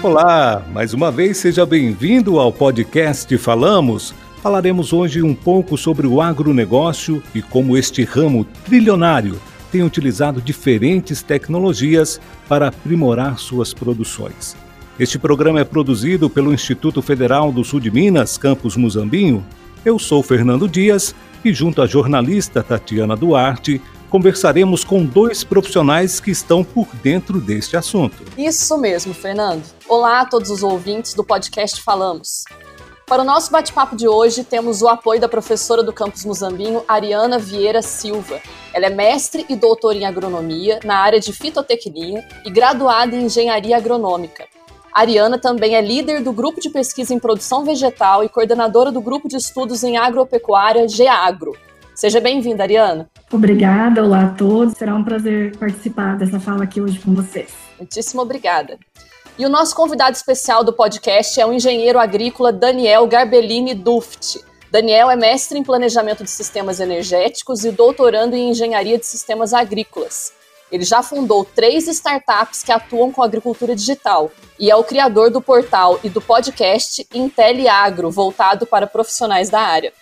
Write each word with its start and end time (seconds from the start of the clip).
Olá, 0.00 0.64
mais 0.72 0.94
uma 0.94 1.10
vez 1.10 1.38
seja 1.38 1.66
bem-vindo 1.66 2.38
ao 2.38 2.52
podcast 2.52 3.36
Falamos. 3.36 4.14
Falaremos 4.40 4.92
hoje 4.92 5.22
um 5.22 5.34
pouco 5.34 5.76
sobre 5.76 6.06
o 6.06 6.20
agronegócio 6.20 7.20
e 7.34 7.42
como 7.42 7.76
este 7.76 8.04
ramo 8.04 8.46
trilionário 8.64 9.40
tem 9.72 9.82
utilizado 9.82 10.40
diferentes 10.40 11.20
tecnologias 11.20 12.20
para 12.48 12.68
aprimorar 12.68 13.40
suas 13.40 13.74
produções. 13.74 14.56
Este 15.00 15.18
programa 15.18 15.58
é 15.58 15.64
produzido 15.64 16.30
pelo 16.30 16.54
Instituto 16.54 17.02
Federal 17.02 17.50
do 17.50 17.64
Sul 17.64 17.80
de 17.80 17.90
Minas, 17.90 18.38
Campus 18.38 18.76
Muzambinho. 18.76 19.44
Eu 19.84 19.98
sou 19.98 20.22
Fernando 20.22 20.68
Dias 20.68 21.12
e, 21.44 21.52
junto 21.52 21.82
à 21.82 21.86
jornalista 21.86 22.62
Tatiana 22.62 23.16
Duarte, 23.16 23.82
conversaremos 24.08 24.84
com 24.84 25.04
dois 25.04 25.44
profissionais 25.44 26.20
que 26.20 26.30
estão 26.30 26.64
por 26.64 26.86
dentro 27.02 27.40
deste 27.40 27.76
assunto. 27.76 28.16
Isso 28.36 28.76
mesmo, 28.78 29.14
Fernando. 29.14 29.64
Olá 29.88 30.20
a 30.20 30.24
todos 30.26 30.50
os 30.50 30.62
ouvintes 30.62 31.14
do 31.14 31.24
podcast 31.24 31.82
Falamos. 31.82 32.44
Para 33.06 33.22
o 33.22 33.24
nosso 33.24 33.50
bate-papo 33.50 33.96
de 33.96 34.06
hoje, 34.06 34.44
temos 34.44 34.82
o 34.82 34.88
apoio 34.88 35.18
da 35.18 35.28
professora 35.28 35.82
do 35.82 35.94
campus 35.94 36.26
Muzambinho, 36.26 36.84
Ariana 36.86 37.38
Vieira 37.38 37.80
Silva. 37.80 38.38
Ela 38.72 38.86
é 38.86 38.90
mestre 38.90 39.46
e 39.48 39.56
doutora 39.56 39.96
em 39.96 40.04
agronomia 40.04 40.78
na 40.84 40.98
área 40.98 41.18
de 41.18 41.32
fitotecnia 41.32 42.22
e 42.44 42.50
graduada 42.50 43.16
em 43.16 43.24
engenharia 43.24 43.78
agronômica. 43.78 44.46
Ariana 44.92 45.38
também 45.38 45.74
é 45.74 45.80
líder 45.80 46.22
do 46.22 46.32
grupo 46.32 46.60
de 46.60 46.68
pesquisa 46.68 47.14
em 47.14 47.18
produção 47.18 47.64
vegetal 47.64 48.24
e 48.24 48.28
coordenadora 48.28 48.92
do 48.92 49.00
grupo 49.00 49.26
de 49.26 49.36
estudos 49.36 49.82
em 49.82 49.96
agropecuária 49.96 50.86
GEAGRO. 50.86 51.56
Seja 51.98 52.20
bem-vinda, 52.20 52.62
Ariana. 52.62 53.10
Obrigada, 53.28 54.04
olá 54.04 54.26
a 54.26 54.28
todos. 54.28 54.74
Será 54.78 54.94
um 54.94 55.02
prazer 55.02 55.56
participar 55.56 56.16
dessa 56.16 56.38
fala 56.38 56.62
aqui 56.62 56.80
hoje 56.80 56.96
com 57.00 57.12
vocês. 57.12 57.52
Muitíssimo 57.76 58.22
obrigada. 58.22 58.78
E 59.36 59.44
o 59.44 59.48
nosso 59.48 59.74
convidado 59.74 60.14
especial 60.14 60.62
do 60.62 60.72
podcast 60.72 61.40
é 61.40 61.44
o 61.44 61.52
engenheiro 61.52 61.98
agrícola 61.98 62.52
Daniel 62.52 63.04
Garbellini 63.08 63.74
Duft. 63.74 64.38
Daniel 64.70 65.10
é 65.10 65.16
mestre 65.16 65.58
em 65.58 65.64
planejamento 65.64 66.22
de 66.22 66.30
sistemas 66.30 66.78
energéticos 66.78 67.64
e 67.64 67.72
doutorando 67.72 68.36
em 68.36 68.50
engenharia 68.50 68.96
de 68.96 69.04
sistemas 69.04 69.52
agrícolas. 69.52 70.32
Ele 70.70 70.84
já 70.84 71.02
fundou 71.02 71.44
três 71.44 71.88
startups 71.88 72.62
que 72.62 72.70
atuam 72.70 73.10
com 73.10 73.24
agricultura 73.24 73.74
digital 73.74 74.30
e 74.56 74.70
é 74.70 74.76
o 74.76 74.84
criador 74.84 75.32
do 75.32 75.42
portal 75.42 75.98
e 76.04 76.08
do 76.08 76.20
podcast 76.20 77.04
IntelliAgro, 77.12 78.08
voltado 78.08 78.66
para 78.66 78.86
profissionais 78.86 79.50
da 79.50 79.58
área. 79.58 79.92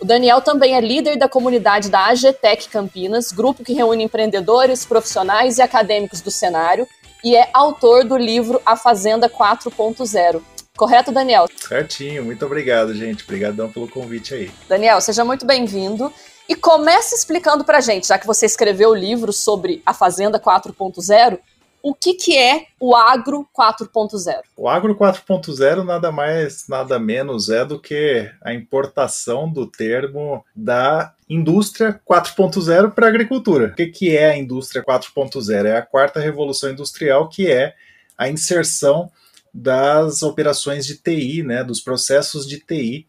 O 0.00 0.04
Daniel 0.04 0.40
também 0.40 0.74
é 0.74 0.80
líder 0.80 1.18
da 1.18 1.28
comunidade 1.28 1.90
da 1.90 2.06
AGTEC 2.06 2.70
Campinas, 2.70 3.30
grupo 3.30 3.62
que 3.62 3.74
reúne 3.74 4.02
empreendedores, 4.02 4.86
profissionais 4.86 5.58
e 5.58 5.62
acadêmicos 5.62 6.22
do 6.22 6.30
cenário, 6.30 6.88
e 7.22 7.36
é 7.36 7.50
autor 7.52 8.04
do 8.04 8.16
livro 8.16 8.62
A 8.64 8.76
Fazenda 8.76 9.28
4.0. 9.28 10.40
Correto, 10.74 11.12
Daniel? 11.12 11.46
Certinho, 11.54 12.24
muito 12.24 12.46
obrigado, 12.46 12.94
gente. 12.94 13.24
Obrigadão 13.24 13.70
pelo 13.70 13.86
convite 13.86 14.32
aí. 14.32 14.50
Daniel, 14.66 15.02
seja 15.02 15.22
muito 15.22 15.44
bem-vindo. 15.44 16.10
E 16.48 16.54
comece 16.56 17.14
explicando 17.14 17.62
pra 17.62 17.82
gente, 17.82 18.08
já 18.08 18.18
que 18.18 18.26
você 18.26 18.46
escreveu 18.46 18.90
o 18.90 18.94
livro 18.94 19.34
sobre 19.34 19.82
a 19.84 19.92
Fazenda 19.92 20.40
4.0, 20.40 21.38
o 21.82 21.94
que, 21.94 22.14
que 22.14 22.36
é 22.36 22.66
o 22.78 22.94
Agro 22.94 23.48
4.0? 23.56 24.40
O 24.56 24.68
Agro 24.68 24.94
4.0 24.94 25.84
nada 25.84 26.12
mais, 26.12 26.66
nada 26.68 26.98
menos 26.98 27.48
é 27.48 27.64
do 27.64 27.78
que 27.78 28.30
a 28.42 28.52
importação 28.52 29.50
do 29.50 29.66
termo 29.66 30.44
da 30.54 31.14
indústria 31.28 32.00
4.0 32.08 32.92
para 32.92 33.06
a 33.06 33.08
agricultura. 33.08 33.68
O 33.68 33.74
que, 33.74 33.86
que 33.86 34.16
é 34.16 34.30
a 34.30 34.36
indústria 34.36 34.84
4.0? 34.84 35.64
É 35.64 35.76
a 35.76 35.82
quarta 35.82 36.20
revolução 36.20 36.70
industrial, 36.70 37.28
que 37.28 37.50
é 37.50 37.74
a 38.16 38.28
inserção 38.28 39.10
das 39.52 40.22
operações 40.22 40.86
de 40.86 40.96
TI, 40.96 41.42
né, 41.42 41.64
dos 41.64 41.80
processos 41.80 42.46
de 42.46 42.58
TI 42.58 43.06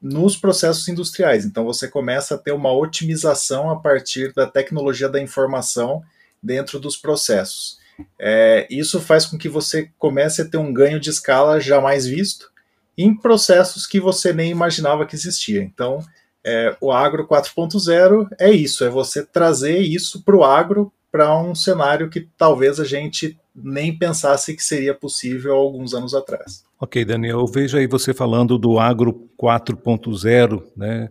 nos 0.00 0.36
processos 0.36 0.88
industriais. 0.88 1.44
Então 1.44 1.64
você 1.64 1.88
começa 1.88 2.34
a 2.34 2.38
ter 2.38 2.52
uma 2.52 2.72
otimização 2.72 3.70
a 3.70 3.76
partir 3.76 4.32
da 4.32 4.46
tecnologia 4.46 5.08
da 5.08 5.20
informação 5.20 6.02
dentro 6.42 6.78
dos 6.78 6.96
processos. 6.96 7.78
É, 8.18 8.66
isso 8.70 9.00
faz 9.00 9.26
com 9.26 9.38
que 9.38 9.48
você 9.48 9.90
comece 9.98 10.42
a 10.42 10.48
ter 10.48 10.58
um 10.58 10.72
ganho 10.72 11.00
de 11.00 11.10
escala 11.10 11.60
jamais 11.60 12.06
visto 12.06 12.50
em 12.96 13.14
processos 13.14 13.86
que 13.86 14.00
você 14.00 14.32
nem 14.32 14.50
imaginava 14.50 15.06
que 15.06 15.14
existia. 15.14 15.62
Então, 15.62 16.00
é, 16.44 16.76
o 16.80 16.92
agro 16.92 17.26
4.0 17.26 18.28
é 18.38 18.50
isso, 18.50 18.84
é 18.84 18.88
você 18.88 19.24
trazer 19.24 19.78
isso 19.78 20.22
para 20.22 20.36
o 20.36 20.44
agro 20.44 20.92
para 21.10 21.36
um 21.38 21.54
cenário 21.54 22.10
que 22.10 22.28
talvez 22.36 22.78
a 22.78 22.84
gente 22.84 23.38
nem 23.54 23.96
pensasse 23.96 24.54
que 24.54 24.62
seria 24.62 24.94
possível 24.94 25.54
alguns 25.54 25.94
anos 25.94 26.14
atrás. 26.14 26.62
Ok, 26.78 27.04
Daniel, 27.04 27.40
eu 27.40 27.46
vejo 27.46 27.78
aí 27.78 27.86
você 27.86 28.12
falando 28.12 28.58
do 28.58 28.78
agro 28.78 29.28
4.0, 29.40 30.62
né, 30.76 31.08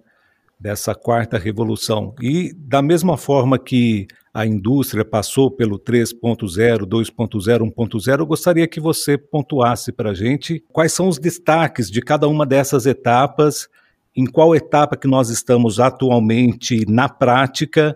dessa 0.59 0.94
quarta 0.94 1.40
revolução. 1.40 2.13
E 2.22 2.53
da 2.53 2.81
mesma 2.81 3.18
forma 3.18 3.57
que 3.57 4.07
a 4.35 4.46
indústria 4.46 5.06
passou 5.06 5.50
pelo 5.50 5.79
3.0, 5.79 6.79
2.0, 6.79 7.73
1.0, 7.73 8.19
eu 8.19 8.25
gostaria 8.25 8.68
que 8.68 8.81
você 8.81 9.18
pontuasse 9.18 9.94
para 9.94 10.09
a 10.09 10.13
gente 10.13 10.62
quais 10.73 10.91
são 10.91 11.07
os 11.07 11.18
destaques 11.18 11.90
de 11.90 12.01
cada 12.01 12.28
uma 12.28 12.45
dessas 12.45 12.85
etapas, 12.85 13.69
em 14.13 14.25
qual 14.25 14.53
etapa 14.53 14.97
que 14.97 15.07
nós 15.07 15.29
estamos 15.29 15.79
atualmente 15.79 16.85
na 16.85 17.07
prática 17.07 17.95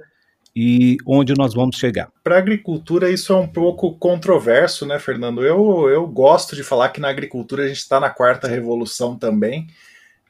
e 0.56 0.96
onde 1.06 1.34
nós 1.38 1.54
vamos 1.54 1.76
chegar. 1.76 2.10
Para 2.24 2.36
a 2.36 2.40
agricultura, 2.40 3.12
isso 3.12 3.34
é 3.34 3.36
um 3.36 3.48
pouco 3.48 3.98
controverso, 3.98 4.86
né, 4.86 4.98
Fernando? 4.98 5.46
Eu, 5.46 5.90
eu 5.90 6.08
gosto 6.08 6.56
de 6.56 6.64
falar 6.64 6.88
que 6.90 7.02
na 7.02 7.10
agricultura 7.10 7.66
a 7.66 7.68
gente 7.68 7.80
está 7.80 8.00
na 8.00 8.10
quarta 8.10 8.48
revolução 8.48 9.14
também. 9.18 9.68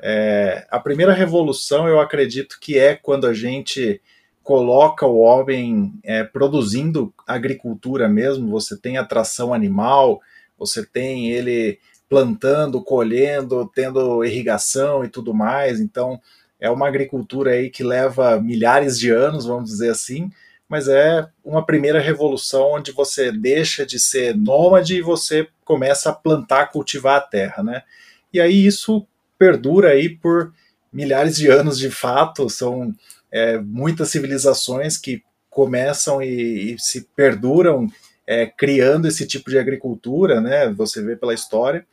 É, 0.02 0.66
a 0.72 0.80
primeira 0.80 1.14
revolução, 1.14 1.88
eu 1.88 2.00
acredito 2.00 2.58
que 2.59 2.80
é 2.80 2.96
quando 2.96 3.28
a 3.28 3.34
gente 3.34 4.02
coloca 4.50 5.06
o 5.06 5.20
homem 5.20 5.94
é, 6.04 6.24
produzindo 6.24 7.14
agricultura 7.28 8.10
mesmo, 8.10 8.50
você 8.50 8.76
tem 8.76 8.98
atração 8.98 9.54
animal, 9.54 10.24
você 10.58 10.84
tem 10.84 11.30
ele 11.30 11.78
plantando, 12.10 12.84
colhendo, 12.84 13.72
tendo 13.76 14.26
irrigação 14.26 15.06
e 15.06 15.08
tudo 15.08 15.36
mais, 15.36 15.80
então 15.80 16.20
é 16.60 16.68
uma 16.68 16.88
agricultura 16.88 17.52
aí 17.52 17.70
que 17.70 17.84
leva 17.84 18.42
milhares 18.42 18.98
de 18.98 19.12
anos, 19.12 19.46
vamos 19.46 19.70
dizer 19.70 19.92
assim, 19.92 20.32
mas 20.68 20.88
é 20.88 21.28
uma 21.46 21.64
primeira 21.64 22.00
revolução 22.00 22.72
onde 22.72 22.92
você 22.92 23.31
deixa 23.31 23.86
de 23.86 24.00
ser 24.00 24.36
nômade 24.36 24.96
e 24.96 25.02
você 25.04 25.48
começa 25.64 26.10
a 26.10 26.14
plantar, 26.14 26.72
cultivar 26.72 27.18
a 27.18 27.22
terra, 27.22 27.62
né? 27.62 27.84
E 28.34 28.42
aí 28.42 28.66
isso 28.66 29.06
perdura 29.38 29.90
aí 29.90 30.10
por 30.10 30.52
milhares 30.92 31.36
de 31.36 31.48
anos 31.50 31.78
de 31.78 31.92
fato, 31.92 32.50
são 32.50 32.92
é, 33.31 33.57
muitas 33.57 34.09
civilizações 34.09 34.97
que 34.97 35.23
começam 35.50 36.22
e, 36.22 36.73
e 36.73 36.79
se 36.79 37.07
perduram 37.16 37.88
é, 38.25 38.45
criando 38.45 39.07
esse 39.07 39.25
tipo 39.25 39.50
de 39.50 39.57
agricultura, 39.57 40.40
né? 40.40 40.72
Você 40.73 41.01
vê 41.01 41.16
pela 41.16 41.34
história. 41.34 41.85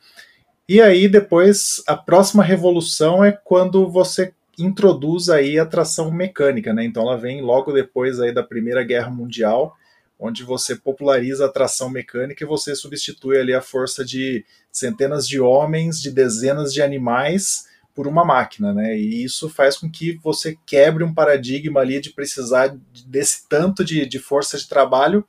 E 0.69 0.81
aí 0.81 1.07
depois 1.07 1.81
a 1.87 1.95
próxima 1.95 2.43
revolução 2.43 3.23
é 3.23 3.31
quando 3.31 3.89
você 3.89 4.33
introduz 4.57 5.29
aí 5.29 5.57
a 5.59 5.65
tração 5.65 6.11
mecânica, 6.11 6.73
né? 6.73 6.83
Então 6.83 7.03
ela 7.03 7.17
vem 7.17 7.41
logo 7.41 7.71
depois 7.71 8.19
aí 8.19 8.33
da 8.33 8.43
Primeira 8.43 8.83
Guerra 8.83 9.09
Mundial, 9.09 9.75
onde 10.19 10.43
você 10.43 10.75
populariza 10.75 11.45
a 11.45 11.51
tração 11.51 11.89
mecânica 11.89 12.43
e 12.43 12.47
você 12.47 12.75
substitui 12.75 13.37
ali 13.37 13.53
a 13.53 13.61
força 13.61 14.03
de 14.03 14.43
centenas 14.71 15.27
de 15.27 15.39
homens, 15.39 16.01
de 16.01 16.11
dezenas 16.11 16.73
de 16.73 16.81
animais 16.81 17.65
por 17.97 18.07
uma 18.07 18.23
máquina, 18.23 18.71
né? 18.71 18.95
E 18.95 19.23
isso 19.23 19.49
faz 19.49 19.75
com 19.75 19.89
que 19.89 20.19
você 20.23 20.55
quebre 20.67 21.03
um 21.03 21.11
paradigma 21.11 21.79
ali 21.79 21.99
de 21.99 22.11
precisar 22.11 22.77
desse 23.07 23.49
tanto 23.49 23.83
de, 23.83 24.05
de 24.05 24.19
força 24.19 24.55
de 24.55 24.69
trabalho 24.69 25.25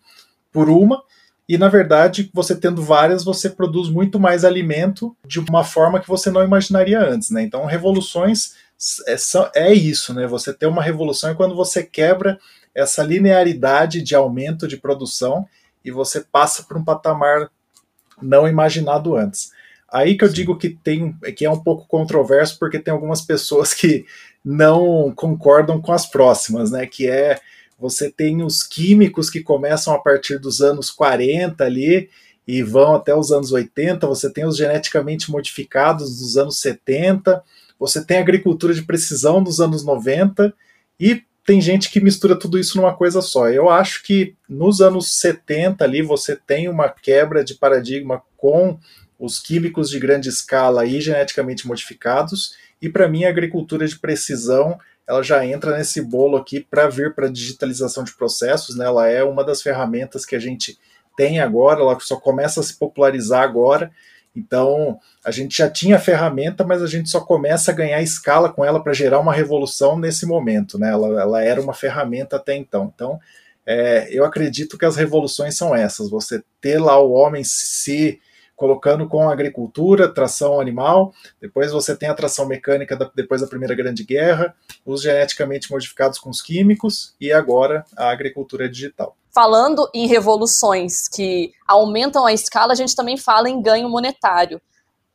por 0.53 0.69
uma, 0.69 1.03
e 1.49 1.57
na 1.57 1.69
verdade, 1.69 2.31
você 2.35 2.55
tendo 2.55 2.83
várias, 2.83 3.25
você 3.25 3.49
produz 3.49 3.89
muito 3.89 4.21
mais 4.21 4.45
alimento 4.45 5.17
de 5.27 5.41
uma 5.41 5.65
forma 5.65 5.99
que 5.99 6.07
você 6.07 6.31
não 6.31 6.45
imaginaria 6.45 7.01
antes, 7.01 7.31
né? 7.31 7.43
Então, 7.43 7.65
revoluções 7.65 8.53
é, 9.07 9.17
é 9.55 9.73
isso, 9.73 10.13
né? 10.13 10.27
Você 10.27 10.53
ter 10.53 10.67
uma 10.67 10.83
revolução 10.83 11.31
é 11.31 11.35
quando 11.35 11.57
você 11.57 11.83
quebra 11.83 12.39
essa 12.75 13.03
linearidade 13.03 14.03
de 14.03 14.15
aumento 14.15 14.69
de 14.69 14.77
produção 14.77 15.49
e 15.83 15.91
você 15.91 16.21
passa 16.21 16.65
para 16.65 16.77
um 16.77 16.85
patamar 16.85 17.51
não 18.21 18.47
imaginado 18.47 19.17
antes. 19.17 19.57
Aí 19.91 20.17
que 20.17 20.25
eu 20.25 20.29
digo 20.29 20.57
que 20.57 20.71
tem 20.71 21.15
que 21.35 21.45
é 21.45 21.51
um 21.51 21.61
pouco 21.61 21.87
controverso, 21.87 22.59
porque 22.59 22.79
tem 22.79 22.93
algumas 22.93 23.23
pessoas 23.23 23.73
que 23.73 24.05
não 24.45 25.13
concordam 25.15 25.81
com 25.81 25.93
as 25.93 26.07
próximas, 26.07 26.71
né? 26.71 26.87
Que 26.87 27.09
é 27.09 27.41
você 27.79 28.11
tem 28.11 28.43
os 28.43 28.63
químicos 28.63 29.31
que 29.31 29.41
começam 29.41 29.95
a 29.95 29.99
partir 29.99 30.39
dos 30.39 30.61
anos 30.61 30.91
40 30.91 31.65
ali 31.65 32.11
e 32.47 32.63
vão 32.63 32.95
até 32.95 33.15
os 33.15 33.31
anos 33.31 33.53
80, 33.53 34.07
você 34.07 34.33
tem 34.33 34.47
os 34.47 34.57
geneticamente 34.57 35.31
modificados 35.31 36.19
dos 36.19 36.37
anos 36.37 36.59
70, 36.61 37.43
você 37.79 38.05
tem 38.05 38.17
a 38.17 38.21
agricultura 38.21 38.75
de 38.75 38.83
precisão 38.83 39.43
dos 39.43 39.61
anos 39.61 39.85
90 39.85 40.53
e 40.99 41.23
tem 41.45 41.61
gente 41.61 41.91
que 41.91 42.01
mistura 42.01 42.39
tudo 42.39 42.59
isso 42.59 42.77
numa 42.77 42.95
coisa 42.95 43.23
só. 43.23 43.49
Eu 43.49 43.71
acho 43.71 44.03
que 44.03 44.35
nos 44.49 44.81
anos 44.81 45.19
70 45.19 45.85
ali 45.85 46.03
você 46.03 46.35
tem 46.35 46.69
uma 46.69 46.89
quebra 46.89 47.45
de 47.45 47.55
paradigma 47.55 48.23
com 48.37 48.79
os 49.19 49.41
químicos 49.41 49.91
de 49.91 49.99
grande 49.99 50.29
escala 50.29 50.87
e 50.87 51.01
geneticamente 51.01 51.67
modificados, 51.67 52.57
e 52.81 52.89
para 52.89 53.09
mim 53.09 53.25
a 53.25 53.29
agricultura 53.29 53.87
de 53.87 53.99
precisão 53.99 54.79
ela 55.09 55.23
já 55.23 55.45
entra 55.45 55.77
nesse 55.77 56.03
bolo 56.03 56.37
aqui 56.37 56.61
para 56.61 56.87
vir 56.87 57.15
para 57.15 57.27
a 57.27 57.33
digitalização 57.33 58.05
de 58.05 58.15
processos, 58.15 58.77
né? 58.77 58.85
Ela 58.85 59.09
é 59.09 59.25
uma 59.25 59.43
das 59.43 59.63
ferramentas 59.63 60.27
que 60.27 60.37
a 60.37 60.39
gente 60.39 60.79
tem 61.17 61.41
agora, 61.41 61.81
ela 61.81 61.99
só 61.99 62.17
começa 62.17 62.61
a 62.61 62.63
se 62.63 62.79
popularizar 62.79 63.43
agora. 63.43 63.91
Então, 64.37 65.01
a 65.25 65.31
gente 65.31 65.57
já 65.57 65.69
tinha 65.69 65.97
a 65.97 66.01
ferramenta, 66.01 66.63
mas 66.63 66.83
a 66.83 66.87
gente 66.87 67.09
só 67.09 67.21
começa 67.21 67.71
a 67.71 67.75
ganhar 67.75 68.03
escala 68.03 68.53
com 68.53 68.63
ela 68.63 68.83
para 68.83 68.93
gerar 68.93 69.19
uma 69.19 69.33
revolução 69.33 69.99
nesse 69.99 70.27
momento, 70.27 70.79
né? 70.79 70.91
Ela, 70.91 71.21
ela 71.23 71.43
era 71.43 71.61
uma 71.61 71.73
ferramenta 71.73 72.37
até 72.37 72.55
então. 72.55 72.93
Então, 72.95 73.19
é, 73.65 74.09
eu 74.11 74.27
acredito 74.27 74.77
que 74.77 74.85
as 74.85 74.95
revoluções 74.95 75.57
são 75.57 75.75
essas: 75.75 76.11
você 76.11 76.43
ter 76.61 76.79
lá 76.79 77.01
o 77.01 77.13
homem 77.13 77.43
se 77.43 78.21
colocando 78.59 79.09
com 79.09 79.31
agricultura, 79.31 80.13
tração 80.13 80.61
animal, 80.61 81.15
depois 81.41 81.71
você 81.71 81.97
tem 81.97 82.09
a 82.09 82.15
tração 82.15 82.45
mecânica 82.45 82.97
da, 82.97 83.09
depois 83.15 83.41
da 83.41 83.47
Primeira 83.47 83.73
Grande 83.73 84.03
Guerra, 84.03 84.53
os 84.85 85.01
geneticamente 85.01 85.71
modificados 85.71 86.19
com 86.19 86.29
os 86.29 86.43
químicos 86.43 87.15
e 87.21 87.33
agora 87.33 87.85
a 87.97 88.11
agricultura 88.11 88.69
digital. 88.69 89.17
Falando 89.33 89.89
em 89.95 90.09
revoluções 90.09 91.07
que 91.07 91.53
aumentam 91.69 92.27
a 92.27 92.33
escala, 92.33 92.73
a 92.73 92.77
gente 92.77 92.97
também 92.97 93.17
fala 93.17 93.49
em 93.49 93.63
ganho 93.63 93.89
monetário. 93.89 94.61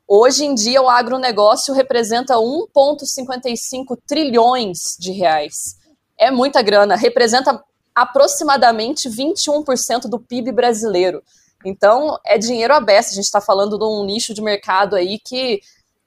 Hoje 0.08 0.46
em 0.46 0.56
dia, 0.56 0.82
o 0.82 0.88
agronegócio 0.88 1.74
representa 1.74 2.36
1,55 2.36 3.98
trilhões 4.08 4.78
de 4.98 5.12
reais. 5.12 5.76
É 6.18 6.32
muita 6.32 6.62
grana, 6.62 6.96
representa 6.96 7.62
aproximadamente 7.94 9.10
21% 9.10 10.04
do 10.08 10.18
PIB 10.18 10.54
brasileiro. 10.54 11.22
Então, 11.66 12.20
é 12.26 12.38
dinheiro 12.38 12.74
aberto. 12.74 13.08
A 13.08 13.14
gente 13.14 13.26
está 13.26 13.42
falando 13.42 13.78
de 13.78 13.86
um 13.86 14.06
nicho 14.06 14.34
de 14.34 14.42
mercado 14.42 14.96
aí 14.96 15.20
que 15.20 15.62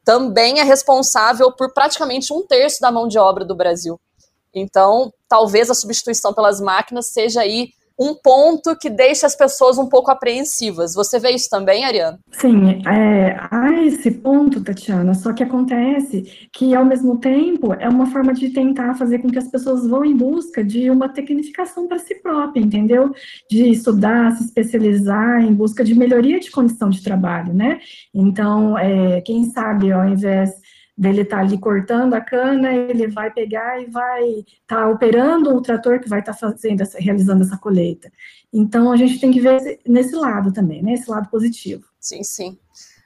também 0.05 0.61
é 0.61 0.63
responsável 0.63 1.51
por 1.51 1.73
praticamente 1.73 2.33
um 2.33 2.47
terço 2.47 2.81
da 2.81 2.93
mão 2.93 3.09
de 3.09 3.19
obra 3.19 3.45
do 3.45 3.55
Brasil. 3.55 4.01
Então, 4.55 5.13
talvez 5.29 5.69
a 5.69 5.75
substituição 5.75 6.33
pelas 6.33 6.61
máquinas 6.61 7.07
seja 7.07 7.41
aí 7.41 7.71
um 7.99 8.15
ponto 8.15 8.77
que 8.77 8.91
deixa 8.91 9.27
as 9.27 9.35
pessoas 9.35 9.79
um 9.79 9.89
pouco 9.89 10.11
apreensivas. 10.11 10.95
Você 10.95 11.19
vê 11.19 11.31
isso 11.31 11.49
também, 11.49 11.85
Ariana? 11.85 12.19
Sim, 12.31 12.83
é, 12.87 13.37
há 13.51 13.73
esse 13.83 14.11
ponto, 14.11 14.63
Tatiana, 14.63 15.15
só 15.15 15.33
que 15.33 15.43
acontece 15.43 16.49
que, 16.53 16.75
ao 16.75 16.85
mesmo 16.85 17.19
tempo, 17.19 17.73
é 17.75 17.89
uma 17.89 18.07
forma 18.07 18.35
de 18.35 18.51
tentar 18.51 18.95
fazer 18.95 19.19
com 19.21 19.31
que 19.31 19.39
as 19.39 19.49
pessoas 19.49 19.87
vão 19.87 20.05
em 20.05 20.17
busca 20.17 20.63
de 20.63 20.91
uma 20.91 21.09
tecnificação 21.09 21.89
para 21.89 21.99
si 21.99 22.15
própria, 22.17 22.61
entendeu? 22.61 23.15
De 23.51 23.71
estudar, 23.71 24.33
se 24.37 24.45
especializar 24.45 25.41
em 25.43 25.55
busca 25.55 25.83
de 25.83 25.95
melhoria 25.95 26.39
de 26.39 26.51
condição 26.51 26.91
de 26.91 27.03
trabalho, 27.03 27.55
né? 27.55 27.81
Então, 28.15 28.77
é, 28.77 29.21
quem 29.23 29.45
sabe, 29.45 29.91
ao 29.91 30.07
invés 30.07 30.66
dele 30.97 31.23
estar 31.23 31.37
tá 31.37 31.43
ali 31.43 31.59
cortando 31.59 32.15
a 32.15 32.21
cana, 32.21 32.73
ele 32.73 33.07
vai 33.07 33.31
pegar 33.31 33.81
e 33.81 33.87
vai 33.87 34.25
estar 34.31 34.83
tá 34.83 34.89
operando 34.89 35.55
o 35.55 35.61
trator 35.61 36.01
que 36.01 36.09
vai 36.09 36.21
estar 36.21 36.33
tá 36.33 36.39
fazendo, 36.39 36.81
essa, 36.81 36.99
realizando 36.99 37.43
essa 37.43 37.59
colheita. 37.59 38.11
Então 38.53 38.91
a 38.91 38.97
gente 38.97 39.21
tem 39.21 39.31
que 39.31 39.41
ver 39.41 39.81
nesse 39.87 40.15
lado 40.15 40.53
também, 40.53 40.83
né? 40.83 40.95
Esse 40.95 41.11
lado 41.11 41.29
positivo. 41.29 41.85
Sim, 42.01 42.23
sim. 42.23 42.59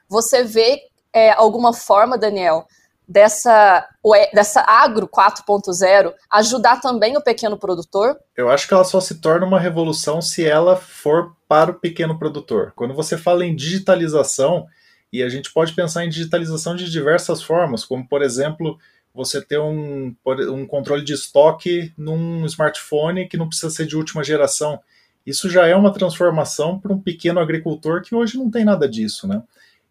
Você 0.09 0.45
vê 0.45 0.81
é, 1.13 1.33
alguma 1.33 1.73
forma, 1.73 2.17
Daniel, 2.17 2.67
dessa, 3.09 3.89
dessa 4.33 4.61
agro 4.61 5.09
4.0 5.09 6.13
ajudar 6.31 6.81
também 6.81 7.17
o 7.17 7.23
pequeno 7.23 7.59
produtor? 7.59 8.17
Eu 8.37 8.49
acho 8.49 8.69
que 8.69 8.75
ela 8.75 8.85
só 8.85 9.01
se 9.01 9.21
torna 9.21 9.45
uma 9.45 9.59
revolução 9.59 10.23
se 10.23 10.47
ela 10.47 10.77
for 10.77 11.35
para 11.49 11.73
o 11.73 11.75
pequeno 11.75 12.17
produtor. 12.17 12.73
Quando 12.77 12.95
você 12.95 13.19
fala 13.19 13.45
em 13.45 13.57
digitalização, 13.57 14.67
e 15.13 15.23
a 15.23 15.29
gente 15.29 15.53
pode 15.53 15.73
pensar 15.75 16.05
em 16.05 16.09
digitalização 16.09 16.77
de 16.77 16.91
diversas 16.91 17.43
formas, 17.43 17.85
como, 17.85 18.07
por 18.07 18.23
exemplo, 18.23 18.79
você 19.13 19.43
ter 19.43 19.59
um, 19.59 20.15
um 20.27 20.67
controle 20.67 21.05
de 21.05 21.13
estoque 21.13 21.93
num 21.97 22.45
smartphone 22.47 23.29
que 23.29 23.37
não 23.37 23.49
precisa 23.49 23.71
ser 23.71 23.87
de 23.87 23.97
última 23.97 24.23
geração. 24.23 24.81
Isso 25.27 25.51
já 25.51 25.67
é 25.67 25.75
uma 25.75 25.93
transformação 25.93 26.79
para 26.79 26.93
um 26.93 27.01
pequeno 27.01 27.41
agricultor 27.41 28.03
que 28.03 28.15
hoje 28.15 28.39
não 28.39 28.51
tem 28.51 28.65
nada 28.65 28.89
disso, 28.89 29.27
né? 29.27 29.43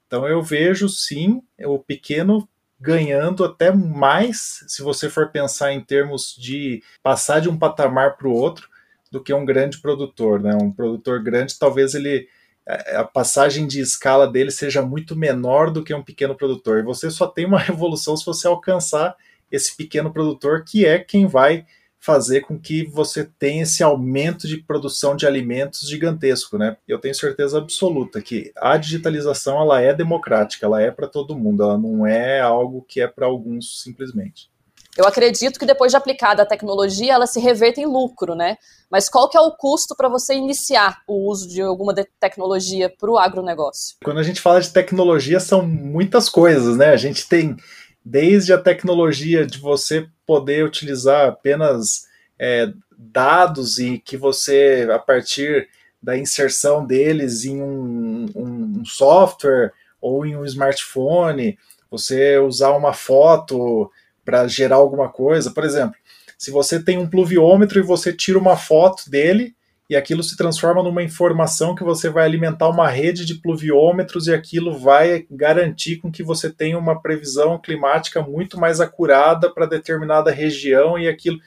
Então 0.08 0.28
eu 0.28 0.42
vejo 0.42 0.90
sim 0.90 1.42
o 1.60 1.78
pequeno 1.78 2.48
ganhando 2.80 3.44
até 3.44 3.72
mais, 3.72 4.64
se 4.68 4.82
você 4.82 5.10
for 5.10 5.30
pensar 5.30 5.74
em 5.74 5.82
termos 5.82 6.36
de 6.36 6.82
passar 7.04 7.42
de 7.42 7.50
um 7.50 7.58
patamar 7.58 8.16
para 8.16 8.28
o 8.28 8.34
outro, 8.34 8.70
do 9.12 9.22
que 9.22 9.34
um 9.34 9.46
grande 9.46 9.80
produtor, 9.80 10.40
né? 10.40 10.56
Um 10.56 10.72
produtor 10.72 11.22
grande, 11.22 11.60
talvez 11.60 11.94
ele 11.94 12.28
a 12.68 13.04
passagem 13.04 13.66
de 13.66 13.80
escala 13.80 14.28
dele 14.28 14.52
seja 14.52 14.82
muito 14.82 15.16
menor 15.16 15.72
do 15.72 15.84
que 15.84 15.94
um 15.94 16.04
pequeno 16.04 16.36
produtor. 16.36 16.80
E 16.80 16.84
você 16.84 17.10
só 17.10 17.28
tem 17.28 17.46
uma 17.46 17.58
revolução 17.60 18.16
se 18.16 18.26
você 18.26 18.48
alcançar 18.48 19.16
esse 19.52 19.76
pequeno 19.76 20.12
produtor, 20.12 20.64
que 20.64 20.86
é 20.86 21.00
quem 21.00 21.26
vai 21.26 21.66
fazer 22.00 22.42
com 22.42 22.58
que 22.58 22.86
você 22.86 23.26
tenha 23.38 23.64
esse 23.64 23.84
aumento 23.84 24.48
de 24.48 24.58
produção 24.58 25.16
de 25.16 25.28
alimentos 25.28 25.88
gigantesco, 25.88 26.58
né? 26.58 26.78
Eu 26.88 26.98
tenho 26.98 27.14
certeza 27.14 27.58
absoluta 27.58 28.22
que 28.22 28.54
a 28.56 28.78
digitalização 28.78 29.60
ela 29.60 29.82
é 29.82 29.94
democrática, 29.94 30.66
ela 30.66 30.82
é 30.82 30.92
para 30.92 31.08
todo 31.08 31.38
mundo, 31.38 31.62
ela 31.62 31.78
não 31.78 32.08
é 32.08 32.40
algo 32.40 32.86
que 32.88 33.02
é 33.02 33.08
para 33.08 33.26
alguns 33.26 33.82
simplesmente. 33.82 34.50
Eu 34.98 35.06
acredito 35.06 35.60
que 35.60 35.66
depois 35.66 35.92
de 35.92 35.98
aplicada 35.98 36.44
a 36.44 36.46
tecnologia, 36.46 37.14
ela 37.14 37.28
se 37.28 37.40
reverta 37.40 37.80
em 37.80 37.86
lucro, 37.86 38.36
né? 38.36 38.58
Mas 38.90 39.08
qual 39.08 39.30
que 39.30 39.38
é 39.38 39.42
o 39.42 39.52
custo 39.52 39.96
para 39.96 40.10
você 40.10 40.34
iniciar 40.34 41.02
o 41.08 41.30
uso 41.30 41.48
de 41.48 41.62
alguma 41.62 41.94
de 41.94 42.06
tecnologia 42.20 42.94
para 43.00 43.10
o 43.10 43.18
agronegócio? 43.18 43.98
Quando 44.04 44.20
a 44.20 44.24
gente 44.24 44.42
fala 44.42 44.60
de 44.60 44.72
tecnologia, 44.72 45.40
são 45.40 45.66
muitas 45.66 46.28
coisas, 46.28 46.76
né? 46.76 46.90
A 46.90 46.98
gente 46.98 47.28
tem 47.28 47.56
desde 48.04 48.52
a 48.52 48.58
tecnologia 48.58 49.46
de 49.46 49.60
você 49.60 50.08
poder 50.26 50.66
utilizar 50.66 51.28
apenas 51.28 52.08
é, 52.40 52.72
dados 52.98 53.78
e 53.78 54.00
que 54.00 54.18
você, 54.18 54.88
a 54.92 54.98
partir 54.98 55.70
da 56.02 56.18
inserção 56.18 56.86
deles 56.86 57.46
em 57.46 57.62
um, 57.62 58.26
um, 58.36 58.80
um 58.80 58.86
software 58.86 59.72
ou 60.02 60.26
em 60.26 60.36
um 60.36 60.46
smartphone, 60.46 61.58
você 61.92 62.38
usar 62.38 62.72
uma 62.72 62.94
foto 62.94 63.92
para 64.30 64.48
gerar 64.48 64.76
alguma 64.76 65.10
coisa. 65.10 65.50
Por 65.50 65.64
exemplo, 65.64 65.96
se 66.38 66.52
você 66.52 66.80
tem 66.80 67.00
um 67.00 67.10
pluviômetro 67.10 67.80
e 67.80 67.84
você 67.84 68.14
tira 68.14 68.38
uma 68.38 68.56
foto 68.56 69.10
dele 69.10 69.56
e 69.90 69.96
aquilo 69.96 70.22
se 70.22 70.38
transforma 70.38 70.84
numa 70.84 71.02
informação 71.02 71.74
que 71.74 71.84
você 71.84 72.12
vai 72.12 72.26
alimentar 72.26 72.70
uma 72.70 72.88
rede 72.88 73.26
de 73.26 73.34
pluviômetros 73.34 74.28
e 74.28 74.34
aquilo 74.34 74.78
vai 74.78 75.26
garantir 75.32 75.98
com 75.98 76.12
que 76.12 76.22
você 76.22 76.48
tenha 76.48 76.78
uma 76.78 77.02
previsão 77.02 77.58
climática 77.58 78.22
muito 78.22 78.60
mais 78.60 78.80
acurada 78.80 79.50
para 79.52 79.66
determinada 79.66 80.30
região 80.30 81.00
e 81.00 81.08
aquilo 81.08 81.40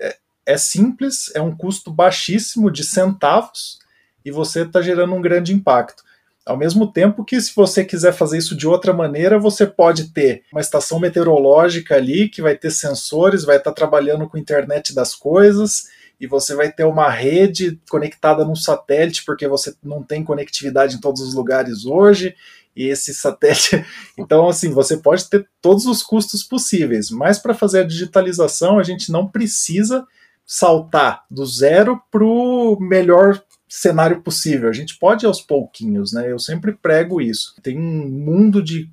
é, 0.00 0.16
é 0.44 0.58
simples, 0.58 1.30
é 1.36 1.40
um 1.40 1.56
custo 1.56 1.88
baixíssimo 1.88 2.68
de 2.68 2.82
centavos 2.82 3.78
e 4.24 4.32
você 4.32 4.62
está 4.62 4.82
gerando 4.82 5.14
um 5.14 5.22
grande 5.22 5.54
impacto. 5.54 6.02
Ao 6.48 6.56
mesmo 6.56 6.90
tempo 6.90 7.26
que, 7.26 7.38
se 7.38 7.54
você 7.54 7.84
quiser 7.84 8.12
fazer 8.14 8.38
isso 8.38 8.56
de 8.56 8.66
outra 8.66 8.94
maneira, 8.94 9.38
você 9.38 9.66
pode 9.66 10.14
ter 10.14 10.44
uma 10.50 10.62
estação 10.62 10.98
meteorológica 10.98 11.94
ali 11.94 12.26
que 12.30 12.40
vai 12.40 12.56
ter 12.56 12.70
sensores, 12.70 13.44
vai 13.44 13.58
estar 13.58 13.72
trabalhando 13.72 14.26
com 14.26 14.38
a 14.38 14.40
internet 14.40 14.94
das 14.94 15.14
coisas, 15.14 15.88
e 16.18 16.26
você 16.26 16.54
vai 16.54 16.72
ter 16.72 16.84
uma 16.84 17.10
rede 17.10 17.78
conectada 17.90 18.46
num 18.46 18.56
satélite, 18.56 19.26
porque 19.26 19.46
você 19.46 19.74
não 19.82 20.02
tem 20.02 20.24
conectividade 20.24 20.96
em 20.96 21.00
todos 21.00 21.20
os 21.20 21.34
lugares 21.34 21.84
hoje, 21.84 22.34
e 22.74 22.86
esse 22.86 23.12
satélite. 23.12 23.84
Então, 24.16 24.48
assim, 24.48 24.72
você 24.72 24.96
pode 24.96 25.28
ter 25.28 25.46
todos 25.60 25.84
os 25.84 26.02
custos 26.02 26.42
possíveis, 26.42 27.10
mas 27.10 27.38
para 27.38 27.54
fazer 27.54 27.80
a 27.80 27.86
digitalização, 27.86 28.78
a 28.78 28.82
gente 28.82 29.12
não 29.12 29.28
precisa 29.28 30.06
saltar 30.46 31.24
do 31.30 31.44
zero 31.44 32.00
para 32.10 32.24
o 32.24 32.78
melhor 32.80 33.38
cenário 33.68 34.22
possível. 34.22 34.68
A 34.68 34.72
gente 34.72 34.98
pode 34.98 35.26
aos 35.26 35.40
pouquinhos, 35.40 36.12
né? 36.12 36.30
Eu 36.30 36.38
sempre 36.38 36.72
prego 36.72 37.20
isso. 37.20 37.54
Tem 37.62 37.78
um 37.78 38.08
mundo 38.08 38.62
de, 38.62 38.88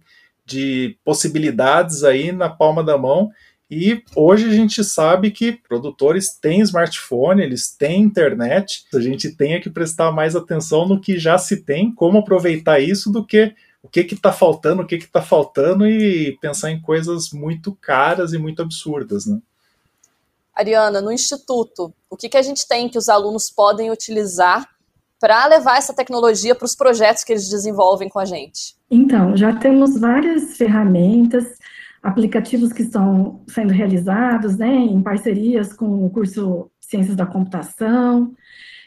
de 0.45 0.97
possibilidades 1.03 2.03
aí 2.03 2.31
na 2.31 2.49
palma 2.49 2.83
da 2.83 2.97
mão. 2.97 3.31
E 3.69 4.03
hoje 4.15 4.47
a 4.47 4.51
gente 4.51 4.83
sabe 4.83 5.31
que 5.31 5.53
produtores 5.53 6.37
têm 6.39 6.61
smartphone, 6.61 7.41
eles 7.41 7.69
têm 7.69 8.03
internet. 8.03 8.85
A 8.93 8.99
gente 8.99 9.31
tem 9.35 9.59
que 9.59 9.69
prestar 9.69 10.11
mais 10.11 10.35
atenção 10.35 10.87
no 10.87 10.99
que 10.99 11.17
já 11.17 11.37
se 11.37 11.63
tem, 11.63 11.91
como 11.93 12.19
aproveitar 12.19 12.79
isso, 12.79 13.11
do 13.11 13.25
que 13.25 13.55
o 13.81 13.87
que 13.87 14.01
está 14.01 14.31
faltando, 14.31 14.81
o 14.81 14.85
que 14.85 14.95
está 14.95 15.21
faltando 15.21 15.87
e 15.87 16.37
pensar 16.41 16.71
em 16.71 16.81
coisas 16.81 17.31
muito 17.31 17.75
caras 17.75 18.33
e 18.33 18.37
muito 18.37 18.61
absurdas, 18.61 19.27
né? 19.27 19.39
Ariana, 20.55 21.01
no 21.01 21.11
Instituto, 21.11 21.93
o 22.09 22.15
que, 22.15 22.29
que 22.29 22.37
a 22.37 22.41
gente 22.41 22.67
tem 22.67 22.87
que 22.87 22.97
os 22.97 23.09
alunos 23.09 23.51
podem 23.51 23.91
utilizar 23.91 24.65
para 25.19 25.45
levar 25.47 25.77
essa 25.77 25.93
tecnologia 25.93 26.55
para 26.55 26.65
os 26.65 26.75
projetos 26.75 27.23
que 27.23 27.33
eles 27.33 27.49
desenvolvem 27.49 28.07
com 28.07 28.19
a 28.19 28.25
gente? 28.25 28.75
Então, 28.89 29.35
já 29.35 29.53
temos 29.55 29.99
várias 29.99 30.55
ferramentas, 30.55 31.45
aplicativos 32.01 32.71
que 32.71 32.83
estão 32.83 33.41
sendo 33.47 33.73
realizados 33.73 34.57
né, 34.57 34.73
em 34.73 35.01
parcerias 35.01 35.73
com 35.73 36.05
o 36.05 36.09
curso 36.09 36.69
Ciências 36.79 37.15
da 37.15 37.25
Computação, 37.25 38.33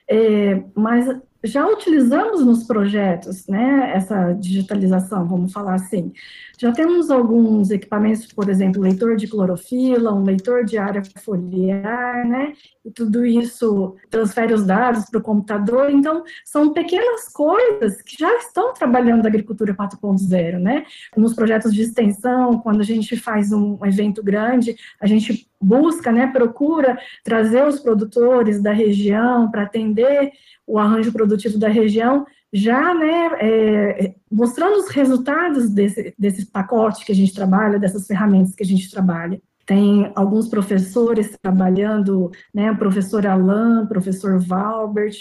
é, 0.08 0.62
mas 0.75 1.06
já 1.45 1.66
utilizamos 1.66 2.45
nos 2.45 2.64
projetos, 2.64 3.47
né, 3.47 3.92
essa 3.95 4.33
digitalização, 4.33 5.26
vamos 5.26 5.52
falar 5.52 5.75
assim. 5.75 6.12
Já 6.59 6.73
temos 6.73 7.11
alguns 7.11 7.71
equipamentos, 7.71 8.26
por 8.33 8.49
exemplo, 8.49 8.83
leitor 8.83 9.14
de 9.16 9.28
clorofila, 9.28 10.12
um 10.12 10.25
leitor 10.25 10.64
de 10.64 10.76
área 10.76 11.02
foliar, 11.23 12.26
né, 12.26 12.54
e 12.85 12.90
tudo 12.90 13.25
isso 13.25 13.95
transfere 14.11 14.52
os 14.52 14.66
dados 14.66 15.04
para 15.09 15.21
o 15.21 15.23
computador. 15.23 15.90
Então, 15.90 16.25
são 16.45 16.73
pequenas 16.73 17.28
coisas 17.28 18.02
que 18.02 18.16
já 18.18 18.35
estão 18.38 18.75
trabalhando 18.75 19.23
na 19.23 19.28
agricultura 19.28 19.75
4.0, 19.75 20.59
né. 20.59 20.85
Nos 21.16 21.35
projetos 21.35 21.73
de 21.73 21.83
extensão, 21.83 22.59
quando 22.59 22.80
a 22.80 22.85
gente 22.85 23.16
faz 23.16 23.52
um 23.52 23.78
evento 23.85 24.23
grande, 24.23 24.75
a 25.00 25.07
gente 25.07 25.49
busca, 25.61 26.11
né, 26.11 26.26
procura 26.28 26.99
trazer 27.23 27.64
os 27.66 27.78
produtores 27.78 28.61
da 28.61 28.73
região 28.73 29.50
para 29.50 29.62
atender 29.62 30.33
o 30.68 30.78
arranjo 30.78 31.10
produtivo 31.10 31.58
da 31.58 31.68
região, 31.68 32.26
já 32.52 32.94
né, 32.94 33.30
é, 33.40 34.14
mostrando 34.30 34.76
os 34.76 34.88
resultados 34.88 35.70
desse, 35.70 36.14
desse 36.18 36.46
pacote 36.46 37.04
que 37.04 37.12
a 37.12 37.14
gente 37.14 37.34
trabalha, 37.34 37.78
dessas 37.78 38.06
ferramentas 38.06 38.54
que 38.54 38.62
a 38.62 38.66
gente 38.66 38.90
trabalha. 38.90 39.40
Tem 39.64 40.12
alguns 40.14 40.48
professores 40.48 41.37
trabalhando, 41.42 42.30
né, 42.54 42.72
professor 42.75 43.26
Alain, 43.26 43.87
professor 43.87 44.38
Valbert, 44.38 45.16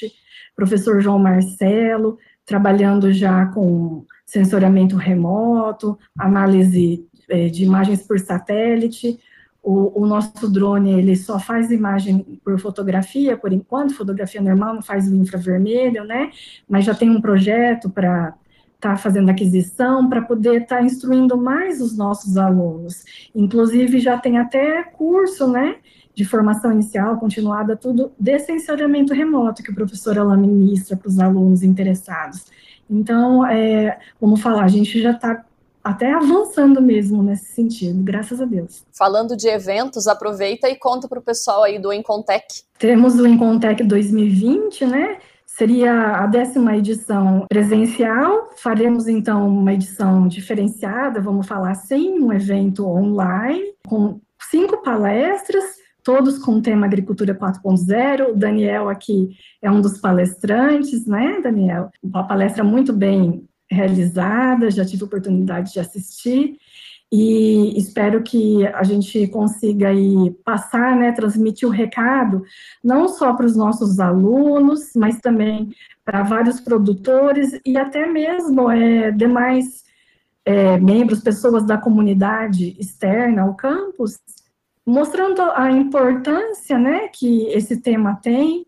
professor 0.55 1.01
João 1.01 1.19
Marcelo, 1.19 2.17
trabalhando 2.45 3.11
já 3.11 3.45
com 3.47 4.05
sensoriamento 4.25 4.95
remoto, 4.95 5.97
análise 6.17 7.05
é, 7.29 7.47
de 7.47 7.63
imagens 7.63 8.05
por 8.05 8.19
satélite, 8.19 9.19
o, 9.67 10.03
o, 10.03 10.07
nosso 10.07 10.49
drone, 10.49 10.93
ele 10.93 11.13
só 11.17 11.37
faz 11.37 11.69
imagem 11.71 12.39
por 12.41 12.57
fotografia, 12.57 13.35
por 13.35 13.51
enquanto, 13.51 13.93
fotografia 13.93 14.41
normal, 14.41 14.75
não 14.75 14.81
faz 14.81 15.11
o 15.11 15.15
infravermelho, 15.15 16.05
né? 16.05 16.31
Mas 16.69 16.85
já 16.85 16.95
tem 16.95 17.09
um 17.09 17.19
projeto 17.19 17.89
para 17.89 18.33
estar 18.75 18.91
tá 18.91 18.95
fazendo 18.95 19.29
aquisição, 19.29 20.07
para 20.07 20.21
poder 20.21 20.61
estar 20.61 20.77
tá 20.77 20.83
instruindo 20.83 21.35
mais 21.35 21.81
os 21.81 21.97
nossos 21.97 22.37
alunos. 22.37 23.03
Inclusive, 23.35 23.99
já 23.99 24.17
tem 24.17 24.37
até 24.37 24.83
curso, 24.83 25.51
né? 25.51 25.75
De 26.15 26.23
formação 26.23 26.71
inicial, 26.71 27.17
continuada, 27.17 27.75
tudo 27.75 28.13
de 28.17 28.39
sensoriamento 28.39 29.13
remoto, 29.13 29.61
que 29.61 29.71
o 29.71 29.75
professor 29.75 30.15
ela 30.15 30.37
ministra 30.37 30.95
para 30.95 31.09
os 31.09 31.19
alunos 31.19 31.61
interessados. 31.61 32.45
Então, 32.89 33.45
é, 33.45 33.99
vamos 34.19 34.39
falar, 34.39 34.63
a 34.63 34.69
gente 34.69 35.01
já 35.01 35.11
está 35.11 35.43
até 35.87 36.11
avançando 36.11 36.81
mesmo 36.81 37.23
nesse 37.23 37.53
sentido, 37.53 38.03
graças 38.03 38.41
a 38.41 38.45
Deus. 38.45 38.85
Falando 38.91 39.37
de 39.37 39.47
eventos, 39.47 40.05
aproveita 40.05 40.69
e 40.69 40.75
conta 40.75 41.07
para 41.07 41.19
o 41.19 41.21
pessoal 41.21 41.63
aí 41.63 41.79
do 41.79 41.93
Encontec. 41.93 42.45
Temos 42.77 43.17
o 43.17 43.25
Encontec 43.25 43.81
2020, 43.85 44.85
né? 44.85 45.17
Seria 45.45 46.17
a 46.17 46.27
décima 46.27 46.75
edição 46.75 47.45
presencial. 47.47 48.49
Faremos 48.57 49.07
então 49.07 49.47
uma 49.47 49.73
edição 49.73 50.27
diferenciada, 50.27 51.21
vamos 51.21 51.47
falar 51.47 51.71
assim, 51.71 52.19
um 52.19 52.33
evento 52.33 52.85
online 52.85 53.73
com 53.87 54.19
cinco 54.51 54.83
palestras, 54.83 55.63
todos 56.03 56.37
com 56.37 56.55
o 56.55 56.61
tema 56.61 56.85
Agricultura 56.85 57.33
4.0. 57.33 58.31
O 58.31 58.35
Daniel 58.35 58.89
aqui 58.89 59.29
é 59.61 59.71
um 59.71 59.79
dos 59.79 59.99
palestrantes, 59.99 61.07
né, 61.07 61.39
Daniel? 61.41 61.89
Uma 62.03 62.27
palestra 62.27 62.61
muito 62.61 62.91
bem 62.91 63.47
realizada, 63.69 64.71
já 64.71 64.85
tive 64.85 65.03
oportunidade 65.03 65.73
de 65.73 65.79
assistir 65.79 66.57
e 67.11 67.77
espero 67.77 68.21
que 68.21 68.67
a 68.67 68.83
gente 68.83 69.27
consiga 69.27 69.89
aí 69.89 70.31
passar, 70.43 70.95
né, 70.95 71.13
transmitir 71.13 71.67
o 71.67 71.71
recado, 71.71 72.43
não 72.83 73.07
só 73.07 73.33
para 73.33 73.45
os 73.45 73.55
nossos 73.55 73.99
alunos, 73.99 74.91
mas 74.93 75.19
também 75.19 75.73
para 76.03 76.23
vários 76.23 76.59
produtores 76.59 77.59
e 77.65 77.77
até 77.77 78.05
mesmo 78.07 78.69
é, 78.69 79.11
demais 79.11 79.85
é, 80.43 80.77
membros, 80.77 81.21
pessoas 81.21 81.65
da 81.65 81.77
comunidade 81.77 82.75
externa 82.77 83.43
ao 83.43 83.55
campus, 83.55 84.19
mostrando 84.85 85.41
a 85.41 85.71
importância, 85.71 86.77
né, 86.77 87.07
que 87.07 87.47
esse 87.47 87.79
tema 87.81 88.19
tem 88.21 88.66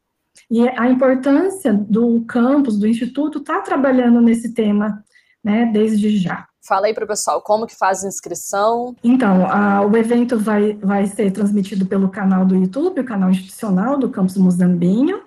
e 0.50 0.68
a 0.68 0.90
importância 0.90 1.74
do 1.74 2.22
campus, 2.26 2.78
do 2.78 2.88
instituto, 2.88 3.40
estar 3.40 3.58
tá 3.58 3.62
trabalhando 3.62 4.20
nesse 4.20 4.54
tema, 4.54 5.04
né, 5.44 5.70
desde 5.72 6.18
já. 6.18 6.48
Fala 6.68 6.88
aí 6.88 6.94
para 6.94 7.06
o 7.06 7.08
pessoal 7.08 7.42
como 7.42 7.66
que 7.66 7.78
faz 7.78 8.04
a 8.04 8.08
inscrição. 8.08 8.96
Então, 9.04 9.46
a, 9.46 9.86
o 9.86 9.96
evento 9.96 10.38
vai, 10.38 10.74
vai 10.74 11.06
ser 11.06 11.32
transmitido 11.32 11.86
pelo 11.86 12.10
canal 12.10 12.46
do 12.46 12.56
YouTube, 12.56 13.02
o 13.02 13.06
canal 13.06 13.30
institucional 13.30 13.98
do 13.98 14.10
Campus 14.10 14.38
Muzambinho, 14.38 15.22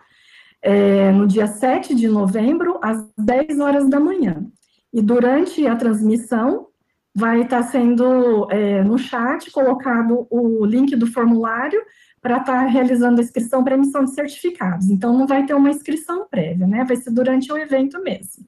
é, 0.61 1.11
no 1.11 1.26
dia 1.26 1.47
7 1.47 1.95
de 1.95 2.09
novembro, 2.09 2.79
às 2.83 3.05
10 3.19 3.61
horas 3.61 3.88
da 3.88 3.99
manhã. 3.99 4.45
E 4.93 5.00
durante 5.00 5.67
a 5.67 5.75
transmissão, 5.75 6.69
vai 7.14 7.43
estar 7.43 7.62
tá 7.62 7.69
sendo 7.71 8.49
é, 8.50 8.83
no 8.83 8.99
chat 8.99 9.50
colocado 9.50 10.26
o 10.31 10.64
link 10.64 10.95
do 10.97 11.07
formulário 11.07 11.81
para 12.23 12.38
estar 12.38 12.64
tá 12.64 12.67
realizando 12.67 13.21
a 13.21 13.25
inscrição 13.25 13.64
para 13.64 13.75
emissão 13.75 14.05
de 14.05 14.14
certificados. 14.14 14.88
Então, 14.88 15.12
não 15.12 15.26
vai 15.26 15.45
ter 15.45 15.55
uma 15.55 15.71
inscrição 15.71 16.26
prévia, 16.31 16.67
né? 16.67 16.85
Vai 16.85 16.97
ser 16.97 17.11
durante 17.11 17.52
o 17.52 17.59
evento 17.59 18.00
mesmo. 18.00 18.47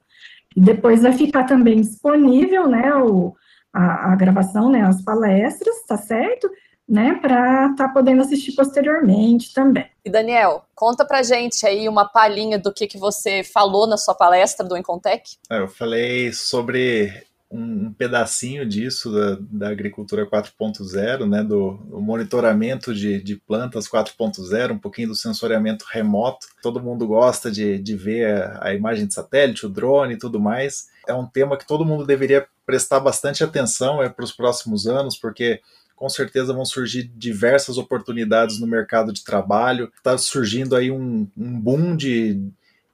E 0.56 0.60
depois 0.60 1.02
vai 1.02 1.12
ficar 1.12 1.44
também 1.44 1.80
disponível, 1.80 2.68
né, 2.68 2.94
o, 2.94 3.34
a, 3.72 4.12
a 4.12 4.16
gravação, 4.16 4.70
né, 4.70 4.82
as 4.82 5.02
palestras, 5.02 5.84
tá 5.86 5.96
certo? 5.96 6.48
Né, 6.86 7.14
para 7.14 7.70
estar 7.70 7.88
tá 7.88 7.88
podendo 7.88 8.20
assistir 8.20 8.52
posteriormente 8.52 9.52
também. 9.54 9.86
E 10.04 10.10
Daniel, 10.10 10.64
conta 10.74 11.04
pra 11.04 11.22
gente 11.22 11.66
aí 11.66 11.88
uma 11.88 12.06
palhinha 12.06 12.58
do 12.58 12.72
que, 12.72 12.86
que 12.86 12.98
você 12.98 13.42
falou 13.42 13.86
na 13.86 13.96
sua 13.96 14.14
palestra 14.14 14.64
do 14.66 14.76
Incontec. 14.76 15.36
É, 15.50 15.60
eu 15.60 15.68
falei 15.68 16.30
sobre 16.32 17.10
um, 17.54 17.86
um 17.86 17.92
pedacinho 17.92 18.66
disso 18.66 19.12
da, 19.12 19.38
da 19.40 19.68
agricultura 19.68 20.26
4.0, 20.26 21.28
né, 21.28 21.44
do, 21.44 21.74
do, 21.74 22.00
monitoramento 22.00 22.92
de, 22.92 23.22
de 23.22 23.36
plantas 23.36 23.86
4.0, 23.86 24.72
um 24.72 24.78
pouquinho 24.78 25.08
do 25.08 25.14
sensoriamento 25.14 25.84
remoto. 25.88 26.48
Todo 26.60 26.82
mundo 26.82 27.06
gosta 27.06 27.50
de, 27.50 27.78
de 27.78 27.96
ver 27.96 28.26
a, 28.26 28.68
a 28.68 28.74
imagem 28.74 29.06
de 29.06 29.14
satélite, 29.14 29.66
o 29.66 29.68
drone 29.68 30.14
e 30.14 30.18
tudo 30.18 30.40
mais. 30.40 30.88
É 31.06 31.14
um 31.14 31.26
tema 31.26 31.56
que 31.56 31.66
todo 31.66 31.84
mundo 31.84 32.04
deveria 32.04 32.46
prestar 32.66 32.98
bastante 32.98 33.44
atenção 33.44 34.02
é, 34.02 34.08
para 34.08 34.24
os 34.24 34.32
próximos 34.32 34.86
anos, 34.86 35.16
porque 35.16 35.60
com 35.94 36.08
certeza 36.08 36.52
vão 36.52 36.64
surgir 36.64 37.04
diversas 37.14 37.78
oportunidades 37.78 38.58
no 38.58 38.66
mercado 38.66 39.12
de 39.12 39.22
trabalho. 39.22 39.92
Está 39.96 40.18
surgindo 40.18 40.74
aí 40.74 40.90
um, 40.90 41.28
um 41.36 41.60
boom 41.60 41.94
de 41.94 42.40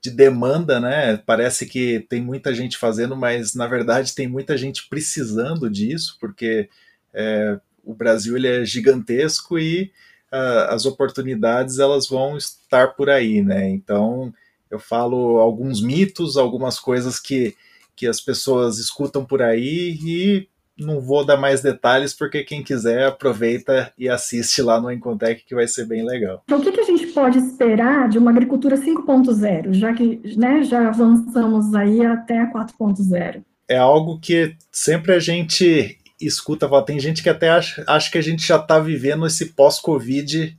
de 0.02 0.10
demanda, 0.10 0.80
né? 0.80 1.16
Parece 1.18 1.66
que 1.66 2.00
tem 2.08 2.22
muita 2.22 2.54
gente 2.54 2.78
fazendo, 2.78 3.16
mas 3.16 3.54
na 3.54 3.66
verdade 3.66 4.14
tem 4.14 4.26
muita 4.26 4.56
gente 4.56 4.88
precisando 4.88 5.68
disso, 5.68 6.16
porque 6.18 6.68
é, 7.12 7.58
o 7.84 7.94
Brasil 7.94 8.36
ele 8.36 8.48
é 8.48 8.64
gigantesco 8.64 9.58
e 9.58 9.92
uh, 10.32 10.70
as 10.70 10.86
oportunidades 10.86 11.78
elas 11.78 12.08
vão 12.08 12.36
estar 12.36 12.88
por 12.94 13.10
aí, 13.10 13.42
né? 13.42 13.68
Então 13.68 14.32
eu 14.70 14.78
falo 14.78 15.38
alguns 15.38 15.82
mitos, 15.82 16.36
algumas 16.36 16.78
coisas 16.78 17.18
que, 17.18 17.56
que 17.96 18.06
as 18.06 18.20
pessoas 18.20 18.78
escutam 18.78 19.24
por 19.24 19.42
aí 19.42 19.98
e 20.02 20.48
não 20.80 21.00
vou 21.00 21.24
dar 21.24 21.36
mais 21.36 21.60
detalhes, 21.60 22.12
porque 22.14 22.42
quem 22.42 22.62
quiser 22.62 23.06
aproveita 23.06 23.92
e 23.98 24.08
assiste 24.08 24.62
lá 24.62 24.80
no 24.80 24.90
Encontec, 24.90 25.44
que 25.44 25.54
vai 25.54 25.66
ser 25.68 25.84
bem 25.86 26.04
legal. 26.04 26.42
Então, 26.44 26.58
o 26.58 26.62
que, 26.62 26.72
que 26.72 26.80
a 26.80 26.84
gente 26.84 27.06
pode 27.08 27.38
esperar 27.38 28.08
de 28.08 28.18
uma 28.18 28.30
agricultura 28.30 28.76
5.0, 28.76 29.72
já 29.72 29.92
que 29.92 30.20
né, 30.36 30.62
já 30.62 30.88
avançamos 30.88 31.74
aí 31.74 32.04
até 32.04 32.40
a 32.40 32.52
4.0? 32.52 33.42
É 33.68 33.76
algo 33.76 34.18
que 34.18 34.56
sempre 34.72 35.12
a 35.12 35.18
gente 35.18 35.98
escuta, 36.20 36.68
tem 36.82 36.98
gente 36.98 37.22
que 37.22 37.30
até 37.30 37.50
acha, 37.50 37.84
acha 37.86 38.10
que 38.10 38.18
a 38.18 38.22
gente 38.22 38.46
já 38.46 38.56
está 38.56 38.78
vivendo 38.78 39.26
esse 39.26 39.46
pós-Covid, 39.46 40.56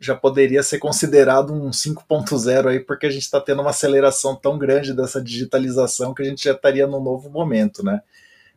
já 0.00 0.14
poderia 0.14 0.62
ser 0.62 0.78
considerado 0.78 1.52
um 1.52 1.70
5.0 1.70 2.68
aí, 2.68 2.80
porque 2.80 3.06
a 3.06 3.10
gente 3.10 3.22
está 3.22 3.40
tendo 3.40 3.60
uma 3.60 3.70
aceleração 3.70 4.34
tão 4.34 4.58
grande 4.58 4.94
dessa 4.94 5.22
digitalização 5.22 6.14
que 6.14 6.22
a 6.22 6.24
gente 6.24 6.44
já 6.44 6.52
estaria 6.52 6.86
num 6.86 7.02
novo 7.02 7.30
momento, 7.30 7.82
né? 7.84 8.00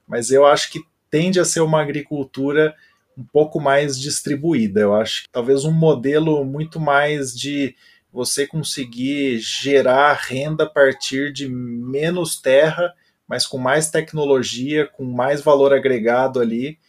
Mas 0.07 0.31
eu 0.31 0.45
acho 0.45 0.71
que 0.71 0.79
tende 1.09 1.39
a 1.39 1.45
ser 1.45 1.61
uma 1.61 1.81
agricultura 1.81 2.75
um 3.17 3.23
pouco 3.23 3.59
mais 3.59 3.99
distribuída. 3.99 4.81
Eu 4.81 4.93
acho 4.93 5.23
que 5.23 5.29
talvez 5.31 5.65
um 5.65 5.71
modelo 5.71 6.45
muito 6.45 6.79
mais 6.79 7.37
de 7.37 7.75
você 8.11 8.47
conseguir 8.47 9.39
gerar 9.39 10.13
renda 10.13 10.63
a 10.63 10.69
partir 10.69 11.31
de 11.31 11.47
menos 11.47 12.39
terra, 12.39 12.93
mas 13.27 13.45
com 13.45 13.57
mais 13.57 13.89
tecnologia, 13.89 14.87
com 14.87 15.03
mais 15.03 15.41
valor 15.41 15.73
agregado 15.73 16.39
ali 16.39 16.79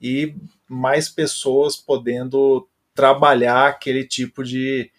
e 0.00 0.34
mais 0.68 1.08
pessoas 1.08 1.76
podendo 1.76 2.68
trabalhar 2.94 3.68
aquele 3.68 4.04
tipo 4.04 4.44
de, 4.44 4.90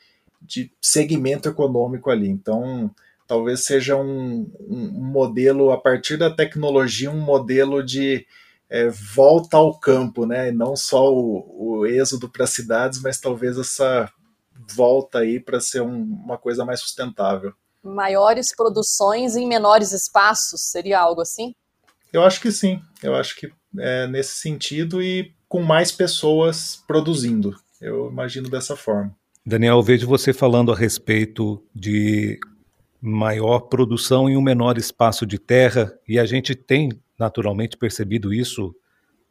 de 0.41 0.71
segmento 0.81 1.48
econômico 1.48 2.09
ali. 2.09 2.27
Então, 2.27 2.93
talvez 3.27 3.63
seja 3.63 3.95
um, 3.95 4.51
um 4.59 4.89
modelo, 5.03 5.71
a 5.71 5.77
partir 5.77 6.17
da 6.17 6.29
tecnologia, 6.29 7.12
um 7.12 7.21
modelo 7.21 7.83
de 7.83 8.25
é, 8.69 8.89
volta 8.89 9.57
ao 9.57 9.79
campo, 9.79 10.25
né? 10.25 10.51
Não 10.51 10.75
só 10.75 11.11
o, 11.11 11.79
o 11.79 11.85
êxodo 11.85 12.29
para 12.29 12.43
as 12.43 12.51
cidades, 12.51 13.01
mas 13.01 13.19
talvez 13.19 13.57
essa 13.57 14.11
volta 14.75 15.19
aí 15.19 15.39
para 15.39 15.59
ser 15.59 15.81
um, 15.81 16.03
uma 16.03 16.38
coisa 16.38 16.63
mais 16.63 16.81
sustentável. 16.81 17.53
maiores 17.83 18.55
produções 18.55 19.35
em 19.35 19.47
menores 19.47 19.91
espaços, 19.91 20.69
seria 20.69 20.99
algo 20.99 21.21
assim? 21.21 21.53
Eu 22.11 22.23
acho 22.23 22.41
que 22.41 22.51
sim, 22.51 22.81
eu 23.01 23.15
acho 23.15 23.35
que 23.35 23.51
é 23.77 24.07
nesse 24.07 24.35
sentido 24.38 25.01
e 25.01 25.33
com 25.47 25.61
mais 25.61 25.91
pessoas 25.91 26.83
produzindo. 26.88 27.55
Eu 27.79 28.09
imagino 28.09 28.49
dessa 28.49 28.75
forma. 28.75 29.15
Daniel, 29.45 29.77
eu 29.77 29.83
vejo 29.83 30.07
você 30.07 30.33
falando 30.33 30.71
a 30.71 30.75
respeito 30.75 31.63
de 31.73 32.39
maior 33.01 33.61
produção 33.61 34.29
em 34.29 34.35
um 34.35 34.41
menor 34.41 34.77
espaço 34.77 35.25
de 35.25 35.39
terra, 35.39 35.97
e 36.07 36.19
a 36.19 36.25
gente 36.25 36.53
tem 36.53 36.91
naturalmente 37.19 37.77
percebido 37.77 38.33
isso 38.33 38.73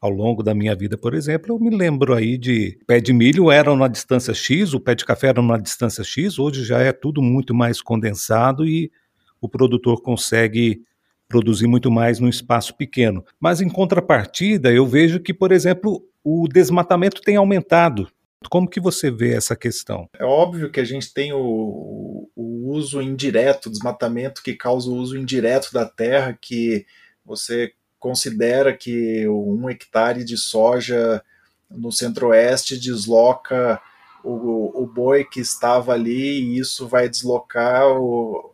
ao 0.01 0.11
longo 0.11 0.43
da 0.43 0.55
minha 0.55 0.77
vida, 0.77 0.97
por 0.97 1.13
exemplo, 1.13 1.53
eu 1.53 1.59
me 1.59 1.77
lembro 1.77 2.15
aí 2.15 2.39
de 2.39 2.79
pé 2.87 3.01
de 3.01 3.13
milho 3.13 3.51
era 3.51 3.75
na 3.75 3.89
distância 3.89 4.33
X, 4.33 4.73
o 4.73 4.79
pé 4.79 4.95
de 4.95 5.05
café 5.05 5.29
era 5.29 5.43
na 5.43 5.59
distância 5.59 6.05
X, 6.05 6.39
hoje 6.39 6.65
já 6.65 6.79
é 6.79 6.93
tudo 6.93 7.21
muito 7.21 7.53
mais 7.53 7.83
condensado 7.83 8.65
e 8.65 8.93
o 9.41 9.49
produtor 9.49 10.01
consegue 10.01 10.83
produzir 11.29 11.67
muito 11.67 11.91
mais 11.91 12.19
num 12.19 12.29
espaço 12.29 12.77
pequeno. 12.77 13.25
Mas 13.39 13.61
em 13.61 13.69
contrapartida, 13.69 14.73
eu 14.73 14.87
vejo 14.87 15.21
que, 15.21 15.35
por 15.35 15.53
exemplo, 15.53 16.03
o 16.25 16.49
desmatamento 16.49 17.21
tem 17.21 17.37
aumentado. 17.37 18.09
Como 18.51 18.69
que 18.69 18.81
você 18.81 19.11
vê 19.11 19.35
essa 19.35 19.57
questão? 19.57 20.09
É 20.15 20.25
óbvio 20.25 20.71
que 20.71 20.81
a 20.81 20.85
gente 20.85 21.13
tem 21.13 21.33
o, 21.33 22.31
o 22.35 22.71
uso 22.73 23.03
indireto, 23.03 23.71
desmatamento 23.71 24.43
que 24.43 24.55
causa 24.55 24.89
o 24.89 24.95
uso 24.95 25.19
indireto 25.19 25.73
da 25.73 25.85
terra, 25.85 26.39
que 26.41 26.87
você 27.25 27.73
considera 27.99 28.77
que 28.77 29.29
um 29.29 29.69
hectare 29.69 30.25
de 30.25 30.37
soja 30.37 31.23
no 31.71 31.93
centro-oeste 31.93 32.79
desloca 32.79 33.81
o, 34.25 34.83
o, 34.83 34.87
boi 34.87 35.25
que 35.25 35.41
estava 35.41 35.93
ali 35.93 36.41
e 36.41 36.59
isso 36.59 36.89
vai 36.89 37.09
deslocar 37.09 37.87
o, 37.89 38.53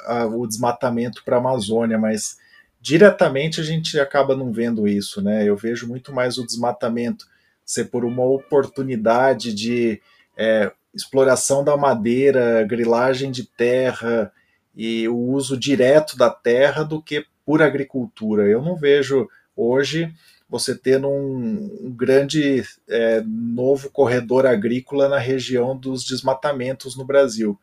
a, 0.00 0.26
o 0.26 0.46
desmatamento 0.46 1.22
para 1.24 1.36
a 1.36 1.38
Amazônia, 1.38 1.98
mas 1.98 2.38
diretamente 2.80 3.60
a 3.60 3.64
gente 3.64 3.98
acaba 3.98 4.36
não 4.36 4.52
vendo 4.52 4.86
isso, 4.86 5.22
né? 5.22 5.44
Eu 5.44 5.56
vejo 5.56 5.88
muito 5.88 6.12
mais 6.12 6.38
o 6.38 6.46
desmatamento 6.46 7.26
ser 7.64 7.86
por 7.86 8.04
uma 8.04 8.24
oportunidade 8.24 9.52
de 9.52 10.00
é, 10.36 10.70
exploração 10.94 11.64
da 11.64 11.76
madeira, 11.76 12.64
grilagem 12.64 13.30
de 13.30 13.44
terra 13.44 14.32
e 14.74 15.08
o 15.08 15.16
uso 15.16 15.56
direto 15.56 16.16
da 16.16 16.30
terra 16.30 16.84
do 16.84 17.02
que 17.02 17.26
por 17.46 17.62
agricultura. 17.62 18.42
Eu 18.42 18.60
não 18.60 18.74
vejo 18.76 19.28
hoje 19.56 20.12
você 20.48 20.76
tendo 20.76 21.08
um, 21.08 21.86
um 21.86 21.90
grande 21.90 22.64
é, 22.88 23.22
novo 23.22 23.88
corredor 23.90 24.46
agrícola 24.46 25.08
na 25.08 25.18
região 25.18 25.76
dos 25.76 26.04
desmatamentos 26.04 26.96
no 26.96 27.04
Brasil. 27.04 27.58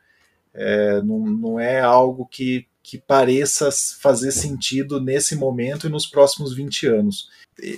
É, 0.54 1.02
não, 1.02 1.20
não 1.20 1.60
é 1.60 1.82
algo 1.82 2.25
que, 2.25 2.66
que 2.82 2.98
pareça 2.98 3.70
fazer 4.00 4.32
sentido 4.32 5.02
nesse 5.02 5.36
momento 5.36 5.88
e 5.88 5.90
nos 5.90 6.06
próximos 6.06 6.56
20 6.56 6.88
anos. 6.88 7.30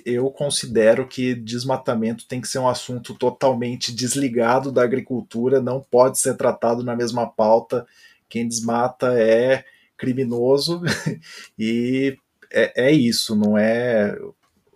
Eu 0.06 0.30
considero 0.32 1.08
que 1.08 1.36
desmatamento 1.36 2.28
tem 2.28 2.40
que 2.40 2.48
ser 2.48 2.60
um 2.60 2.68
assunto 2.68 3.14
totalmente 3.14 3.94
desligado 3.94 4.72
da 4.72 4.84
agricultura, 4.84 5.62
não 5.62 5.82
pode 5.82 6.18
ser 6.20 6.36
tratado 6.36 6.84
na 6.84 6.96
mesma 6.96 7.28
pauta. 7.28 7.86
Quem 8.30 8.48
desmata 8.48 9.14
é 9.20 9.66
criminoso 9.98 10.82
e 11.58 12.18
é, 12.52 12.88
é, 12.88 12.92
isso, 12.92 13.36
não 13.36 13.58
é. 13.58 14.18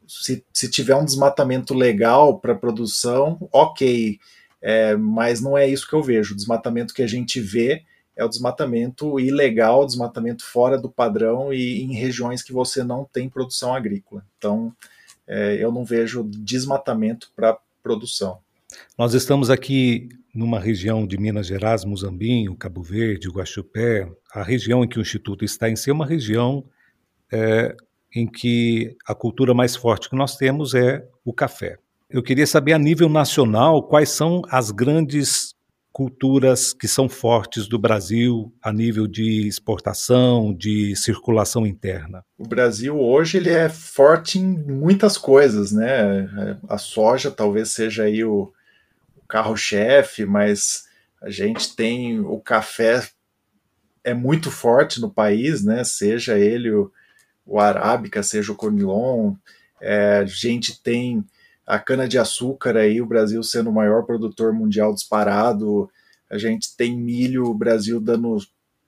Se, 0.07 0.43
se 0.51 0.69
tiver 0.69 0.95
um 0.95 1.05
desmatamento 1.05 1.73
legal 1.73 2.39
para 2.39 2.55
produção, 2.55 3.47
ok, 3.51 4.19
é, 4.61 4.95
mas 4.95 5.39
não 5.39 5.57
é 5.57 5.67
isso 5.67 5.87
que 5.87 5.93
eu 5.93 6.03
vejo. 6.03 6.33
O 6.33 6.37
desmatamento 6.37 6.93
que 6.93 7.03
a 7.03 7.07
gente 7.07 7.39
vê 7.39 7.83
é 8.15 8.25
o 8.25 8.29
desmatamento 8.29 9.19
ilegal, 9.19 9.85
desmatamento 9.85 10.43
fora 10.43 10.77
do 10.77 10.89
padrão 10.89 11.53
e 11.53 11.81
em 11.81 11.93
regiões 11.93 12.43
que 12.43 12.51
você 12.51 12.83
não 12.83 13.05
tem 13.05 13.29
produção 13.29 13.73
agrícola. 13.73 14.25
Então, 14.37 14.75
é, 15.25 15.55
eu 15.63 15.71
não 15.71 15.85
vejo 15.85 16.23
desmatamento 16.23 17.31
para 17.35 17.57
produção. 17.81 18.39
Nós 18.97 19.13
estamos 19.13 19.49
aqui 19.49 20.09
numa 20.33 20.59
região 20.59 21.07
de 21.07 21.17
Minas 21.17 21.47
Gerais, 21.47 21.85
Muzambinho, 21.85 22.55
Cabo 22.55 22.83
Verde, 22.83 23.29
Guaxupé, 23.29 24.09
a 24.33 24.43
região 24.43 24.83
em 24.83 24.87
que 24.87 24.99
o 24.99 25.01
Instituto 25.01 25.43
está 25.43 25.69
em 25.69 25.75
si 25.75 25.89
é 25.89 25.93
uma 25.93 26.05
região 26.05 26.63
é, 27.31 27.75
em 28.13 28.27
que 28.27 28.95
a 29.07 29.15
cultura 29.15 29.53
mais 29.53 29.75
forte 29.75 30.09
que 30.09 30.15
nós 30.15 30.35
temos 30.35 30.73
é 30.73 31.05
o 31.23 31.33
café. 31.33 31.77
Eu 32.09 32.23
queria 32.23 32.47
saber, 32.47 32.73
a 32.73 32.79
nível 32.79 33.07
nacional, 33.07 33.83
quais 33.83 34.09
são 34.09 34.41
as 34.49 34.71
grandes 34.71 35.53
culturas 35.91 36.73
que 36.73 36.87
são 36.87 37.09
fortes 37.09 37.67
do 37.67 37.77
Brasil 37.77 38.53
a 38.61 38.71
nível 38.71 39.07
de 39.07 39.47
exportação, 39.47 40.53
de 40.53 40.95
circulação 40.95 41.67
interna? 41.67 42.23
O 42.37 42.47
Brasil 42.47 42.99
hoje 42.99 43.37
ele 43.37 43.49
é 43.49 43.69
forte 43.69 44.39
em 44.39 44.45
muitas 44.45 45.17
coisas, 45.17 45.71
né? 45.71 46.57
A 46.67 46.77
soja 46.77 47.29
talvez 47.29 47.69
seja 47.69 48.03
aí 48.03 48.23
o, 48.23 48.51
carro-chefe, 49.29 50.25
mas 50.25 50.89
a 51.21 51.29
gente 51.29 51.75
tem 51.75 52.19
o 52.19 52.39
café 52.39 53.07
é 54.03 54.13
muito 54.13 54.49
forte 54.49 54.99
no 54.99 55.09
país, 55.09 55.63
né? 55.63 55.83
Seja 55.83 56.37
ele 56.37 56.71
o, 56.71 56.91
o 57.45 57.59
arábica, 57.59 58.23
seja 58.23 58.51
o 58.51 58.55
conilon, 58.55 59.35
é, 59.81 60.17
a 60.17 60.25
gente 60.25 60.81
tem 60.81 61.23
a 61.65 61.77
cana 61.77 62.07
de 62.07 62.17
açúcar 62.17 62.75
aí, 62.75 63.01
o 63.01 63.05
Brasil 63.05 63.43
sendo 63.43 63.69
o 63.69 63.73
maior 63.73 64.03
produtor 64.03 64.51
mundial 64.51 64.93
disparado, 64.93 65.89
a 66.29 66.37
gente 66.37 66.75
tem 66.75 66.97
milho, 66.97 67.45
o 67.45 67.53
Brasil 67.53 67.99
dando 67.99 68.37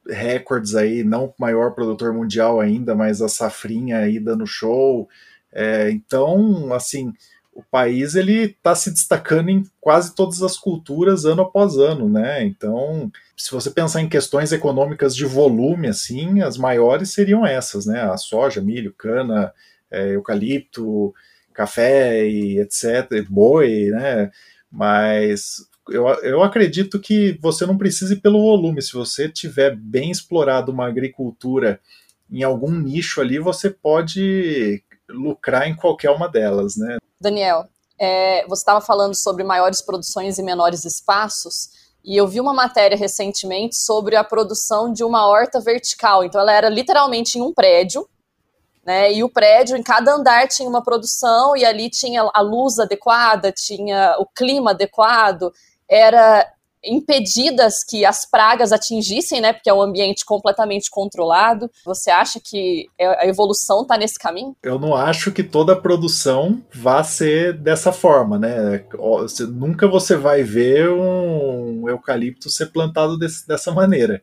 recordes 0.08 0.74
aí, 0.74 1.04
não 1.04 1.34
maior 1.38 1.72
produtor 1.76 2.14
mundial 2.14 2.60
ainda, 2.60 2.96
mas 2.96 3.22
a 3.22 3.30
safrinha 3.30 4.00
aí 4.00 4.20
dando 4.20 4.48
show. 4.48 5.08
É, 5.52 5.92
então, 5.92 6.74
assim, 6.74 7.14
o 7.54 7.62
país 7.62 8.16
ele 8.16 8.44
está 8.44 8.74
se 8.74 8.90
destacando 8.92 9.50
em 9.50 9.64
quase 9.80 10.16
todas 10.16 10.42
as 10.42 10.58
culturas 10.58 11.26
ano 11.26 11.42
após 11.42 11.78
ano, 11.78 12.08
né? 12.08 12.44
Então, 12.44 13.12
se 13.36 13.52
você 13.52 13.70
pensar 13.70 14.02
em 14.02 14.10
questões 14.10 14.52
econômicas 14.52 15.16
de 15.16 15.26
volume, 15.26 15.88
assim, 15.88 16.42
as 16.42 16.58
maiores 16.58 17.12
seriam 17.14 17.46
essas, 17.46 17.86
né? 17.86 18.02
A 18.02 18.18
soja, 18.18 18.62
milho, 18.62 18.94
cana, 18.94 19.54
é, 19.90 20.16
eucalipto, 20.16 21.14
café 21.54 22.26
e 22.28 22.60
etc, 22.60 23.26
boi, 23.30 23.90
né? 23.92 24.32
Mas 24.72 25.68
eu, 25.90 26.08
eu 26.24 26.42
acredito 26.44 27.00
que 27.00 27.38
você 27.42 27.66
não 27.66 27.78
precise 27.78 28.16
pelo 28.16 28.42
volume. 28.42 28.82
Se 28.82 28.94
você 28.94 29.28
tiver 29.28 29.76
bem 29.76 30.10
explorado 30.10 30.72
uma 30.72 30.88
agricultura 30.88 31.82
em 32.32 32.44
algum 32.44 32.72
nicho 32.72 33.20
ali, 33.20 33.40
você 33.40 33.70
pode 33.70 34.82
lucrar 35.12 35.68
em 35.68 35.76
qualquer 35.76 36.10
uma 36.12 36.28
delas, 36.28 36.76
né? 36.76 36.98
Daniel, 37.20 37.66
é, 38.00 38.46
você 38.48 38.62
estava 38.62 38.82
falando 38.82 39.16
sobre 39.16 39.44
maiores 39.44 39.82
produções 39.82 40.40
e 40.40 40.44
menores 40.44 40.86
espaços, 40.86 41.70
e 42.04 42.18
eu 42.18 42.28
vi 42.28 42.42
uma 42.42 42.54
matéria 42.54 42.98
recentemente 42.98 43.80
sobre 43.80 44.16
a 44.16 44.24
produção 44.24 44.92
de 44.92 45.04
uma 45.04 45.28
horta 45.28 45.60
vertical. 45.60 46.24
Então, 46.24 46.42
ela 46.42 46.52
era 46.52 46.68
literalmente 46.68 47.38
em 47.38 47.42
um 47.42 47.54
prédio, 47.54 48.08
né? 48.84 49.14
E 49.14 49.24
o 49.24 49.30
prédio, 49.30 49.78
em 49.78 49.84
cada 49.84 50.14
andar, 50.14 50.48
tinha 50.48 50.68
uma 50.68 50.84
produção, 50.84 51.56
e 51.56 51.64
ali 51.64 51.90
tinha 51.90 52.28
a 52.34 52.42
luz 52.42 52.80
adequada, 52.80 53.52
tinha 53.52 54.16
o 54.18 54.26
clima 54.26 54.72
adequado, 54.72 55.54
era 55.88 56.52
impedidas 56.84 57.84
que 57.84 58.06
as 58.06 58.26
pragas 58.26 58.72
atingissem, 58.72 59.40
né? 59.42 59.54
Porque 59.54 59.70
é 59.70 59.74
um 59.74 59.82
ambiente 59.82 60.26
completamente 60.26 60.90
controlado. 60.90 61.70
Você 61.86 62.10
acha 62.10 62.40
que 62.40 62.88
é, 62.98 63.24
a 63.24 63.28
evolução 63.28 63.84
está 63.84 63.98
nesse 63.98 64.18
caminho? 64.18 64.56
Eu 64.64 64.80
não 64.80 64.96
acho 64.96 65.32
que 65.32 65.44
toda 65.44 65.76
produção 65.76 66.64
vá 66.74 67.04
ser 67.04 67.54
dessa 67.54 67.92
forma, 67.92 68.40
né? 68.40 68.84
Nunca 69.50 69.88
você 69.88 70.16
vai 70.16 70.44
ver 70.44 70.90
um 70.90 71.88
eucalipto 71.88 72.50
ser 72.50 72.68
plantado 72.68 73.18
desse, 73.18 73.48
dessa 73.48 73.72
maneira. 73.72 74.22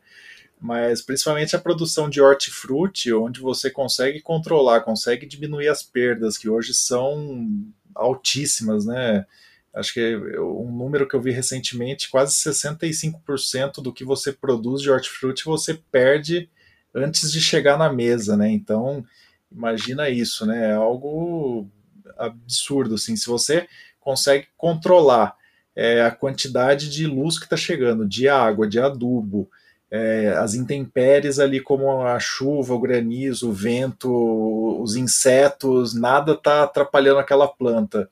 Mas 0.61 1.01
principalmente 1.01 1.55
a 1.55 1.61
produção 1.61 2.11
de 2.11 2.21
hortifruti, 2.21 3.13
onde 3.13 3.41
você 3.41 3.71
consegue 3.71 4.21
controlar, 4.21 4.81
consegue 4.81 5.25
diminuir 5.25 5.69
as 5.69 5.85
perdas, 5.85 6.37
que 6.37 6.49
hoje 6.49 6.75
são 6.75 7.49
altíssimas, 7.95 8.85
né? 8.85 9.25
Acho 9.75 9.95
que 9.95 10.17
um 10.39 10.71
número 10.73 11.07
que 11.07 11.15
eu 11.15 11.21
vi 11.21 11.31
recentemente, 11.31 12.11
quase 12.11 12.35
65% 12.35 13.83
do 13.83 13.93
que 13.93 14.05
você 14.05 14.33
produz 14.33 14.83
de 14.83 14.91
hortifruti 14.91 15.45
você 15.45 15.75
perde 15.91 16.49
antes 16.95 17.31
de 17.31 17.41
chegar 17.41 17.79
na 17.79 17.93
mesa, 17.93 18.37
né? 18.37 18.51
Então, 18.51 19.05
imagina 19.51 20.09
isso, 20.09 20.47
né? 20.47 20.71
É 20.71 20.75
algo 20.75 21.69
absurdo, 22.17 22.95
assim. 22.95 23.17
Se 23.17 23.27
você 23.27 23.69
consegue 24.01 24.47
controlar 24.57 25.37
é, 25.77 26.03
a 26.03 26.11
quantidade 26.11 26.91
de 26.91 27.07
luz 27.07 27.39
que 27.39 27.45
está 27.45 27.57
chegando, 27.57 28.07
de 28.07 28.29
água, 28.29 28.67
de 28.67 28.81
adubo, 28.81 29.49
é, 29.91 30.35
as 30.37 30.55
intempéries 30.55 31.39
ali, 31.39 31.61
como 31.61 32.03
a 32.03 32.19
chuva, 32.19 32.75
o 32.75 32.81
granizo, 32.81 33.51
o 33.51 33.53
vento, 33.53 34.81
os 34.83 34.97
insetos, 34.97 35.95
nada 35.95 36.33
está 36.33 36.65
atrapalhando 36.65 37.21
aquela 37.21 37.49
planta. 37.49 38.09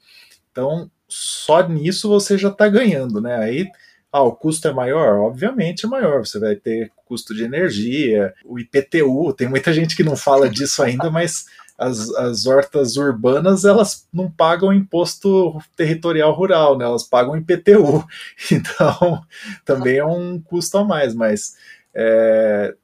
Então, 0.51 0.91
só 1.09 1.67
nisso 1.69 2.09
você 2.09 2.37
já 2.39 2.49
está 2.49 2.69
ganhando, 2.69 3.21
né? 3.21 3.37
Aí 3.37 3.69
Ah, 4.13 4.23
o 4.23 4.33
custo 4.35 4.67
é 4.69 4.73
maior? 4.73 5.19
Obviamente 5.21 5.85
é 5.87 5.89
maior. 5.89 6.25
Você 6.27 6.39
vai 6.39 6.57
ter 6.57 6.91
custo 7.05 7.35
de 7.35 7.45
energia, 7.45 8.35
o 8.45 8.59
IPTU. 8.59 9.33
Tem 9.35 9.49
muita 9.49 9.73
gente 9.73 9.95
que 9.97 10.03
não 10.05 10.17
fala 10.17 10.49
disso 10.49 10.83
ainda, 10.83 11.11
mas 11.11 11.47
as, 11.79 12.09
as 12.15 12.47
hortas 12.47 12.97
urbanas 12.97 13.65
elas 13.65 14.09
não 14.13 14.31
pagam 14.31 14.73
imposto 14.73 15.59
territorial 15.77 16.33
rural, 16.33 16.79
né? 16.79 16.85
Elas 16.87 17.05
pagam 17.05 17.37
IPTU. 17.37 18.05
Então 18.53 19.23
também 19.65 19.99
é 19.99 20.05
um 20.05 20.41
custo 20.41 20.79
a 20.79 20.85
mais, 20.85 21.15
mas 21.15 21.57
é, 21.95 22.75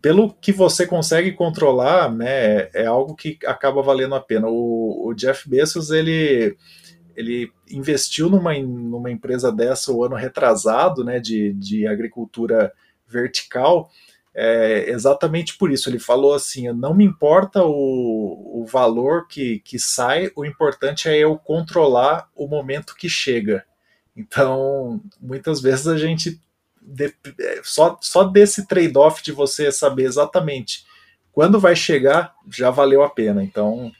pelo 0.00 0.32
que 0.34 0.52
você 0.52 0.86
consegue 0.86 1.32
controlar, 1.32 2.12
né, 2.12 2.68
é 2.74 2.86
algo 2.86 3.14
que 3.14 3.38
acaba 3.46 3.80
valendo 3.82 4.14
a 4.16 4.20
pena. 4.20 4.48
O, 4.48 5.08
o 5.08 5.14
Jeff 5.14 5.48
Bezos 5.48 5.90
ele 5.90 6.56
ele 7.16 7.52
investiu 7.70 8.28
numa, 8.28 8.54
numa 8.58 9.10
empresa 9.10 9.52
dessa 9.52 9.92
o 9.92 10.04
ano 10.04 10.16
retrasado, 10.16 11.04
né, 11.04 11.18
de, 11.18 11.52
de 11.54 11.86
agricultura 11.86 12.72
vertical, 13.06 13.90
é, 14.34 14.90
exatamente 14.90 15.56
por 15.58 15.70
isso. 15.70 15.88
Ele 15.88 15.98
falou 15.98 16.34
assim: 16.34 16.70
não 16.72 16.94
me 16.94 17.04
importa 17.04 17.62
o, 17.64 18.62
o 18.62 18.66
valor 18.66 19.26
que, 19.28 19.60
que 19.60 19.78
sai, 19.78 20.30
o 20.34 20.44
importante 20.44 21.08
é 21.08 21.18
eu 21.18 21.36
controlar 21.36 22.28
o 22.34 22.46
momento 22.46 22.96
que 22.96 23.08
chega. 23.08 23.64
Então, 24.16 25.00
muitas 25.20 25.60
vezes 25.60 25.86
a 25.86 25.96
gente. 25.96 26.40
De, 26.84 27.14
só, 27.62 27.96
só 28.00 28.24
desse 28.24 28.66
trade-off 28.66 29.22
de 29.22 29.30
você 29.30 29.70
saber 29.70 30.02
exatamente 30.02 30.84
quando 31.32 31.58
vai 31.58 31.74
chegar, 31.74 32.34
já 32.50 32.70
valeu 32.70 33.02
a 33.02 33.08
pena. 33.08 33.42
Então, 33.42 33.90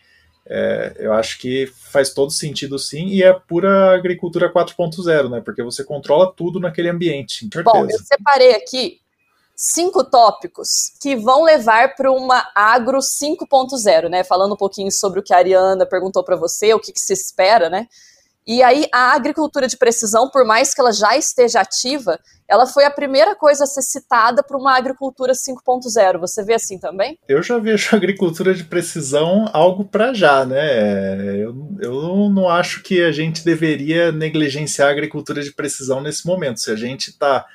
é, 0.46 0.96
eu 0.98 1.12
acho 1.12 1.38
que 1.38 1.66
faz 1.66 2.12
todo 2.12 2.30
sentido 2.30 2.78
sim, 2.78 3.06
e 3.06 3.22
é 3.22 3.32
pura 3.32 3.94
agricultura 3.94 4.52
4.0, 4.52 5.30
né? 5.30 5.40
Porque 5.40 5.62
você 5.62 5.84
controla 5.84 6.32
tudo 6.32 6.58
naquele 6.58 6.88
ambiente. 6.88 7.48
Bom, 7.64 7.86
eu 7.88 7.98
separei 7.98 8.54
aqui 8.54 9.00
cinco 9.54 10.02
tópicos 10.02 10.92
que 11.00 11.14
vão 11.14 11.44
levar 11.44 11.94
para 11.94 12.10
uma 12.10 12.50
agro 12.54 12.98
5.0, 12.98 14.08
né? 14.08 14.24
Falando 14.24 14.54
um 14.54 14.56
pouquinho 14.56 14.90
sobre 14.90 15.20
o 15.20 15.22
que 15.22 15.32
a 15.32 15.36
Ariana 15.36 15.86
perguntou 15.86 16.24
para 16.24 16.36
você, 16.36 16.74
o 16.74 16.80
que, 16.80 16.92
que 16.92 17.00
se 17.00 17.12
espera, 17.12 17.70
né? 17.70 17.86
E 18.46 18.62
aí 18.62 18.86
a 18.92 19.14
agricultura 19.14 19.68
de 19.68 19.76
precisão, 19.76 20.28
por 20.28 20.44
mais 20.44 20.74
que 20.74 20.80
ela 20.80 20.92
já 20.92 21.16
esteja 21.16 21.60
ativa, 21.60 22.18
ela 22.48 22.66
foi 22.66 22.84
a 22.84 22.90
primeira 22.90 23.36
coisa 23.36 23.64
a 23.64 23.66
ser 23.66 23.82
citada 23.82 24.42
para 24.42 24.58
uma 24.58 24.76
agricultura 24.76 25.32
5.0. 25.32 26.18
Você 26.18 26.44
vê 26.44 26.54
assim 26.54 26.78
também? 26.78 27.18
Eu 27.28 27.42
já 27.42 27.58
vejo 27.58 27.90
a 27.92 27.96
agricultura 27.96 28.52
de 28.52 28.64
precisão 28.64 29.48
algo 29.52 29.84
para 29.84 30.12
já, 30.12 30.44
né? 30.44 31.36
Eu, 31.40 31.54
eu 31.80 32.28
não 32.30 32.48
acho 32.48 32.82
que 32.82 33.02
a 33.02 33.12
gente 33.12 33.44
deveria 33.44 34.10
negligenciar 34.10 34.88
a 34.88 34.92
agricultura 34.92 35.42
de 35.42 35.52
precisão 35.52 36.00
nesse 36.00 36.26
momento. 36.26 36.60
Se 36.60 36.70
a 36.70 36.76
gente 36.76 37.10
está 37.10 37.46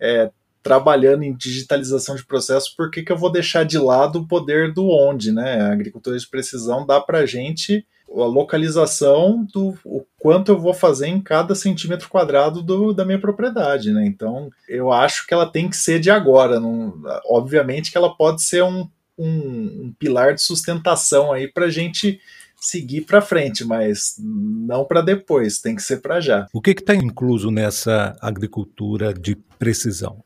é, 0.00 0.30
trabalhando 0.62 1.22
em 1.22 1.34
digitalização 1.34 2.16
de 2.16 2.26
processos, 2.26 2.70
por 2.70 2.90
que, 2.90 3.02
que 3.02 3.12
eu 3.12 3.16
vou 3.16 3.30
deixar 3.30 3.64
de 3.64 3.78
lado 3.78 4.20
o 4.20 4.26
poder 4.26 4.74
do 4.74 4.88
onde, 4.88 5.30
né? 5.30 5.60
A 5.60 5.72
agricultura 5.72 6.18
de 6.18 6.28
precisão 6.28 6.84
dá 6.84 7.00
para 7.00 7.20
a 7.20 7.26
gente 7.26 7.86
a 8.10 8.26
localização 8.26 9.46
do 9.52 9.76
o 9.84 10.04
quanto 10.18 10.52
eu 10.52 10.58
vou 10.58 10.72
fazer 10.72 11.08
em 11.08 11.20
cada 11.20 11.54
centímetro 11.54 12.08
quadrado 12.08 12.62
do, 12.62 12.92
da 12.92 13.04
minha 13.04 13.20
propriedade, 13.20 13.92
né? 13.92 14.06
Então, 14.06 14.50
eu 14.68 14.92
acho 14.92 15.26
que 15.26 15.34
ela 15.34 15.46
tem 15.46 15.68
que 15.68 15.76
ser 15.76 15.98
de 16.00 16.10
agora. 16.10 16.60
Não, 16.60 16.94
obviamente 17.26 17.90
que 17.90 17.98
ela 17.98 18.14
pode 18.14 18.42
ser 18.42 18.62
um, 18.62 18.88
um, 19.18 19.26
um 19.26 19.94
pilar 19.98 20.34
de 20.34 20.42
sustentação 20.42 21.32
aí 21.32 21.48
para 21.48 21.66
a 21.66 21.70
gente 21.70 22.20
seguir 22.56 23.02
para 23.02 23.20
frente, 23.20 23.64
mas 23.64 24.14
não 24.18 24.84
para 24.84 25.02
depois, 25.02 25.58
tem 25.58 25.74
que 25.74 25.82
ser 25.82 25.98
para 25.98 26.20
já. 26.20 26.46
O 26.52 26.62
que 26.62 26.70
está 26.70 26.94
incluso 26.94 27.50
nessa 27.50 28.16
agricultura 28.20 29.12
de 29.12 29.36
precisão? 29.58 30.24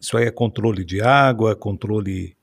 Isso 0.00 0.16
aí 0.16 0.26
é 0.26 0.30
controle 0.30 0.84
de 0.84 1.02
água, 1.02 1.56
controle 1.56 2.36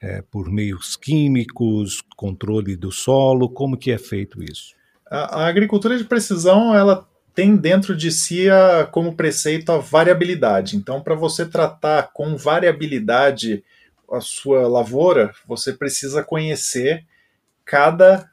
é, 0.00 0.22
por 0.22 0.50
meios 0.50 0.96
químicos, 0.96 2.02
controle 2.16 2.74
do 2.76 2.90
solo, 2.90 3.48
como 3.48 3.76
que 3.76 3.92
é 3.92 3.98
feito 3.98 4.42
isso? 4.42 4.74
A, 5.10 5.42
a 5.42 5.46
agricultura 5.46 5.98
de 5.98 6.04
precisão, 6.04 6.74
ela 6.74 7.06
tem 7.34 7.56
dentro 7.56 7.96
de 7.96 8.10
si 8.10 8.48
a, 8.48 8.86
como 8.86 9.14
preceito 9.14 9.70
a 9.70 9.78
variabilidade. 9.78 10.76
Então, 10.76 11.02
para 11.02 11.14
você 11.14 11.44
tratar 11.44 12.10
com 12.12 12.36
variabilidade 12.36 13.62
a 14.10 14.20
sua 14.20 14.66
lavoura, 14.66 15.32
você 15.46 15.72
precisa 15.72 16.22
conhecer 16.22 17.04
cada 17.64 18.28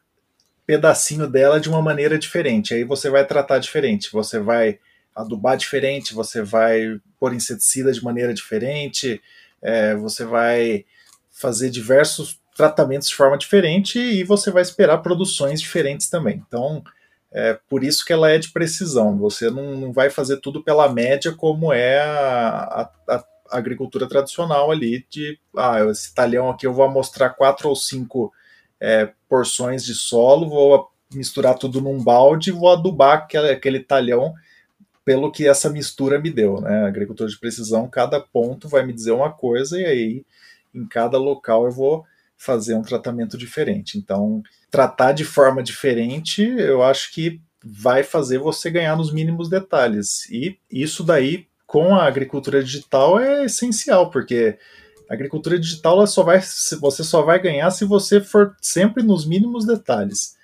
pedacinho 0.66 1.28
dela 1.28 1.60
de 1.60 1.70
uma 1.70 1.82
maneira 1.82 2.18
diferente. 2.18 2.74
Aí 2.74 2.84
você 2.84 3.10
vai 3.10 3.26
tratar 3.26 3.60
diferente, 3.60 4.12
você 4.12 4.40
vai 4.40 4.80
adubar 5.16 5.56
diferente, 5.56 6.14
você 6.14 6.42
vai 6.42 7.00
pôr 7.20 7.34
inseticida 7.34 7.92
de 7.92 8.04
maneira 8.04 8.34
diferente, 8.34 9.22
é, 9.62 9.96
você 9.96 10.26
vai 10.26 10.86
fazer 11.38 11.70
diversos 11.70 12.40
tratamentos 12.56 13.08
de 13.08 13.16
forma 13.16 13.38
diferente 13.38 14.00
e 14.00 14.24
você 14.24 14.50
vai 14.50 14.64
esperar 14.64 14.98
produções 14.98 15.62
diferentes 15.62 16.10
também. 16.10 16.44
Então, 16.48 16.84
é 17.32 17.60
por 17.70 17.84
isso 17.84 18.04
que 18.04 18.12
ela 18.12 18.32
é 18.32 18.40
de 18.40 18.52
precisão. 18.52 19.18
Você 19.20 19.52
não, 19.52 19.76
não 19.76 19.94
vai 19.94 20.10
fazer 20.10 20.38
tudo 20.38 20.64
pela 20.64 20.92
média 20.92 21.32
como 21.32 21.72
é 21.72 22.00
a, 22.00 22.90
a, 23.08 23.16
a, 23.16 23.24
agricultura 23.52 24.08
tradicional 24.08 24.72
ali 24.72 25.06
de 25.10 25.40
ah, 25.56 25.86
esse 25.92 26.14
talhão 26.14 26.50
aqui 26.50 26.66
eu 26.66 26.74
vou 26.74 26.90
mostrar 26.90 27.30
quatro 27.30 27.70
ou 27.70 27.76
cinco 27.76 28.34
é, 28.80 29.12
porções 29.30 29.86
de 29.86 29.94
solo, 29.94 30.50
vou 30.50 30.92
misturar 31.14 31.56
tudo 31.58 31.80
num 31.80 32.04
balde 32.04 32.50
e 32.50 32.54
vou 32.54 32.70
adubar 32.70 33.20
aquele, 33.20 33.52
aquele 33.52 33.80
talhão 33.80 34.34
pelo 35.06 35.32
que 35.32 35.48
essa 35.48 35.70
mistura 35.70 36.20
me 36.20 36.30
deu. 36.30 36.60
Né? 36.60 36.86
Agricultura 36.86 37.30
de 37.30 37.40
precisão, 37.40 37.88
cada 37.88 38.20
ponto 38.20 38.68
vai 38.68 38.86
me 38.86 38.92
dizer 38.92 39.12
uma 39.12 39.32
coisa 39.32 39.80
e 39.80 39.86
aí 39.86 40.26
em 40.74 40.86
cada 40.88 41.18
local 41.18 41.66
eu 41.66 41.72
vou 41.72 42.06
fazer 42.38 42.76
um 42.76 42.82
tratamento 42.82 43.38
diferente. 43.38 43.98
Então, 43.98 44.44
tratar 44.70 45.12
de 45.12 45.26
forma 45.26 45.64
diferente, 45.64 46.44
eu 46.44 46.84
acho 46.84 47.12
que 47.12 47.42
vai 47.64 48.04
fazer 48.04 48.38
você 48.38 48.70
ganhar 48.70 48.96
nos 48.96 49.12
mínimos 49.12 49.50
detalhes. 49.50 50.30
E 50.30 50.58
isso 50.72 51.04
daí, 51.04 51.48
com 51.66 51.96
a 51.96 52.06
agricultura 52.06 52.64
digital, 52.64 53.20
é 53.20 53.46
essencial, 53.46 54.12
porque 54.12 54.58
a 55.10 55.14
agricultura 55.14 55.60
digital 55.60 56.06
só 56.06 56.24
vai, 56.24 56.40
você 56.40 57.04
só 57.04 57.22
vai 57.24 57.42
ganhar 57.42 57.72
se 57.72 57.86
você 57.86 58.22
for 58.22 58.56
sempre 58.62 59.04
nos 59.04 59.26
mínimos 59.26 59.66
detalhes. 59.66 60.36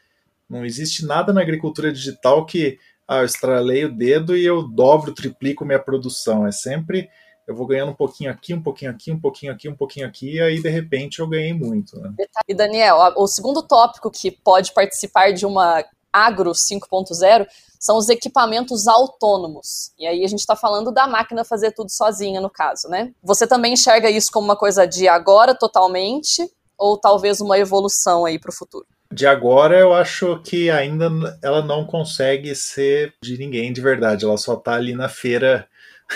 Não 0.49 0.65
existe 0.65 1.05
nada 1.05 1.31
na 1.31 1.41
agricultura 1.41 1.91
digital 1.91 2.45
que 2.45 2.77
ah, 3.07 3.19
eu 3.19 3.25
estralei 3.25 3.85
o 3.85 3.93
dedo 3.93 4.35
e 4.35 4.45
eu 4.45 4.63
dobro, 4.63 5.13
triplico 5.13 5.65
minha 5.65 5.79
produção. 5.79 6.47
É 6.47 6.51
sempre 6.51 7.09
eu 7.47 7.55
vou 7.55 7.67
ganhando 7.67 7.91
um 7.91 7.95
pouquinho 7.95 8.31
aqui, 8.31 8.53
um 8.53 8.61
pouquinho 8.61 8.91
aqui, 8.91 9.11
um 9.11 9.19
pouquinho 9.19 9.51
aqui, 9.51 9.69
um 9.69 9.75
pouquinho 9.75 10.07
aqui, 10.07 10.35
e 10.35 10.41
aí 10.41 10.61
de 10.61 10.69
repente 10.69 11.19
eu 11.19 11.27
ganhei 11.27 11.53
muito. 11.53 11.99
Né? 11.99 12.13
E 12.47 12.53
Daniel, 12.53 12.97
o 13.17 13.27
segundo 13.27 13.61
tópico 13.61 14.09
que 14.09 14.31
pode 14.31 14.73
participar 14.73 15.31
de 15.33 15.45
uma 15.45 15.83
agro 16.11 16.51
5.0 16.51 17.47
são 17.79 17.97
os 17.97 18.07
equipamentos 18.07 18.87
autônomos. 18.87 19.91
E 19.97 20.05
aí 20.05 20.23
a 20.23 20.27
gente 20.27 20.39
está 20.39 20.55
falando 20.55 20.91
da 20.91 21.07
máquina 21.07 21.43
fazer 21.43 21.71
tudo 21.71 21.89
sozinha, 21.89 22.39
no 22.39 22.49
caso, 22.49 22.87
né? 22.87 23.11
Você 23.23 23.47
também 23.47 23.73
enxerga 23.73 24.09
isso 24.09 24.31
como 24.31 24.45
uma 24.45 24.55
coisa 24.55 24.85
de 24.85 25.07
agora 25.07 25.55
totalmente, 25.55 26.49
ou 26.77 26.97
talvez 26.97 27.41
uma 27.41 27.57
evolução 27.57 28.25
aí 28.25 28.39
para 28.39 28.51
o 28.51 28.55
futuro? 28.55 28.85
de 29.13 29.27
agora 29.27 29.77
eu 29.77 29.93
acho 29.93 30.39
que 30.43 30.71
ainda 30.71 31.07
ela 31.41 31.61
não 31.61 31.85
consegue 31.85 32.55
ser 32.55 33.13
de 33.21 33.37
ninguém 33.37 33.71
de 33.71 33.79
verdade. 33.79 34.25
Ela 34.25 34.37
só 34.37 34.55
está 34.55 34.73
ali 34.73 34.93
na 34.93 35.07
feira 35.07 35.67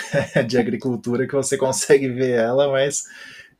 de 0.46 0.58
agricultura 0.58 1.26
que 1.26 1.34
você 1.34 1.56
consegue 1.56 2.08
ver 2.08 2.38
ela, 2.38 2.70
mas 2.70 3.04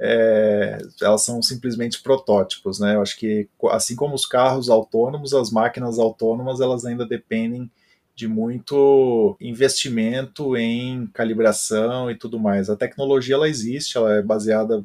é, 0.00 0.78
elas 1.00 1.22
são 1.22 1.42
simplesmente 1.42 2.02
protótipos, 2.02 2.78
né? 2.78 2.94
Eu 2.94 3.02
acho 3.02 3.16
que 3.16 3.48
assim 3.70 3.96
como 3.96 4.14
os 4.14 4.26
carros 4.26 4.68
autônomos, 4.68 5.34
as 5.34 5.50
máquinas 5.50 5.98
autônomas 5.98 6.60
elas 6.60 6.84
ainda 6.84 7.04
dependem 7.06 7.70
de 8.14 8.26
muito 8.26 9.36
investimento 9.40 10.56
em 10.56 11.06
calibração 11.08 12.10
e 12.10 12.16
tudo 12.16 12.38
mais. 12.38 12.68
A 12.68 12.76
tecnologia 12.76 13.36
ela 13.36 13.48
existe, 13.48 13.96
ela 13.96 14.14
é 14.14 14.22
baseada 14.22 14.84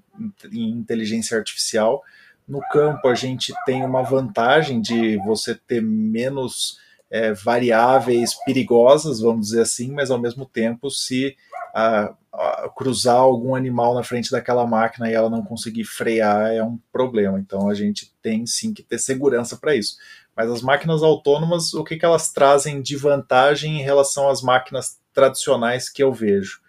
em 0.51 0.69
inteligência 0.69 1.37
artificial, 1.37 2.03
no 2.47 2.61
campo, 2.69 3.07
a 3.07 3.15
gente 3.15 3.53
tem 3.65 3.83
uma 3.83 4.03
vantagem 4.03 4.81
de 4.81 5.17
você 5.25 5.55
ter 5.55 5.81
menos 5.81 6.77
é, 7.13 7.31
variáveis 7.31 8.33
perigosas, 8.43 9.19
vamos 9.19 9.45
dizer 9.49 9.61
assim, 9.61 9.91
mas 9.91 10.09
ao 10.09 10.17
mesmo 10.17 10.47
tempo, 10.47 10.89
se 10.89 11.37
a, 11.71 12.11
a, 12.33 12.71
cruzar 12.75 13.17
algum 13.17 13.53
animal 13.53 13.93
na 13.93 14.01
frente 14.01 14.31
daquela 14.31 14.65
máquina 14.65 15.07
e 15.07 15.13
ela 15.13 15.29
não 15.29 15.43
conseguir 15.43 15.83
frear, 15.83 16.51
é 16.51 16.63
um 16.63 16.79
problema. 16.91 17.39
Então 17.39 17.69
a 17.69 17.75
gente 17.75 18.11
tem 18.19 18.47
sim 18.47 18.73
que 18.73 18.81
ter 18.81 18.97
segurança 18.97 19.55
para 19.55 19.75
isso. 19.75 19.95
Mas 20.35 20.49
as 20.49 20.63
máquinas 20.63 21.03
autônomas, 21.03 21.75
o 21.75 21.83
que, 21.83 21.97
que 21.97 22.05
elas 22.05 22.31
trazem 22.31 22.81
de 22.81 22.97
vantagem 22.97 23.79
em 23.79 23.83
relação 23.83 24.27
às 24.27 24.41
máquinas 24.41 24.99
tradicionais 25.13 25.89
que 25.89 26.01
eu 26.01 26.11
vejo? 26.11 26.61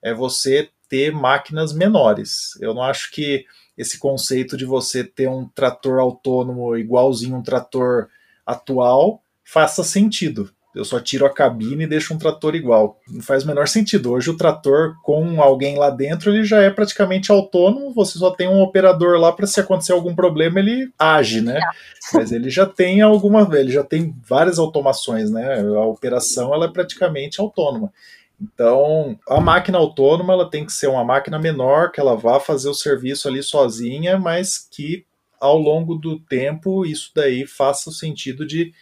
É 0.00 0.14
você 0.14 0.70
ter 0.88 1.12
máquinas 1.12 1.74
menores. 1.74 2.58
Eu 2.58 2.72
não 2.72 2.82
acho 2.82 3.10
que 3.10 3.44
esse 3.76 3.98
conceito 3.98 4.56
de 4.56 4.64
você 4.64 5.04
ter 5.04 5.28
um 5.28 5.46
trator 5.46 6.00
autônomo 6.00 6.74
igualzinho 6.74 7.36
um 7.36 7.42
trator 7.42 8.08
atual 8.46 9.22
faça 9.52 9.82
sentido. 9.82 10.48
eu 10.72 10.84
só 10.84 11.00
tiro 11.00 11.26
a 11.26 11.30
cabine 11.30 11.82
e 11.82 11.86
deixo 11.88 12.14
um 12.14 12.18
trator 12.18 12.54
igual. 12.54 13.00
Não 13.08 13.20
faz 13.20 13.42
o 13.42 13.46
menor 13.48 13.66
sentido. 13.66 14.12
Hoje 14.12 14.30
o 14.30 14.36
trator 14.36 14.94
com 15.02 15.42
alguém 15.42 15.76
lá 15.76 15.90
dentro 15.90 16.30
ele 16.30 16.44
já 16.44 16.62
é 16.62 16.70
praticamente 16.70 17.32
autônomo. 17.32 17.92
Você 17.92 18.16
só 18.20 18.30
tem 18.30 18.46
um 18.46 18.62
operador 18.62 19.18
lá 19.18 19.32
para 19.32 19.48
se 19.48 19.58
acontecer 19.58 19.92
algum 19.92 20.14
problema 20.14 20.60
ele 20.60 20.92
age, 20.96 21.40
né? 21.40 21.58
Mas 22.14 22.30
ele 22.30 22.48
já 22.48 22.64
tem 22.64 23.00
alguma, 23.00 23.48
ele 23.58 23.72
já 23.72 23.82
tem 23.82 24.14
várias 24.24 24.60
automações, 24.60 25.28
né? 25.28 25.60
A 25.60 25.84
operação 25.84 26.54
ela 26.54 26.66
é 26.66 26.70
praticamente 26.70 27.40
autônoma. 27.40 27.92
Então, 28.40 29.18
a 29.28 29.40
máquina 29.40 29.78
autônoma 29.78 30.32
ela 30.32 30.48
tem 30.48 30.64
que 30.64 30.72
ser 30.72 30.86
uma 30.86 31.04
máquina 31.04 31.38
menor 31.40 31.90
que 31.90 31.98
ela 31.98 32.16
vá 32.16 32.38
fazer 32.38 32.68
o 32.68 32.74
serviço 32.74 33.26
ali 33.26 33.42
sozinha, 33.42 34.16
mas 34.16 34.56
que 34.70 35.04
ao 35.40 35.58
longo 35.58 35.96
do 35.96 36.20
tempo 36.20 36.86
isso 36.86 37.10
daí 37.14 37.44
faça 37.44 37.90
o 37.90 37.92
sentido 37.92 38.46
de 38.46 38.72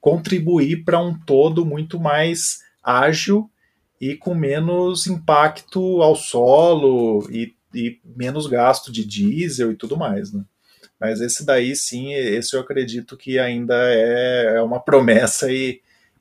contribuir 0.00 0.84
para 0.84 1.00
um 1.00 1.18
todo 1.18 1.64
muito 1.64 1.98
mais 1.98 2.58
ágil 2.82 3.50
e 4.00 4.14
com 4.14 4.34
menos 4.34 5.06
impacto 5.06 6.02
ao 6.02 6.14
solo 6.14 7.26
e, 7.30 7.54
e, 7.74 7.98
menos 8.16 8.46
gasto 8.46 8.92
de 8.92 9.04
diesel 9.04 9.72
e 9.72 9.76
tudo 9.76 9.96
mais, 9.96 10.32
né? 10.32 10.44
Mas 10.98 11.20
esse 11.20 11.44
daí 11.44 11.76
sim, 11.76 12.14
esse 12.14 12.56
eu 12.56 12.60
acredito 12.60 13.16
que 13.16 13.38
ainda 13.38 13.74
é, 13.74 14.56
é 14.56 14.62
uma 14.62 14.80
promessa 14.80 15.50
e, 15.50 15.80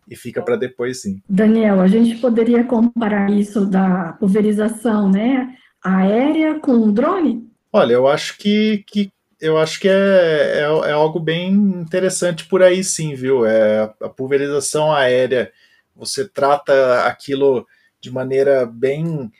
e 0.09 0.15
fica 0.15 0.41
para 0.41 0.57
depois 0.57 1.01
sim. 1.01 1.21
Daniel, 1.29 1.79
a 1.79 1.87
gente 1.87 2.17
poderia 2.17 2.63
comparar 2.63 3.31
isso 3.31 3.65
da 3.65 4.13
pulverização, 4.13 5.09
né, 5.09 5.55
aérea 5.81 6.59
com 6.59 6.91
drone? 6.91 7.47
Olha, 7.71 7.93
eu 7.93 8.07
acho 8.07 8.37
que, 8.37 8.83
que 8.87 9.11
eu 9.39 9.57
acho 9.57 9.79
que 9.79 9.87
é, 9.87 9.91
é, 9.91 10.61
é, 10.61 10.91
algo 10.91 11.19
bem 11.19 11.51
interessante 11.51 12.45
por 12.45 12.63
aí 12.63 12.83
sim, 12.83 13.13
viu? 13.15 13.45
É, 13.45 13.83
a 14.01 14.09
pulverização 14.09 14.91
aérea, 14.91 15.51
você 15.95 16.27
trata 16.27 17.05
aquilo 17.05 17.67
de 17.99 18.11
maneira 18.11 18.65
bem. 18.65 19.31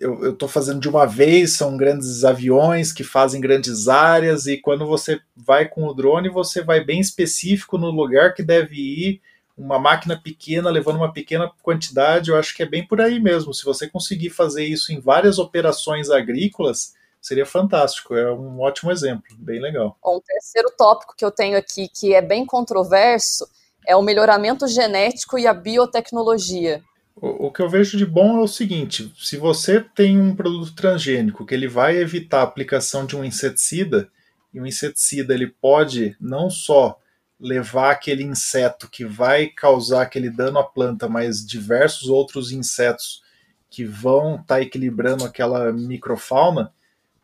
Eu 0.00 0.32
estou 0.32 0.48
fazendo 0.48 0.80
de 0.80 0.88
uma 0.88 1.04
vez, 1.06 1.52
são 1.52 1.76
grandes 1.76 2.24
aviões 2.24 2.92
que 2.92 3.04
fazem 3.04 3.40
grandes 3.40 3.88
áreas, 3.88 4.46
e 4.46 4.56
quando 4.56 4.86
você 4.86 5.20
vai 5.36 5.68
com 5.68 5.86
o 5.86 5.92
drone, 5.94 6.30
você 6.30 6.62
vai 6.62 6.82
bem 6.82 6.98
específico 7.00 7.76
no 7.76 7.90
lugar 7.90 8.32
que 8.34 8.42
deve 8.42 8.76
ir, 8.76 9.20
uma 9.56 9.78
máquina 9.78 10.18
pequena 10.18 10.70
levando 10.70 10.96
uma 10.96 11.12
pequena 11.12 11.50
quantidade, 11.62 12.30
eu 12.30 12.38
acho 12.38 12.56
que 12.56 12.62
é 12.62 12.66
bem 12.66 12.86
por 12.86 13.02
aí 13.02 13.20
mesmo. 13.20 13.52
Se 13.52 13.64
você 13.64 13.86
conseguir 13.86 14.30
fazer 14.30 14.64
isso 14.64 14.92
em 14.92 14.98
várias 15.00 15.38
operações 15.38 16.08
agrícolas, 16.08 16.94
seria 17.22 17.46
fantástico. 17.46 18.16
É 18.16 18.30
um 18.32 18.60
ótimo 18.60 18.90
exemplo, 18.90 19.24
bem 19.38 19.60
legal. 19.60 19.96
Bom, 20.02 20.16
o 20.16 20.20
terceiro 20.20 20.70
tópico 20.76 21.14
que 21.16 21.24
eu 21.24 21.30
tenho 21.30 21.56
aqui, 21.56 21.88
que 21.88 22.12
é 22.12 22.20
bem 22.20 22.44
controverso, 22.44 23.48
é 23.86 23.94
o 23.96 24.02
melhoramento 24.02 24.66
genético 24.66 25.38
e 25.38 25.46
a 25.46 25.54
biotecnologia. 25.54 26.82
O, 27.14 27.46
o 27.46 27.52
que 27.52 27.62
eu 27.62 27.68
vejo 27.68 27.96
de 27.96 28.04
bom 28.04 28.38
é 28.38 28.42
o 28.42 28.48
seguinte: 28.48 29.12
se 29.16 29.36
você 29.36 29.80
tem 29.80 30.20
um 30.20 30.34
produto 30.34 30.74
transgênico 30.74 31.46
que 31.46 31.54
ele 31.54 31.68
vai 31.68 31.96
evitar 31.96 32.40
a 32.40 32.44
aplicação 32.44 33.06
de 33.06 33.16
um 33.16 33.24
inseticida, 33.24 34.10
e 34.52 34.60
o 34.60 34.66
inseticida 34.66 35.32
ele 35.32 35.46
pode 35.46 36.16
não 36.20 36.50
só 36.50 36.98
levar 37.40 37.90
aquele 37.90 38.22
inseto 38.22 38.88
que 38.88 39.04
vai 39.04 39.48
causar 39.48 40.02
aquele 40.02 40.30
dano 40.30 40.58
à 40.58 40.64
planta, 40.64 41.08
mas 41.08 41.44
diversos 41.44 42.08
outros 42.08 42.52
insetos 42.52 43.22
que 43.68 43.84
vão 43.84 44.34
estar 44.34 44.56
tá 44.56 44.60
equilibrando 44.60 45.24
aquela 45.24 45.72
microfauna, 45.72 46.72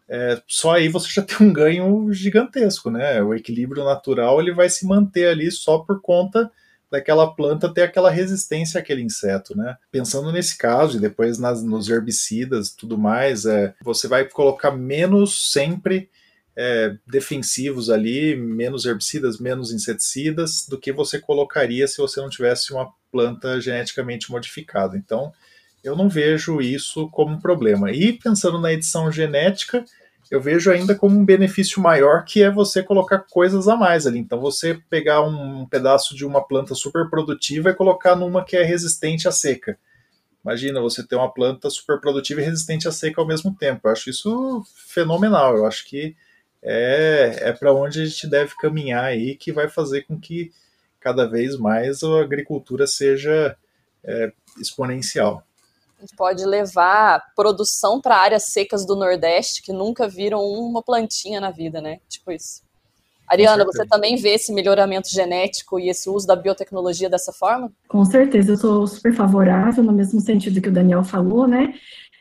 é, 0.08 0.40
só 0.46 0.72
aí 0.72 0.88
você 0.88 1.08
já 1.10 1.22
tem 1.22 1.46
um 1.46 1.52
ganho 1.52 2.12
gigantesco, 2.12 2.90
né? 2.90 3.22
O 3.22 3.34
equilíbrio 3.34 3.84
natural 3.84 4.40
ele 4.40 4.52
vai 4.52 4.68
se 4.68 4.86
manter 4.86 5.28
ali 5.28 5.50
só 5.50 5.78
por 5.78 6.00
conta 6.00 6.50
daquela 6.90 7.34
planta 7.34 7.72
ter 7.72 7.82
aquela 7.82 8.10
resistência 8.10 8.80
àquele 8.80 9.02
inseto, 9.02 9.56
né? 9.56 9.76
Pensando 9.90 10.32
nesse 10.32 10.56
caso 10.56 10.96
e 10.96 11.00
depois 11.00 11.38
nas, 11.38 11.62
nos 11.62 11.88
herbicidas 11.88 12.70
tudo 12.70 12.96
mais, 12.96 13.44
é, 13.44 13.74
você 13.82 14.08
vai 14.08 14.24
colocar 14.24 14.70
menos 14.70 15.52
sempre 15.52 16.08
é, 16.56 16.96
defensivos 17.06 17.90
ali, 17.90 18.34
menos 18.34 18.84
herbicidas, 18.84 19.38
menos 19.38 19.70
inseticidas 19.70 20.66
do 20.66 20.78
que 20.78 20.90
você 20.90 21.20
colocaria 21.20 21.86
se 21.86 21.98
você 21.98 22.20
não 22.20 22.30
tivesse 22.30 22.72
uma 22.72 22.90
planta 23.12 23.60
geneticamente 23.60 24.30
modificada. 24.30 24.96
Então, 24.96 25.32
eu 25.82 25.96
não 25.96 26.08
vejo 26.08 26.60
isso 26.60 27.08
como 27.08 27.34
um 27.34 27.40
problema. 27.40 27.90
E 27.90 28.12
pensando 28.12 28.58
na 28.60 28.72
edição 28.72 29.10
genética, 29.10 29.84
eu 30.30 30.40
vejo 30.40 30.70
ainda 30.70 30.94
como 30.94 31.18
um 31.18 31.24
benefício 31.24 31.80
maior 31.80 32.24
que 32.24 32.42
é 32.42 32.50
você 32.50 32.82
colocar 32.82 33.20
coisas 33.30 33.66
a 33.66 33.76
mais 33.76 34.06
ali. 34.06 34.18
Então, 34.18 34.40
você 34.40 34.78
pegar 34.90 35.22
um 35.22 35.66
pedaço 35.66 36.14
de 36.14 36.26
uma 36.26 36.46
planta 36.46 36.74
super 36.74 37.08
produtiva 37.08 37.70
e 37.70 37.74
colocar 37.74 38.14
numa 38.14 38.44
que 38.44 38.56
é 38.56 38.62
resistente 38.62 39.26
à 39.26 39.32
seca. 39.32 39.78
Imagina 40.44 40.80
você 40.80 41.06
ter 41.06 41.16
uma 41.16 41.32
planta 41.32 41.70
super 41.70 42.00
produtiva 42.00 42.40
e 42.40 42.44
resistente 42.44 42.86
à 42.86 42.92
seca 42.92 43.20
ao 43.20 43.26
mesmo 43.26 43.54
tempo. 43.54 43.88
Eu 43.88 43.92
acho 43.92 44.10
isso 44.10 44.62
fenomenal. 44.86 45.56
Eu 45.56 45.66
acho 45.66 45.86
que 45.86 46.14
é, 46.62 47.38
é 47.40 47.52
para 47.52 47.72
onde 47.72 48.02
a 48.02 48.04
gente 48.04 48.26
deve 48.28 48.54
caminhar 48.56 49.04
aí, 49.04 49.34
que 49.34 49.52
vai 49.52 49.68
fazer 49.68 50.02
com 50.02 50.18
que 50.18 50.52
cada 51.00 51.26
vez 51.26 51.56
mais 51.56 52.02
a 52.02 52.20
agricultura 52.20 52.86
seja 52.86 53.56
é, 54.04 54.32
exponencial. 54.60 55.47
A 55.98 56.02
gente 56.02 56.14
pode 56.14 56.44
levar 56.44 57.20
produção 57.34 58.00
para 58.00 58.16
áreas 58.16 58.44
secas 58.44 58.86
do 58.86 58.94
Nordeste 58.94 59.62
que 59.62 59.72
nunca 59.72 60.08
viram 60.08 60.40
uma 60.40 60.80
plantinha 60.80 61.40
na 61.40 61.50
vida, 61.50 61.80
né? 61.80 61.98
Tipo 62.08 62.30
isso. 62.30 62.62
Ariana, 63.26 63.64
você 63.64 63.84
também 63.84 64.16
vê 64.16 64.30
esse 64.30 64.52
melhoramento 64.52 65.10
genético 65.10 65.78
e 65.78 65.88
esse 65.90 66.08
uso 66.08 66.26
da 66.26 66.36
biotecnologia 66.36 67.10
dessa 67.10 67.32
forma? 67.32 67.70
Com 67.88 68.04
certeza, 68.04 68.52
eu 68.52 68.56
sou 68.56 68.86
super 68.86 69.12
favorável, 69.12 69.82
no 69.82 69.92
mesmo 69.92 70.20
sentido 70.20 70.62
que 70.62 70.68
o 70.68 70.72
Daniel 70.72 71.02
falou, 71.02 71.46
né? 71.48 71.74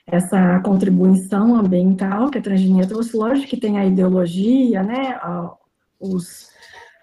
Essa 0.08 0.60
contribuição 0.62 1.56
ambiental 1.56 2.32
que 2.32 2.40
a 2.40 2.42
transgenia 2.42 2.88
trouxe, 2.88 3.16
lógico 3.16 3.48
que 3.48 3.58
tem 3.58 3.78
a 3.78 3.86
ideologia, 3.86 4.82
né? 4.82 5.20
Os, 6.00 6.50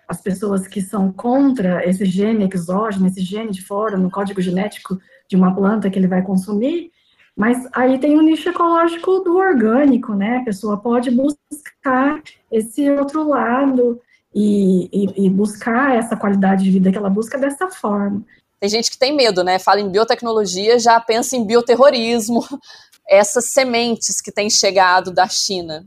as 0.08 0.20
pessoas 0.20 0.66
que 0.66 0.82
são 0.82 1.12
contra 1.12 1.88
esse 1.88 2.04
gene 2.04 2.48
exógeno, 2.52 3.06
esse 3.06 3.22
gene 3.22 3.52
de 3.52 3.62
fora, 3.62 3.96
no 3.96 4.10
código 4.10 4.40
genético 4.40 4.98
de 5.34 5.36
uma 5.36 5.54
planta 5.54 5.90
que 5.90 5.98
ele 5.98 6.06
vai 6.06 6.22
consumir, 6.22 6.92
mas 7.36 7.66
aí 7.72 7.98
tem 7.98 8.16
o 8.16 8.22
nicho 8.22 8.48
ecológico 8.48 9.18
do 9.20 9.36
orgânico, 9.36 10.14
né? 10.14 10.38
A 10.38 10.44
pessoa 10.44 10.76
pode 10.76 11.10
buscar 11.10 12.22
esse 12.50 12.88
outro 12.92 13.28
lado 13.28 14.00
e, 14.32 14.88
e, 14.92 15.26
e, 15.26 15.30
buscar 15.30 15.96
essa 15.96 16.16
qualidade 16.16 16.62
de 16.62 16.70
vida 16.70 16.92
que 16.92 16.98
ela 16.98 17.10
busca 17.10 17.36
dessa 17.36 17.68
forma. 17.68 18.22
Tem 18.60 18.68
gente 18.68 18.90
que 18.90 18.98
tem 18.98 19.14
medo, 19.14 19.42
né? 19.42 19.58
Fala 19.58 19.80
em 19.80 19.90
biotecnologia, 19.90 20.78
já 20.78 21.00
pensa 21.00 21.36
em 21.36 21.44
bioterrorismo, 21.44 22.44
essas 23.08 23.50
sementes 23.50 24.20
que 24.20 24.32
têm 24.32 24.48
chegado 24.48 25.10
da 25.10 25.28
China. 25.28 25.84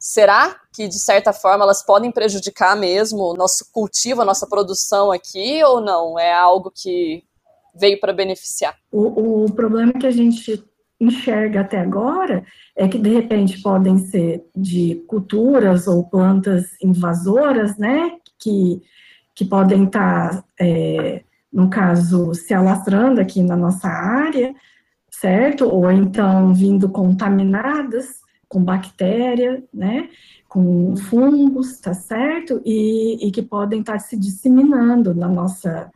Será 0.00 0.56
que, 0.72 0.86
de 0.86 0.98
certa 0.98 1.32
forma, 1.32 1.64
elas 1.64 1.84
podem 1.84 2.10
prejudicar 2.10 2.76
mesmo 2.76 3.18
o 3.18 3.34
nosso 3.34 3.66
cultivo, 3.72 4.22
a 4.22 4.24
nossa 4.24 4.46
produção 4.46 5.10
aqui, 5.10 5.62
ou 5.64 5.80
não? 5.80 6.18
É 6.18 6.32
algo 6.32 6.72
que 6.74 7.24
veio 7.78 7.98
para 8.00 8.12
beneficiar? 8.12 8.74
O, 8.90 9.44
o 9.44 9.52
problema 9.52 9.92
que 9.92 10.06
a 10.06 10.10
gente 10.10 10.64
enxerga 11.00 11.60
até 11.60 11.78
agora 11.78 12.44
é 12.76 12.88
que 12.88 12.98
de 12.98 13.10
repente 13.10 13.62
podem 13.62 13.98
ser 13.98 14.44
de 14.54 14.96
culturas 15.06 15.86
ou 15.86 16.04
plantas 16.04 16.66
invasoras, 16.82 17.76
né, 17.78 18.12
que, 18.38 18.82
que 19.34 19.44
podem 19.44 19.84
estar, 19.84 20.42
tá, 20.42 20.44
é, 20.60 21.22
no 21.52 21.70
caso, 21.70 22.34
se 22.34 22.52
alastrando 22.52 23.20
aqui 23.20 23.42
na 23.42 23.56
nossa 23.56 23.88
área, 23.88 24.54
certo? 25.10 25.66
Ou 25.66 25.90
então 25.90 26.52
vindo 26.52 26.88
contaminadas 26.88 28.18
com 28.48 28.62
bactéria, 28.62 29.62
né, 29.72 30.08
com 30.48 30.96
fungos, 30.96 31.78
tá 31.80 31.94
certo? 31.94 32.60
E, 32.64 33.26
e 33.26 33.30
que 33.30 33.42
podem 33.42 33.80
estar 33.80 33.94
tá 33.94 33.98
se 33.98 34.16
disseminando 34.16 35.14
na 35.14 35.28
nossa 35.28 35.90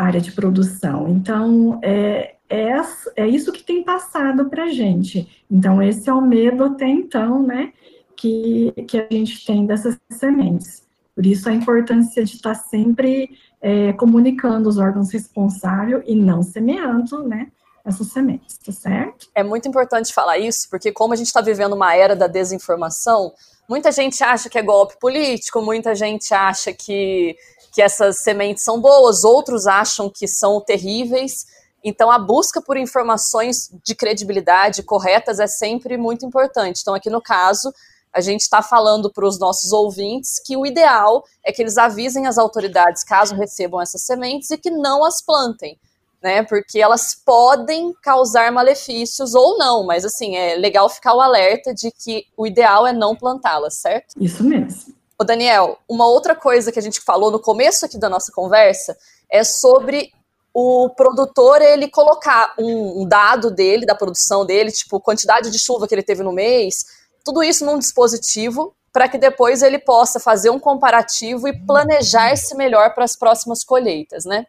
área 0.00 0.20
de 0.20 0.32
produção. 0.32 1.08
Então, 1.08 1.78
é, 1.82 2.34
é, 2.48 2.76
é 3.16 3.28
isso 3.28 3.52
que 3.52 3.62
tem 3.62 3.82
passado 3.82 4.48
para 4.48 4.64
a 4.64 4.70
gente. 4.70 5.44
Então, 5.50 5.82
esse 5.82 6.08
é 6.08 6.12
o 6.12 6.20
medo 6.20 6.64
até 6.64 6.86
então, 6.86 7.42
né, 7.42 7.72
que, 8.16 8.72
que 8.88 8.98
a 8.98 9.06
gente 9.10 9.44
tem 9.44 9.66
dessas 9.66 9.98
sementes. 10.10 10.82
Por 11.14 11.26
isso, 11.26 11.48
a 11.48 11.52
importância 11.52 12.24
de 12.24 12.34
estar 12.36 12.54
sempre 12.54 13.30
é, 13.60 13.92
comunicando 13.92 14.68
os 14.68 14.78
órgãos 14.78 15.12
responsáveis 15.12 16.02
e 16.06 16.14
não 16.14 16.42
semeando, 16.42 17.22
né, 17.28 17.48
essas 17.84 18.08
sementes, 18.08 18.58
tá 18.58 18.72
certo? 18.72 19.28
É 19.34 19.42
muito 19.42 19.68
importante 19.68 20.12
falar 20.12 20.38
isso, 20.38 20.68
porque 20.70 20.92
como 20.92 21.12
a 21.12 21.16
gente 21.16 21.26
está 21.26 21.40
vivendo 21.40 21.74
uma 21.74 21.94
era 21.94 22.14
da 22.14 22.26
desinformação, 22.26 23.32
muita 23.68 23.90
gente 23.92 24.22
acha 24.22 24.48
que 24.48 24.58
é 24.58 24.62
golpe 24.62 24.98
político, 24.98 25.62
muita 25.62 25.94
gente 25.94 26.32
acha 26.32 26.72
que 26.72 27.36
que 27.72 27.80
essas 27.80 28.18
sementes 28.20 28.64
são 28.64 28.80
boas, 28.80 29.24
outros 29.24 29.66
acham 29.66 30.10
que 30.10 30.26
são 30.26 30.60
terríveis. 30.60 31.46
Então, 31.82 32.10
a 32.10 32.18
busca 32.18 32.60
por 32.60 32.76
informações 32.76 33.70
de 33.84 33.94
credibilidade 33.94 34.82
corretas 34.82 35.38
é 35.38 35.46
sempre 35.46 35.96
muito 35.96 36.26
importante. 36.26 36.80
Então, 36.82 36.94
aqui 36.94 37.08
no 37.08 37.22
caso, 37.22 37.72
a 38.12 38.20
gente 38.20 38.40
está 38.40 38.60
falando 38.60 39.10
para 39.10 39.26
os 39.26 39.38
nossos 39.38 39.72
ouvintes 39.72 40.40
que 40.44 40.56
o 40.56 40.66
ideal 40.66 41.24
é 41.44 41.52
que 41.52 41.62
eles 41.62 41.78
avisem 41.78 42.26
as 42.26 42.38
autoridades 42.38 43.04
caso 43.04 43.34
recebam 43.34 43.80
essas 43.80 44.02
sementes 44.02 44.50
e 44.50 44.58
que 44.58 44.70
não 44.70 45.04
as 45.04 45.22
plantem, 45.22 45.78
né? 46.22 46.42
Porque 46.42 46.80
elas 46.80 47.14
podem 47.14 47.94
causar 48.02 48.50
malefícios 48.50 49.34
ou 49.34 49.56
não, 49.56 49.84
mas 49.84 50.04
assim, 50.04 50.36
é 50.36 50.56
legal 50.56 50.88
ficar 50.88 51.14
o 51.14 51.20
alerta 51.20 51.72
de 51.72 51.90
que 51.92 52.26
o 52.36 52.46
ideal 52.46 52.86
é 52.86 52.92
não 52.92 53.14
plantá-las, 53.14 53.74
certo? 53.74 54.14
Isso 54.20 54.42
mesmo. 54.42 54.99
Ô 55.20 55.24
Daniel, 55.24 55.78
uma 55.86 56.06
outra 56.06 56.34
coisa 56.34 56.72
que 56.72 56.78
a 56.78 56.82
gente 56.82 56.98
falou 57.02 57.30
no 57.30 57.38
começo 57.38 57.84
aqui 57.84 57.98
da 57.98 58.08
nossa 58.08 58.32
conversa 58.32 58.96
é 59.30 59.44
sobre 59.44 60.10
o 60.54 60.88
produtor 60.96 61.60
ele 61.60 61.90
colocar 61.90 62.54
um, 62.58 63.02
um, 63.02 63.06
dado 63.06 63.50
dele, 63.50 63.84
da 63.84 63.94
produção 63.94 64.46
dele, 64.46 64.72
tipo 64.72 64.98
quantidade 64.98 65.50
de 65.50 65.58
chuva 65.58 65.86
que 65.86 65.94
ele 65.94 66.02
teve 66.02 66.22
no 66.22 66.32
mês, 66.32 66.74
tudo 67.22 67.42
isso 67.42 67.66
num 67.66 67.78
dispositivo 67.78 68.74
para 68.94 69.10
que 69.10 69.18
depois 69.18 69.62
ele 69.62 69.78
possa 69.78 70.18
fazer 70.18 70.48
um 70.48 70.58
comparativo 70.58 71.46
e 71.46 71.66
planejar-se 71.66 72.56
melhor 72.56 72.94
para 72.94 73.04
as 73.04 73.14
próximas 73.14 73.62
colheitas, 73.62 74.24
né? 74.24 74.46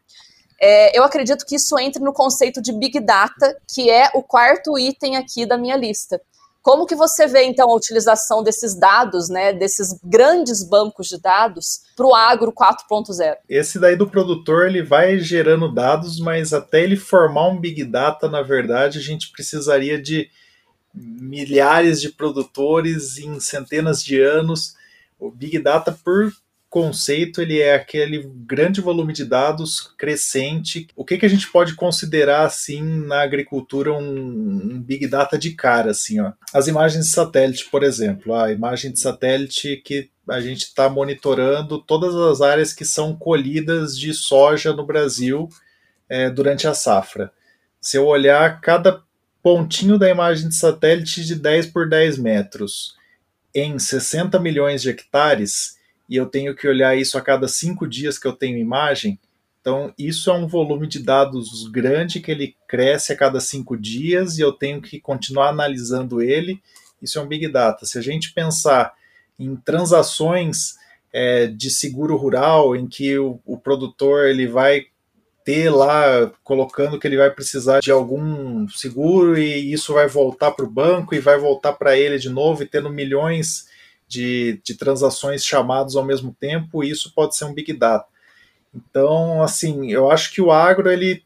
É, 0.57 0.97
eu 0.97 1.03
acredito 1.03 1.45
que 1.45 1.55
isso 1.55 1.77
entre 1.77 2.01
no 2.01 2.13
conceito 2.13 2.61
de 2.61 2.71
Big 2.71 2.97
Data, 3.01 3.57
que 3.67 3.89
é 3.89 4.09
o 4.13 4.23
quarto 4.23 4.79
item 4.79 5.17
aqui 5.17 5.45
da 5.45 5.57
minha 5.57 5.75
lista. 5.75 6.21
Como 6.61 6.85
que 6.85 6.95
você 6.95 7.25
vê, 7.25 7.43
então, 7.43 7.69
a 7.69 7.75
utilização 7.75 8.43
desses 8.43 8.75
dados, 8.75 9.29
né, 9.29 9.51
desses 9.51 9.99
grandes 10.03 10.63
bancos 10.63 11.07
de 11.07 11.19
dados, 11.19 11.81
para 11.95 12.05
o 12.05 12.13
agro 12.13 12.53
4.0? 12.53 13.37
Esse 13.49 13.79
daí 13.79 13.95
do 13.95 14.07
produtor, 14.07 14.67
ele 14.67 14.83
vai 14.83 15.17
gerando 15.17 15.73
dados, 15.73 16.19
mas 16.19 16.53
até 16.53 16.83
ele 16.83 16.95
formar 16.95 17.47
um 17.47 17.59
Big 17.59 17.83
Data, 17.83 18.29
na 18.29 18.43
verdade, 18.43 18.99
a 18.99 19.01
gente 19.01 19.31
precisaria 19.31 19.99
de 19.99 20.29
milhares 20.93 21.99
de 21.99 22.09
produtores 22.09 23.17
em 23.17 23.39
centenas 23.39 24.03
de 24.03 24.21
anos. 24.21 24.75
O 25.19 25.31
Big 25.31 25.57
Data, 25.57 25.97
por 26.03 26.31
conceito 26.71 27.41
ele 27.41 27.59
é 27.59 27.75
aquele 27.75 28.23
grande 28.33 28.79
volume 28.79 29.11
de 29.11 29.25
dados 29.25 29.93
crescente. 29.97 30.87
O 30.95 31.03
que, 31.03 31.17
que 31.17 31.25
a 31.25 31.29
gente 31.29 31.51
pode 31.51 31.75
considerar 31.75 32.45
assim 32.45 32.81
na 32.81 33.21
agricultura 33.21 33.91
um, 33.91 33.99
um, 33.99 34.81
big 34.81 35.05
data 35.05 35.37
de 35.37 35.51
cara 35.51 35.91
assim, 35.91 36.21
ó? 36.21 36.31
As 36.53 36.69
imagens 36.69 37.07
de 37.07 37.11
satélite, 37.11 37.69
por 37.69 37.83
exemplo, 37.83 38.33
a 38.33 38.53
imagem 38.53 38.89
de 38.89 39.01
satélite 39.01 39.81
que 39.83 40.09
a 40.29 40.39
gente 40.39 40.61
está 40.61 40.89
monitorando 40.89 41.77
todas 41.77 42.15
as 42.15 42.39
áreas 42.39 42.71
que 42.71 42.85
são 42.85 43.17
colhidas 43.17 43.99
de 43.99 44.13
soja 44.13 44.71
no 44.71 44.85
Brasil 44.85 45.49
é, 46.07 46.29
durante 46.29 46.69
a 46.69 46.73
safra. 46.73 47.33
Se 47.81 47.97
eu 47.97 48.05
olhar 48.05 48.61
cada 48.61 49.03
pontinho 49.43 49.99
da 49.99 50.09
imagem 50.09 50.47
de 50.47 50.55
satélite 50.55 51.25
de 51.25 51.35
10 51.35 51.65
por 51.65 51.89
10 51.89 52.17
metros 52.17 52.95
em 53.53 53.77
60 53.77 54.39
milhões 54.39 54.81
de 54.81 54.89
hectares, 54.89 55.80
e 56.11 56.17
eu 56.17 56.25
tenho 56.25 56.53
que 56.53 56.67
olhar 56.67 56.93
isso 56.93 57.17
a 57.17 57.21
cada 57.21 57.47
cinco 57.47 57.87
dias 57.87 58.19
que 58.19 58.27
eu 58.27 58.33
tenho 58.33 58.57
imagem. 58.57 59.17
Então, 59.61 59.93
isso 59.97 60.29
é 60.29 60.33
um 60.33 60.45
volume 60.45 60.85
de 60.85 60.99
dados 60.99 61.69
grande 61.69 62.19
que 62.19 62.29
ele 62.29 62.53
cresce 62.67 63.13
a 63.13 63.15
cada 63.15 63.39
cinco 63.39 63.77
dias 63.77 64.37
e 64.37 64.41
eu 64.41 64.51
tenho 64.51 64.81
que 64.81 64.99
continuar 64.99 65.47
analisando 65.47 66.21
ele. 66.21 66.61
Isso 67.01 67.17
é 67.17 67.21
um 67.21 67.27
Big 67.27 67.47
Data. 67.47 67.85
Se 67.85 67.97
a 67.97 68.01
gente 68.01 68.33
pensar 68.33 68.93
em 69.39 69.55
transações 69.55 70.75
é, 71.13 71.47
de 71.47 71.71
seguro 71.71 72.17
rural, 72.17 72.75
em 72.75 72.87
que 72.87 73.17
o, 73.17 73.39
o 73.45 73.57
produtor 73.57 74.25
ele 74.25 74.47
vai 74.47 74.87
ter 75.45 75.69
lá 75.69 76.29
colocando 76.43 76.99
que 76.99 77.07
ele 77.07 77.17
vai 77.17 77.31
precisar 77.31 77.79
de 77.79 77.89
algum 77.89 78.67
seguro 78.67 79.39
e 79.39 79.71
isso 79.71 79.93
vai 79.93 80.09
voltar 80.09 80.51
para 80.51 80.65
o 80.65 80.69
banco 80.69 81.15
e 81.15 81.21
vai 81.21 81.37
voltar 81.37 81.71
para 81.71 81.97
ele 81.97 82.19
de 82.19 82.29
novo 82.29 82.63
e 82.63 82.67
tendo 82.67 82.89
milhões 82.89 83.70
de, 84.11 84.59
de 84.61 84.75
transações 84.75 85.45
chamados 85.45 85.95
ao 85.95 86.03
mesmo 86.03 86.35
tempo, 86.37 86.83
e 86.83 86.89
isso 86.89 87.13
pode 87.15 87.35
ser 87.35 87.45
um 87.45 87.53
big 87.53 87.71
data. 87.71 88.05
Então, 88.75 89.41
assim, 89.41 89.89
eu 89.89 90.11
acho 90.11 90.33
que 90.33 90.41
o 90.41 90.51
agro 90.51 90.91
ele 90.91 91.23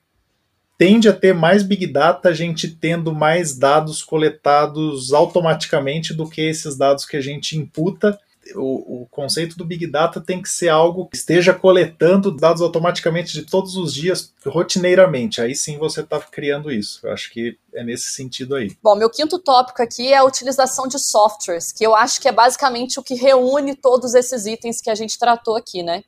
tende 0.78 1.10
a 1.10 1.14
ter 1.14 1.34
mais 1.34 1.64
big 1.64 1.88
data, 1.88 2.30
a 2.30 2.34
gente 2.34 2.68
tendo 2.68 3.12
mais 3.12 3.58
dados 3.58 4.04
coletados 4.04 5.14
automaticamente 5.14 6.14
do 6.14 6.30
que 6.30 6.42
esses 6.42 6.78
dados 6.78 7.06
que 7.06 7.18
a 7.18 7.22
gente 7.22 7.58
imputa 7.58 8.20
o, 8.54 9.02
o, 9.02 9.08
conceito 9.08 9.58
do 9.58 9.66
Big 9.66 9.88
Data 9.88 10.22
tem 10.22 10.42
que 10.42 10.50
ser 10.50 10.70
algo 10.70 11.08
que 11.08 11.18
esteja 11.18 11.54
coletando 11.54 12.36
dados 12.36 12.62
automaticamente 12.62 13.34
de 13.34 13.44
todos 13.44 13.76
os 13.76 13.94
dias, 13.94 14.34
rotineiramente. 14.46 15.42
Aí 15.42 15.56
sim 15.56 15.78
você 15.78 16.02
está 16.02 16.20
criando 16.20 16.72
isso. 16.72 17.06
Eu 17.06 17.12
acho 17.12 17.32
que 17.32 17.58
é 17.74 17.84
nesse 17.84 18.12
sentido 18.12 18.56
aí. 18.56 18.76
Bom, 18.84 18.96
meu 18.96 19.10
quinto 19.10 19.40
tópico 19.40 19.82
aqui 19.82 20.14
é 20.14 20.18
a 20.18 20.24
utilização 20.24 20.88
de 20.88 21.00
softwares, 21.00 21.72
que 21.72 21.86
eu 21.86 21.96
acho 21.96 22.22
que 22.22 22.28
é 22.28 22.32
basicamente 22.32 23.00
o 23.00 23.04
que 23.04 23.16
reúne 23.16 23.76
todos 23.76 24.14
esses 24.14 24.46
itens 24.46 24.80
que 24.80 24.90
a 24.90 24.96
gente 24.96 25.18
tratou 25.18 25.56
aqui, 25.56 25.82
né? 25.82 26.04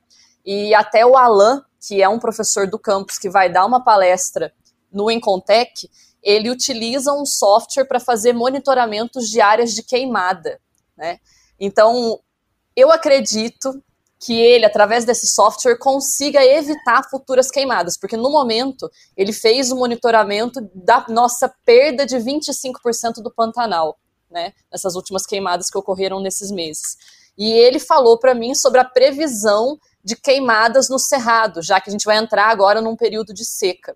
E 0.46 0.74
até 0.76 1.06
o 1.06 1.18
Alan, 1.18 1.64
que 1.80 2.02
é 2.02 2.08
um 2.08 2.20
professor 2.20 2.68
do 2.68 2.78
campus 2.78 3.18
que 3.18 3.30
vai 3.30 3.52
dar 3.52 3.66
uma 3.66 3.84
palestra 3.84 4.54
no 4.92 5.10
Incontec, 5.10 5.90
ele 6.22 6.50
utiliza 6.50 7.12
um 7.14 7.26
software 7.26 7.86
para 7.86 8.00
fazer 8.00 8.34
monitoramentos 8.34 9.28
de 9.30 9.42
áreas 9.42 9.74
de 9.74 9.84
queimada, 9.84 10.60
né? 10.96 11.20
Então, 11.60 12.20
eu 12.78 12.92
acredito 12.92 13.84
que 14.20 14.40
ele, 14.40 14.66
através 14.66 15.04
desse 15.04 15.28
software, 15.28 15.78
consiga 15.80 16.46
evitar 16.46 17.10
futuras 17.10 17.50
queimadas, 17.50 17.98
porque 17.98 18.16
no 18.16 18.30
momento 18.30 18.90
ele 19.16 19.34
fez 19.34 19.72
o 19.72 19.76
monitoramento 19.76 20.62
da 20.74 21.04
nossa 21.10 21.52
perda 21.66 22.06
de 22.06 22.18
25% 22.18 23.16
do 23.24 23.32
Pantanal, 23.32 23.98
né, 24.30 24.54
nessas 24.72 24.96
últimas 24.96 25.26
queimadas 25.26 25.70
que 25.72 25.78
ocorreram 25.78 26.20
nesses 26.20 26.52
meses. 26.52 26.96
E 27.36 27.52
ele 27.52 27.80
falou 27.80 28.20
para 28.20 28.36
mim 28.36 28.54
sobre 28.54 28.80
a 28.80 28.86
previsão 28.86 29.80
de 30.04 30.16
queimadas 30.16 30.88
no 30.90 31.00
cerrado, 31.00 31.62
já 31.62 31.82
que 31.82 31.90
a 31.90 31.92
gente 31.92 32.06
vai 32.06 32.18
entrar 32.18 32.50
agora 32.50 32.82
num 32.82 32.96
período 32.96 33.34
de 33.34 33.46
seca. 33.46 33.96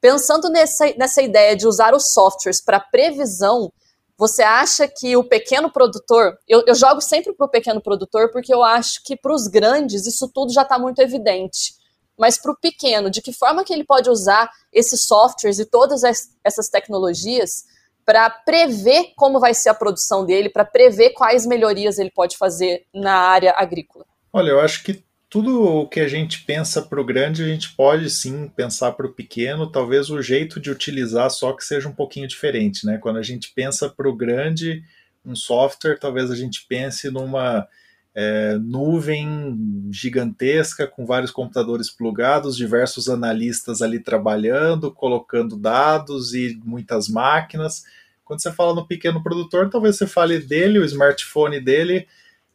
Pensando 0.00 0.50
nessa, 0.50 0.92
nessa 0.96 1.22
ideia 1.22 1.54
de 1.54 1.66
usar 1.66 1.94
os 1.94 2.12
softwares 2.12 2.62
para 2.62 2.80
previsão, 2.80 3.72
você 4.18 4.42
acha 4.42 4.86
que 4.86 5.16
o 5.16 5.24
pequeno 5.24 5.70
produtor, 5.70 6.38
eu, 6.46 6.62
eu 6.66 6.74
jogo 6.74 7.00
sempre 7.00 7.32
para 7.32 7.46
o 7.46 7.50
pequeno 7.50 7.80
produtor 7.80 8.30
porque 8.30 8.52
eu 8.52 8.62
acho 8.62 9.02
que 9.04 9.16
para 9.16 9.34
os 9.34 9.46
grandes 9.46 10.06
isso 10.06 10.30
tudo 10.32 10.52
já 10.52 10.62
está 10.62 10.78
muito 10.78 11.00
evidente. 11.00 11.74
Mas 12.18 12.38
para 12.38 12.52
o 12.52 12.56
pequeno, 12.56 13.10
de 13.10 13.22
que 13.22 13.32
forma 13.32 13.64
que 13.64 13.72
ele 13.72 13.84
pode 13.84 14.10
usar 14.10 14.50
esses 14.72 15.06
softwares 15.06 15.58
e 15.58 15.64
todas 15.64 16.02
essas 16.44 16.68
tecnologias 16.68 17.64
para 18.04 18.28
prever 18.28 19.12
como 19.16 19.40
vai 19.40 19.54
ser 19.54 19.70
a 19.70 19.74
produção 19.74 20.24
dele, 20.24 20.50
para 20.50 20.64
prever 20.64 21.10
quais 21.10 21.46
melhorias 21.46 21.98
ele 21.98 22.10
pode 22.10 22.36
fazer 22.36 22.84
na 22.92 23.14
área 23.14 23.54
agrícola? 23.56 24.04
Olha, 24.32 24.50
eu 24.50 24.60
acho 24.60 24.82
que 24.82 25.04
tudo 25.32 25.64
o 25.64 25.88
que 25.88 25.98
a 25.98 26.06
gente 26.06 26.44
pensa 26.44 26.82
para 26.82 27.00
o 27.00 27.04
grande, 27.04 27.42
a 27.42 27.46
gente 27.46 27.74
pode 27.74 28.10
sim 28.10 28.48
pensar 28.48 28.92
para 28.92 29.06
o 29.06 29.14
pequeno, 29.14 29.66
talvez 29.66 30.10
o 30.10 30.20
jeito 30.20 30.60
de 30.60 30.70
utilizar 30.70 31.30
só 31.30 31.54
que 31.54 31.64
seja 31.64 31.88
um 31.88 31.94
pouquinho 31.94 32.28
diferente, 32.28 32.84
né? 32.84 32.98
Quando 32.98 33.16
a 33.16 33.22
gente 33.22 33.50
pensa 33.54 33.88
para 33.88 34.06
o 34.06 34.14
grande, 34.14 34.84
um 35.24 35.34
software, 35.34 35.98
talvez 35.98 36.30
a 36.30 36.36
gente 36.36 36.66
pense 36.68 37.10
numa 37.10 37.66
é, 38.14 38.58
nuvem 38.58 39.88
gigantesca 39.90 40.86
com 40.86 41.06
vários 41.06 41.30
computadores 41.30 41.88
plugados, 41.88 42.54
diversos 42.54 43.08
analistas 43.08 43.80
ali 43.80 44.00
trabalhando, 44.00 44.92
colocando 44.92 45.56
dados 45.56 46.34
e 46.34 46.60
muitas 46.62 47.08
máquinas. 47.08 47.84
Quando 48.22 48.42
você 48.42 48.52
fala 48.52 48.74
no 48.74 48.86
pequeno 48.86 49.22
produtor, 49.22 49.70
talvez 49.70 49.96
você 49.96 50.06
fale 50.06 50.40
dele, 50.40 50.78
o 50.78 50.84
smartphone 50.84 51.58
dele, 51.58 52.06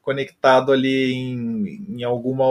conectado 0.08 0.72
ali 0.72 1.12
em, 1.12 1.86
em 1.90 2.04
alguma 2.06 2.46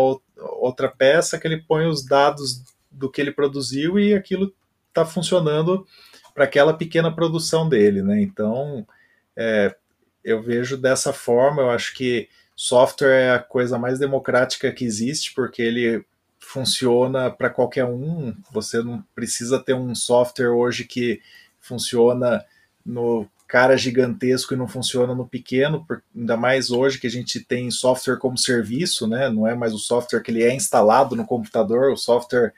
outra 0.61 0.91
peça 0.91 1.39
que 1.39 1.49
ele 1.49 1.57
põe 1.57 1.87
os 1.87 2.05
dados 2.05 2.63
do 2.91 3.11
que 3.11 3.19
ele 3.19 3.33
produziu 3.33 3.99
e 3.99 4.13
aquilo 4.13 4.55
está 4.89 5.07
funcionando 5.07 5.87
para 6.35 6.45
aquela 6.45 6.75
pequena 6.75 7.11
produção 7.11 7.67
dele, 7.67 8.03
né? 8.03 8.21
Então, 8.21 8.87
é, 9.35 9.75
eu 10.23 10.43
vejo 10.43 10.77
dessa 10.77 11.15
forma, 11.15 11.63
eu 11.63 11.71
acho 11.71 11.95
que 11.95 12.29
software 12.55 13.23
é 13.23 13.31
a 13.31 13.39
coisa 13.39 13.79
mais 13.79 13.99
democrática 13.99 14.71
que 14.71 14.85
existe, 14.85 15.33
porque 15.33 15.63
ele 15.63 16.05
funciona 16.39 17.31
para 17.31 17.49
qualquer 17.49 17.87
um. 17.87 18.37
Você 18.53 18.83
não 18.83 19.03
precisa 19.15 19.59
ter 19.59 19.73
um 19.73 19.95
software 19.95 20.51
hoje 20.51 20.85
que 20.85 21.23
funciona 21.59 22.45
no 22.85 23.27
cara 23.47 23.77
gigantesco 23.77 24.55
e 24.55 24.57
não 24.57 24.67
funciona 24.67 25.15
no 25.15 25.27
pequeno, 25.27 25.87
ainda 26.15 26.37
mais 26.37 26.71
hoje 26.71 26.99
que 26.99 27.07
a 27.07 27.11
gente 27.11 27.41
tem 27.41 27.71
software 27.71 28.17
como 28.17 28.37
serviço, 28.37 29.07
né? 29.07 29.29
Não 29.29 29.47
é 29.47 29.55
mais 29.55 29.73
o 29.73 29.79
software 29.79 30.21
que 30.21 30.31
ele 30.31 30.43
é 30.43 30.55
instalado 30.55 31.15
no 31.15 31.25
computador, 31.25 31.93
o 31.93 31.97
software 31.97 32.53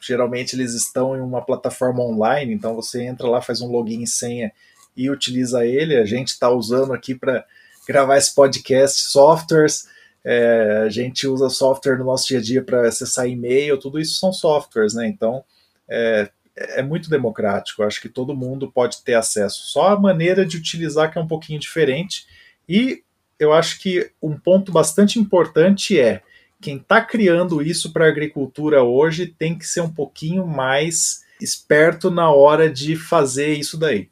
geralmente 0.00 0.54
eles 0.54 0.74
estão 0.74 1.16
em 1.16 1.20
uma 1.20 1.40
plataforma 1.40 2.02
online, 2.02 2.52
então 2.52 2.74
você 2.74 3.02
entra 3.02 3.28
lá, 3.28 3.40
faz 3.40 3.60
um 3.60 3.70
login 3.70 4.02
e 4.02 4.06
senha 4.06 4.52
e 4.96 5.10
utiliza 5.10 5.64
ele. 5.64 5.96
A 5.96 6.04
gente 6.04 6.28
está 6.28 6.50
usando 6.50 6.92
aqui 6.92 7.14
para 7.14 7.44
gravar 7.86 8.16
esse 8.16 8.34
podcast 8.34 9.02
softwares. 9.02 9.88
É, 10.24 10.82
a 10.84 10.88
gente 10.88 11.26
usa 11.26 11.48
software 11.48 11.98
no 11.98 12.04
nosso 12.04 12.26
dia 12.26 12.38
a 12.38 12.42
dia 12.42 12.62
para 12.62 12.88
acessar 12.88 13.28
e-mail, 13.28 13.78
tudo 13.78 14.00
isso 14.00 14.18
são 14.18 14.32
softwares, 14.32 14.92
né? 14.92 15.06
Então, 15.06 15.44
é, 15.88 16.28
é 16.56 16.82
muito 16.82 17.10
democrático. 17.10 17.82
Acho 17.82 18.00
que 18.00 18.08
todo 18.08 18.34
mundo 18.34 18.70
pode 18.72 19.02
ter 19.02 19.14
acesso. 19.14 19.66
Só 19.66 19.88
a 19.88 20.00
maneira 20.00 20.44
de 20.44 20.56
utilizar 20.56 21.12
que 21.12 21.18
é 21.18 21.20
um 21.20 21.26
pouquinho 21.26 21.60
diferente. 21.60 22.26
E 22.68 23.02
eu 23.38 23.52
acho 23.52 23.78
que 23.80 24.10
um 24.22 24.36
ponto 24.36 24.72
bastante 24.72 25.18
importante 25.18 25.98
é 26.00 26.22
quem 26.60 26.78
está 26.78 27.02
criando 27.02 27.62
isso 27.62 27.92
para 27.92 28.06
a 28.06 28.08
agricultura 28.08 28.82
hoje 28.82 29.26
tem 29.26 29.56
que 29.56 29.66
ser 29.66 29.82
um 29.82 29.92
pouquinho 29.92 30.46
mais 30.46 31.22
esperto 31.40 32.10
na 32.10 32.30
hora 32.30 32.70
de 32.70 32.96
fazer 32.96 33.54
isso 33.54 33.76
daí. 33.76 34.08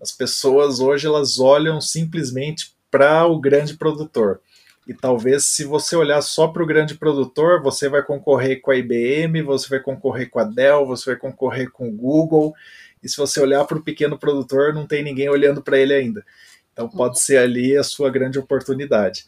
As 0.00 0.10
pessoas 0.10 0.80
hoje 0.80 1.06
elas 1.06 1.38
olham 1.38 1.80
simplesmente 1.80 2.74
para 2.90 3.26
o 3.26 3.40
grande 3.40 3.74
produtor. 3.74 4.40
E 4.86 4.92
talvez 4.92 5.44
se 5.44 5.64
você 5.64 5.96
olhar 5.96 6.20
só 6.20 6.48
para 6.48 6.62
o 6.62 6.66
grande 6.66 6.94
produtor, 6.94 7.62
você 7.62 7.88
vai 7.88 8.02
concorrer 8.02 8.60
com 8.60 8.70
a 8.70 8.76
IBM, 8.76 9.42
você 9.42 9.68
vai 9.68 9.80
concorrer 9.80 10.28
com 10.28 10.38
a 10.38 10.44
Dell, 10.44 10.86
você 10.86 11.10
vai 11.10 11.16
concorrer 11.18 11.70
com 11.70 11.88
o 11.88 11.92
Google. 11.92 12.54
E 13.02 13.08
se 13.08 13.16
você 13.16 13.40
olhar 13.40 13.64
para 13.64 13.78
o 13.78 13.82
pequeno 13.82 14.18
produtor, 14.18 14.74
não 14.74 14.86
tem 14.86 15.02
ninguém 15.02 15.28
olhando 15.28 15.62
para 15.62 15.78
ele 15.78 15.94
ainda. 15.94 16.24
Então 16.72 16.88
pode 16.88 17.20
ser 17.20 17.38
ali 17.38 17.76
a 17.76 17.82
sua 17.82 18.10
grande 18.10 18.38
oportunidade. 18.38 19.26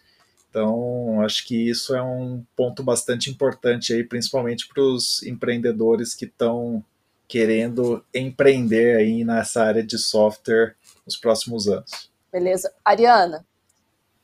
Então, 0.50 1.20
acho 1.20 1.46
que 1.46 1.68
isso 1.68 1.94
é 1.94 2.02
um 2.02 2.42
ponto 2.56 2.82
bastante 2.82 3.30
importante 3.30 3.92
aí, 3.92 4.02
principalmente 4.02 4.66
para 4.66 4.82
os 4.82 5.22
empreendedores 5.22 6.14
que 6.14 6.24
estão 6.24 6.82
querendo 7.28 8.02
empreender 8.14 8.96
aí 8.96 9.24
nessa 9.24 9.62
área 9.62 9.82
de 9.82 9.98
software 9.98 10.74
nos 11.04 11.16
próximos 11.16 11.68
anos. 11.68 12.10
Beleza. 12.32 12.72
Ariana, 12.84 13.44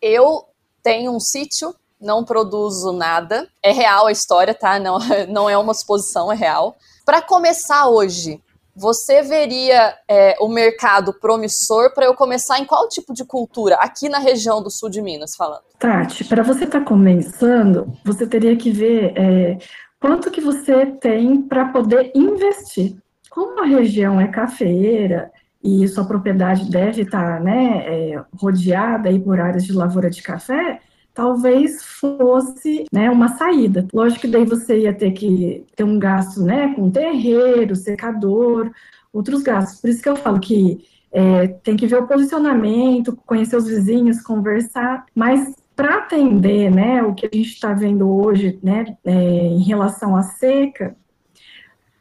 eu 0.00 0.48
tenho 0.82 1.12
um 1.12 1.20
sítio, 1.20 1.74
não 2.00 2.24
produzo 2.24 2.92
nada. 2.92 3.48
É 3.62 3.72
real 3.72 4.06
a 4.06 4.12
história, 4.12 4.54
tá? 4.54 4.78
Não, 4.78 4.98
não 5.28 5.48
é 5.48 5.56
uma 5.56 5.74
suposição, 5.74 6.32
é 6.32 6.34
real. 6.34 6.76
Para 7.04 7.22
começar 7.22 7.88
hoje, 7.88 8.40
você 8.74 9.22
veria 9.22 9.94
é, 10.08 10.36
o 10.40 10.48
mercado 10.48 11.12
promissor 11.12 11.92
para 11.94 12.06
eu 12.06 12.14
começar 12.14 12.58
em 12.58 12.64
qual 12.64 12.88
tipo 12.88 13.12
de 13.12 13.24
cultura? 13.24 13.76
Aqui 13.76 14.08
na 14.08 14.18
região 14.18 14.62
do 14.62 14.70
sul 14.70 14.88
de 14.88 15.02
Minas, 15.02 15.34
falando. 15.36 15.62
Tati, 15.78 16.24
para 16.24 16.42
você 16.42 16.64
estar 16.64 16.80
tá 16.80 16.84
começando, 16.84 17.92
você 18.04 18.26
teria 18.26 18.56
que 18.56 18.70
ver 18.70 19.12
é, 19.16 19.58
quanto 20.00 20.30
que 20.30 20.40
você 20.40 20.86
tem 20.86 21.42
para 21.42 21.66
poder 21.66 22.12
investir. 22.14 22.96
Como 23.30 23.62
a 23.62 23.66
região 23.66 24.20
é 24.20 24.28
cafeeira 24.28 25.30
e 25.62 25.86
sua 25.86 26.04
propriedade 26.04 26.70
deve 26.70 27.02
estar 27.02 27.40
né, 27.40 27.84
é, 27.86 28.24
rodeada 28.36 29.08
aí 29.08 29.18
por 29.18 29.38
áreas 29.38 29.64
de 29.64 29.72
lavoura 29.72 30.10
de 30.10 30.22
café, 30.22 30.80
talvez 31.14 31.82
fosse 31.84 32.86
né, 32.92 33.10
uma 33.10 33.36
saída. 33.36 33.86
Lógico 33.92 34.22
que 34.22 34.28
daí 34.28 34.44
você 34.44 34.80
ia 34.80 34.92
ter 34.92 35.12
que 35.12 35.64
ter 35.76 35.84
um 35.84 35.98
gasto 35.98 36.42
né, 36.42 36.74
com 36.74 36.90
terreiro, 36.90 37.76
secador, 37.76 38.70
outros 39.12 39.42
gastos. 39.42 39.80
Por 39.80 39.90
isso 39.90 40.02
que 40.02 40.08
eu 40.08 40.16
falo 40.16 40.40
que 40.40 40.84
é, 41.12 41.46
tem 41.46 41.76
que 41.76 41.86
ver 41.86 42.02
o 42.02 42.06
posicionamento, 42.06 43.16
conhecer 43.26 43.56
os 43.56 43.66
vizinhos, 43.66 44.22
conversar, 44.22 45.04
mas 45.14 45.54
para 45.76 45.98
atender 45.98 46.70
né, 46.70 47.02
o 47.02 47.14
que 47.14 47.26
a 47.26 47.30
gente 47.32 47.50
está 47.50 47.72
vendo 47.72 48.08
hoje 48.10 48.58
né, 48.62 48.96
é, 49.04 49.12
em 49.12 49.62
relação 49.62 50.16
à 50.16 50.22
seca, 50.22 50.96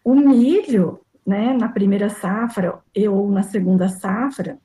o 0.03 0.15
milho, 0.15 0.99
né, 1.31 1.53
na 1.53 1.69
primeira 1.69 2.09
safra 2.09 2.79
ou 3.09 3.31
na 3.31 3.41
segunda 3.41 3.87
safra, 3.87 4.59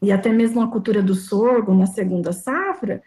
e 0.00 0.10
até 0.10 0.32
mesmo 0.32 0.62
a 0.62 0.70
cultura 0.70 1.02
do 1.02 1.14
sorgo 1.14 1.74
na 1.74 1.84
segunda 1.84 2.32
safra, 2.32 3.02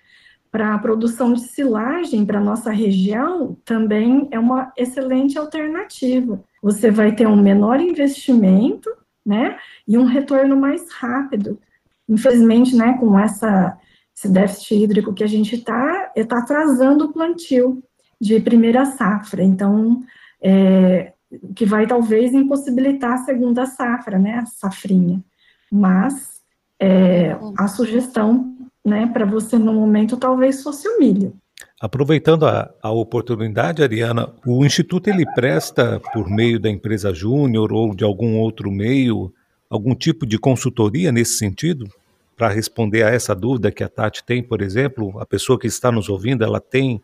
para 0.52 0.76
a 0.76 0.78
produção 0.78 1.34
de 1.34 1.41
silagem 1.41 2.26
para 2.26 2.39
nossa 2.39 2.70
região 2.72 3.58
também 3.66 4.28
é 4.32 4.38
uma 4.38 4.72
excelente 4.78 5.39
alternativa. 5.39 6.43
Você 6.62 6.91
vai 6.91 7.16
ter 7.16 7.26
um 7.26 7.41
menor 7.41 7.80
investimento, 7.80 8.89
né, 9.26 9.58
e 9.88 9.97
um 9.97 10.06
retorno 10.06 10.56
mais 10.56 10.91
rápido. 10.91 11.60
Infelizmente, 12.08 12.76
né, 12.76 12.97
com 12.99 13.18
essa 13.18 13.78
esse 14.16 14.30
déficit 14.30 14.76
hídrico 14.76 15.14
que 15.14 15.24
a 15.24 15.28
gente 15.28 15.56
está, 15.56 16.12
está 16.16 16.38
atrasando 16.39 17.06
o 17.06 17.14
plantio 17.14 17.82
de 18.20 18.39
primeira 18.39 18.86
safra. 18.86 19.41
Então, 19.41 20.04
é, 20.43 21.14
que 21.56 21.66
vai 21.66 21.88
talvez 21.88 22.34
impossibilitar 22.34 23.14
a 23.14 23.26
segunda 23.26 23.66
safra, 23.66 24.18
né, 24.18 24.40
a 24.40 24.46
safrinha. 24.46 25.24
Mas 25.72 26.42
é, 26.80 27.38
a 27.58 27.68
sugestão 27.68 28.56
né, 28.84 29.08
para 29.08 29.26
você 29.26 29.58
no 29.58 29.74
momento 29.74 30.18
talvez 30.18 30.64
fosse 30.64 30.88
o 30.88 31.00
milho. 31.00 31.34
Aproveitando 31.80 32.46
a, 32.46 32.72
a 32.82 32.92
oportunidade, 32.92 33.82
Ariana, 33.82 34.32
o 34.46 34.66
Instituto 34.66 35.10
ele 35.10 35.26
presta, 35.34 36.00
por 36.14 36.30
meio 36.30 36.60
da 36.60 36.70
empresa 36.70 37.14
Júnior 37.14 37.72
ou 37.74 37.96
de 37.96 38.04
algum 38.04 38.38
outro 38.38 38.72
meio, 38.72 39.34
algum 39.70 39.96
tipo 39.96 40.26
de 40.26 40.38
consultoria 40.38 41.12
nesse 41.12 41.38
sentido? 41.38 41.88
Para 42.36 42.50
responder 42.50 43.04
a 43.04 43.10
essa 43.10 43.36
dúvida 43.36 43.72
que 43.72 43.84
a 43.84 43.90
Tati 43.90 44.24
tem, 44.24 44.44
por 44.44 44.62
exemplo, 44.62 45.20
a 45.20 45.26
pessoa 45.26 45.60
que 45.60 45.68
está 45.68 45.92
nos 45.92 46.10
ouvindo, 46.10 46.44
ela 46.44 46.60
tem 46.60 47.02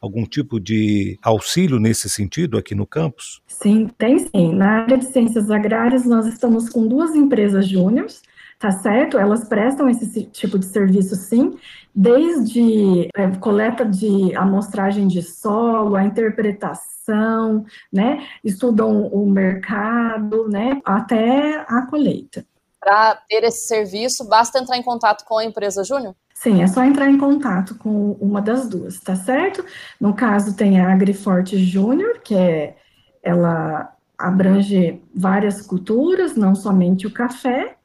algum 0.00 0.24
tipo 0.24 0.58
de 0.58 1.18
auxílio 1.22 1.78
nesse 1.78 2.08
sentido 2.08 2.56
aqui 2.56 2.74
no 2.74 2.86
campus? 2.86 3.42
Sim, 3.46 3.88
tem 3.98 4.18
sim. 4.18 4.54
Na 4.54 4.82
área 4.82 4.96
de 4.96 5.06
ciências 5.06 5.50
agrárias, 5.50 6.06
nós 6.06 6.26
estamos 6.26 6.68
com 6.68 6.86
duas 6.86 7.14
empresas 7.14 7.68
júniores, 7.68 8.22
tá 8.58 8.70
certo? 8.70 9.18
Elas 9.18 9.44
prestam 9.44 9.88
esse 9.88 10.24
tipo 10.24 10.58
de 10.58 10.66
serviço, 10.66 11.14
sim, 11.16 11.58
desde 11.94 13.08
é, 13.14 13.28
coleta 13.38 13.84
de 13.84 14.34
amostragem 14.34 15.06
de 15.06 15.22
solo, 15.22 15.96
a 15.96 16.04
interpretação, 16.04 17.64
né? 17.92 18.26
Estudam 18.42 19.06
o 19.08 19.28
mercado, 19.28 20.48
né? 20.48 20.80
Até 20.84 21.64
a 21.68 21.86
colheita. 21.88 22.44
Para 22.80 23.16
ter 23.28 23.44
esse 23.44 23.66
serviço, 23.66 24.26
basta 24.26 24.58
entrar 24.58 24.78
em 24.78 24.82
contato 24.82 25.26
com 25.26 25.36
a 25.36 25.44
empresa 25.44 25.84
Júnior? 25.84 26.14
Sim, 26.40 26.62
é 26.62 26.66
só 26.66 26.82
entrar 26.82 27.10
em 27.10 27.18
contato 27.18 27.74
com 27.74 28.12
uma 28.12 28.40
das 28.40 28.66
duas, 28.66 28.98
tá 28.98 29.14
certo? 29.14 29.62
No 30.00 30.14
caso, 30.14 30.56
tem 30.56 30.80
a 30.80 30.90
Agriforte 30.90 31.58
Júnior, 31.62 32.18
que 32.24 32.34
é, 32.34 32.78
ela 33.22 33.94
abrange 34.16 35.02
várias 35.14 35.60
culturas, 35.60 36.36
não 36.36 36.54
somente 36.54 37.06
o 37.06 37.10
café, 37.10 37.76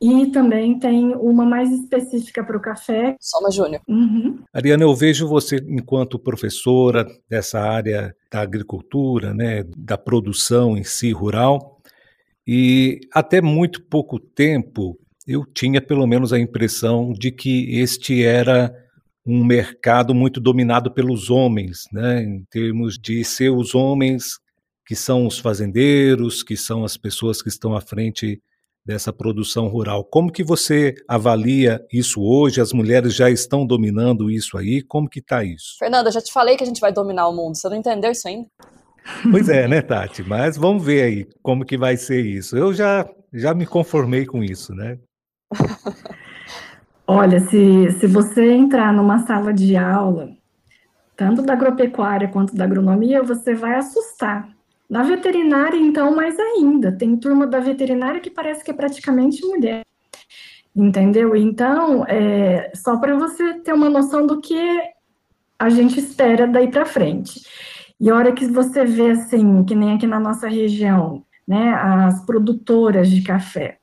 e 0.00 0.28
também 0.28 0.78
tem 0.78 1.14
uma 1.14 1.44
mais 1.44 1.70
específica 1.70 2.42
para 2.42 2.56
o 2.56 2.60
café. 2.60 3.16
Soma 3.20 3.50
Júnior. 3.50 3.82
Uhum. 3.86 4.38
Ariana, 4.50 4.84
eu 4.84 4.94
vejo 4.94 5.28
você 5.28 5.56
enquanto 5.68 6.18
professora 6.18 7.06
dessa 7.28 7.60
área 7.60 8.16
da 8.32 8.40
agricultura, 8.40 9.34
né, 9.34 9.62
da 9.76 9.98
produção 9.98 10.74
em 10.74 10.84
si 10.84 11.12
rural, 11.12 11.82
e 12.46 12.98
até 13.12 13.42
muito 13.42 13.82
pouco 13.82 14.18
tempo 14.18 14.98
eu 15.26 15.44
tinha 15.44 15.80
pelo 15.80 16.06
menos 16.06 16.32
a 16.32 16.38
impressão 16.38 17.12
de 17.12 17.30
que 17.30 17.78
este 17.78 18.24
era 18.24 18.72
um 19.26 19.44
mercado 19.44 20.14
muito 20.14 20.40
dominado 20.40 20.92
pelos 20.92 21.30
homens, 21.30 21.84
né, 21.92 22.22
em 22.22 22.44
termos 22.50 22.98
de 22.98 23.24
ser 23.24 23.50
os 23.50 23.74
homens 23.74 24.38
que 24.86 24.96
são 24.96 25.26
os 25.26 25.38
fazendeiros, 25.38 26.42
que 26.42 26.56
são 26.56 26.84
as 26.84 26.96
pessoas 26.96 27.40
que 27.40 27.48
estão 27.48 27.76
à 27.76 27.80
frente 27.80 28.42
dessa 28.84 29.12
produção 29.12 29.68
rural. 29.68 30.04
Como 30.04 30.32
que 30.32 30.42
você 30.42 30.94
avalia 31.06 31.80
isso 31.92 32.20
hoje? 32.22 32.60
As 32.60 32.72
mulheres 32.72 33.14
já 33.14 33.30
estão 33.30 33.64
dominando 33.64 34.30
isso 34.30 34.56
aí? 34.56 34.82
Como 34.82 35.08
que 35.08 35.20
está 35.20 35.44
isso? 35.44 35.76
Fernanda, 35.78 36.10
já 36.10 36.20
te 36.20 36.32
falei 36.32 36.56
que 36.56 36.64
a 36.64 36.66
gente 36.66 36.80
vai 36.80 36.92
dominar 36.92 37.28
o 37.28 37.36
mundo. 37.36 37.56
Você 37.56 37.68
não 37.68 37.76
entendeu 37.76 38.10
isso 38.10 38.26
ainda? 38.26 38.48
Pois 39.30 39.48
é, 39.48 39.68
né, 39.68 39.80
Tati? 39.80 40.22
Mas 40.22 40.56
vamos 40.56 40.84
ver 40.84 41.02
aí 41.02 41.26
como 41.42 41.64
que 41.64 41.76
vai 41.76 41.96
ser 41.96 42.24
isso. 42.24 42.56
Eu 42.56 42.72
já, 42.72 43.08
já 43.32 43.54
me 43.54 43.66
conformei 43.66 44.26
com 44.26 44.42
isso, 44.42 44.74
né? 44.74 44.98
Olha, 47.06 47.40
se, 47.40 47.90
se 47.98 48.06
você 48.06 48.52
entrar 48.52 48.92
numa 48.92 49.18
sala 49.26 49.52
de 49.52 49.76
aula, 49.76 50.30
tanto 51.16 51.42
da 51.42 51.54
agropecuária 51.54 52.28
quanto 52.28 52.54
da 52.54 52.64
agronomia, 52.64 53.22
você 53.22 53.52
vai 53.52 53.74
assustar 53.74 54.48
na 54.88 55.02
veterinária, 55.02 55.76
então, 55.76 56.14
mais 56.14 56.38
ainda. 56.38 56.92
Tem 56.92 57.16
turma 57.16 57.46
da 57.46 57.60
veterinária 57.60 58.20
que 58.20 58.30
parece 58.30 58.64
que 58.64 58.70
é 58.70 58.74
praticamente 58.74 59.44
mulher. 59.44 59.82
Entendeu? 60.74 61.34
Então, 61.34 62.04
é, 62.06 62.70
só 62.74 62.96
para 62.96 63.16
você 63.16 63.54
ter 63.54 63.72
uma 63.72 63.90
noção 63.90 64.26
do 64.26 64.40
que 64.40 64.80
a 65.58 65.68
gente 65.68 65.98
espera 65.98 66.46
daí 66.46 66.70
para 66.70 66.86
frente. 66.86 67.40
E 68.00 68.08
a 68.08 68.14
hora 68.14 68.32
que 68.32 68.46
você 68.46 68.84
vê, 68.84 69.10
assim, 69.10 69.64
que 69.64 69.74
nem 69.74 69.94
aqui 69.94 70.06
na 70.06 70.20
nossa 70.20 70.48
região, 70.48 71.24
né, 71.46 71.74
as 71.74 72.24
produtoras 72.24 73.10
de 73.10 73.22
café 73.22 73.79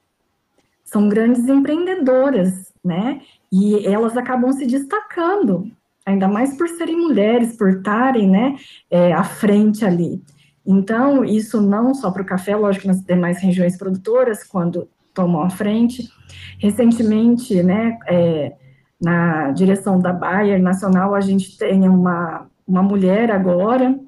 são 0.88 1.10
grandes 1.10 1.46
empreendedoras, 1.48 2.74
né, 2.84 3.20
e 3.52 3.86
elas 3.86 4.16
acabam 4.16 4.52
se 4.54 4.66
destacando, 4.66 5.70
ainda 6.06 6.28
mais 6.28 6.58
por 6.58 6.70
serem 6.70 6.96
mulheres, 6.96 7.58
por 7.58 7.70
estarem, 7.70 8.30
né, 8.30 8.56
é, 8.90 9.12
à 9.12 9.24
frente 9.24 9.86
ali. 9.86 10.24
Então, 10.66 11.24
isso 11.26 11.62
não 11.62 11.94
só 11.94 12.10
para 12.10 12.22
o 12.22 12.26
café, 12.26 12.56
lógico, 12.56 12.88
nas 12.88 13.02
demais 13.02 13.42
regiões 13.42 13.78
produtoras, 13.78 14.44
quando 14.44 14.88
tomam 15.14 15.42
a 15.42 15.50
frente. 15.50 16.10
Recentemente, 16.58 17.62
né, 17.62 17.98
é, 18.08 18.54
na 19.02 19.52
direção 19.52 20.00
da 20.00 20.14
Bayer 20.14 20.62
Nacional, 20.62 21.14
a 21.14 21.20
gente 21.20 21.58
tem 21.58 21.88
uma, 21.88 22.48
uma 22.66 22.82
mulher 22.82 23.30
agora, 23.30 24.00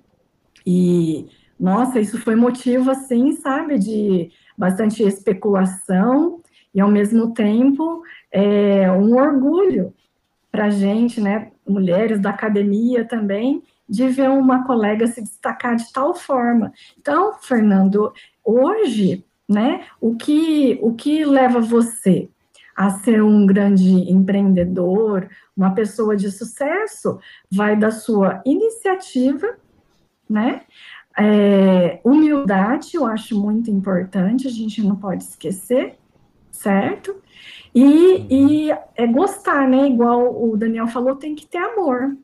e, 0.66 1.28
nossa, 1.60 2.00
isso 2.00 2.18
foi 2.22 2.36
motivo, 2.36 2.90
assim, 2.92 3.34
sabe, 3.34 3.78
de 3.78 4.32
bastante 4.58 5.04
especulação, 5.04 6.42
e, 6.74 6.80
ao 6.80 6.90
mesmo 6.90 7.34
tempo, 7.34 8.04
é, 8.32 8.92
um 8.92 9.16
orgulho, 9.16 9.94
para 10.52 10.66
a 10.66 10.70
gente, 10.70 11.22
né, 11.22 11.52
mulheres 11.68 12.20
da 12.20 12.32
academia 12.32 13.06
também, 13.06 13.64
de 13.88 14.08
ver 14.08 14.30
uma 14.30 14.66
colega 14.66 15.08
se 15.08 15.22
destacar 15.22 15.76
de 15.76 15.92
tal 15.92 16.14
forma. 16.14 16.72
Então, 16.98 17.34
Fernando, 17.42 18.14
hoje, 18.44 19.26
né, 19.48 19.86
o 20.00 20.16
que, 20.16 20.80
o 20.82 20.94
que 20.94 21.26
leva 21.26 21.60
você 21.60 22.30
a 22.76 22.92
ser 22.92 23.22
um 23.22 23.46
grande 23.46 23.90
empreendedor, 24.10 25.30
uma 25.56 25.74
pessoa 25.74 26.16
de 26.16 26.32
sucesso, 26.32 27.20
vai 27.52 27.76
da 27.76 27.92
sua 27.92 28.42
iniciativa, 28.46 29.58
né? 30.30 30.62
É, 31.18 32.00
humildade, 32.06 32.92
eu 32.94 33.06
acho 33.06 33.38
muito 33.38 33.70
importante, 33.70 34.48
a 34.48 34.52
gente 34.52 34.82
não 34.82 34.96
pode 34.96 35.24
esquecer, 35.24 35.98
certo? 36.60 37.16
E, 37.74 38.26
e 38.30 38.72
é 38.96 39.08
gostar, 39.08 39.68
né? 39.68 39.88
Igual 39.88 40.44
o 40.44 40.58
Daniel 40.58 40.88
falou, 40.88 41.16
tem 41.16 41.36
que 41.36 41.48
ter 41.48 41.58
amor. 41.58 42.18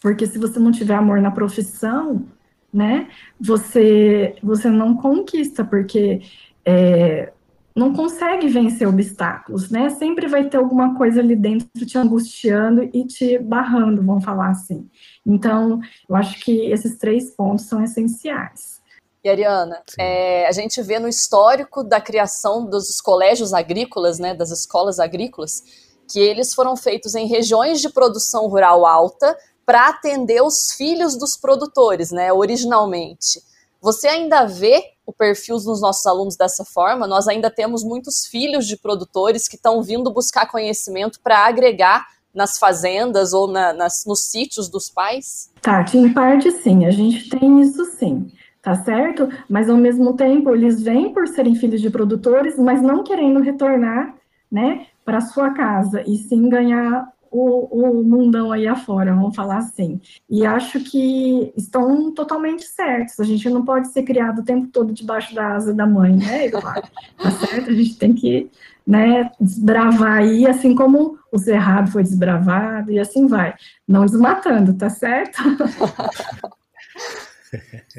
Porque 0.00 0.26
se 0.26 0.38
você 0.38 0.58
não 0.58 0.70
tiver 0.70 0.94
amor 0.94 1.20
na 1.20 1.30
profissão, 1.30 2.26
né, 2.72 3.08
você, 3.40 4.36
você 4.42 4.68
não 4.68 4.96
conquista, 4.96 5.64
porque 5.64 6.20
é, 6.64 7.32
não 7.74 7.92
consegue 7.92 8.48
vencer 8.48 8.86
obstáculos, 8.86 9.70
né? 9.70 9.90
Sempre 9.90 10.28
vai 10.28 10.48
ter 10.48 10.58
alguma 10.58 10.94
coisa 10.96 11.20
ali 11.20 11.34
dentro 11.34 11.86
te 11.86 11.98
angustiando 11.98 12.88
e 12.92 13.04
te 13.04 13.38
barrando, 13.38 14.02
vamos 14.02 14.24
falar 14.24 14.50
assim. 14.50 14.88
Então, 15.24 15.80
eu 16.08 16.16
acho 16.16 16.38
que 16.44 16.70
esses 16.70 16.96
três 16.98 17.30
pontos 17.30 17.66
são 17.66 17.82
essenciais. 17.82 18.80
E 19.26 19.28
Ariana, 19.28 19.82
é, 19.98 20.46
a 20.46 20.52
gente 20.52 20.80
vê 20.80 21.00
no 21.00 21.08
histórico 21.08 21.82
da 21.82 22.00
criação 22.00 22.64
dos 22.64 23.00
colégios 23.00 23.52
agrícolas, 23.52 24.20
né, 24.20 24.32
das 24.32 24.52
escolas 24.52 25.00
agrícolas, 25.00 25.64
que 26.08 26.20
eles 26.20 26.54
foram 26.54 26.76
feitos 26.76 27.16
em 27.16 27.26
regiões 27.26 27.80
de 27.80 27.88
produção 27.88 28.46
rural 28.46 28.86
alta 28.86 29.36
para 29.64 29.88
atender 29.88 30.40
os 30.44 30.70
filhos 30.76 31.18
dos 31.18 31.36
produtores, 31.36 32.12
né, 32.12 32.32
originalmente. 32.32 33.42
Você 33.80 34.06
ainda 34.06 34.44
vê 34.46 34.80
o 35.04 35.12
perfil 35.12 35.56
dos 35.56 35.80
nossos 35.80 36.06
alunos 36.06 36.36
dessa 36.36 36.64
forma? 36.64 37.08
Nós 37.08 37.26
ainda 37.26 37.50
temos 37.50 37.82
muitos 37.82 38.26
filhos 38.26 38.64
de 38.64 38.76
produtores 38.76 39.48
que 39.48 39.56
estão 39.56 39.82
vindo 39.82 40.08
buscar 40.12 40.46
conhecimento 40.48 41.18
para 41.20 41.44
agregar 41.48 42.06
nas 42.32 42.58
fazendas 42.58 43.32
ou 43.32 43.48
na, 43.48 43.72
nas, 43.72 44.04
nos 44.06 44.20
sítios 44.30 44.68
dos 44.68 44.88
pais? 44.88 45.50
Tati, 45.60 45.98
em 45.98 46.12
parte 46.12 46.52
sim, 46.52 46.84
a 46.84 46.92
gente 46.92 47.28
tem 47.28 47.60
isso 47.60 47.84
sim, 47.98 48.30
tá 48.66 48.74
certo? 48.74 49.28
Mas 49.48 49.70
ao 49.70 49.76
mesmo 49.76 50.14
tempo 50.14 50.52
eles 50.52 50.82
vêm 50.82 51.12
por 51.12 51.28
serem 51.28 51.54
filhos 51.54 51.80
de 51.80 51.88
produtores, 51.88 52.58
mas 52.58 52.82
não 52.82 53.04
querendo 53.04 53.38
retornar, 53.38 54.16
né, 54.50 54.86
para 55.04 55.20
sua 55.20 55.52
casa 55.52 56.02
e 56.04 56.16
sim 56.16 56.48
ganhar 56.48 57.06
o, 57.30 58.00
o 58.00 58.02
mundão 58.02 58.50
aí 58.50 58.66
afora, 58.66 59.14
vamos 59.14 59.36
falar 59.36 59.58
assim. 59.58 60.00
E 60.28 60.44
acho 60.44 60.80
que 60.80 61.52
estão 61.56 62.12
totalmente 62.12 62.64
certos. 62.64 63.20
A 63.20 63.24
gente 63.24 63.48
não 63.48 63.64
pode 63.64 63.86
ser 63.92 64.02
criado 64.02 64.40
o 64.40 64.44
tempo 64.44 64.66
todo 64.66 64.92
debaixo 64.92 65.32
da 65.32 65.54
asa 65.54 65.72
da 65.72 65.86
mãe, 65.86 66.16
né, 66.16 66.46
Eduardo? 66.46 66.88
Tá 67.22 67.30
certo? 67.30 67.70
A 67.70 67.72
gente 67.72 67.96
tem 67.96 68.14
que 68.14 68.50
né, 68.84 69.30
desbravar 69.40 70.18
aí, 70.18 70.44
assim 70.44 70.74
como 70.74 71.16
o 71.30 71.38
cerrado 71.38 71.92
foi 71.92 72.02
desbravado, 72.02 72.90
e 72.90 72.98
assim 72.98 73.28
vai. 73.28 73.54
Não 73.86 74.04
desmatando, 74.04 74.74
tá 74.74 74.90
certo? 74.90 75.40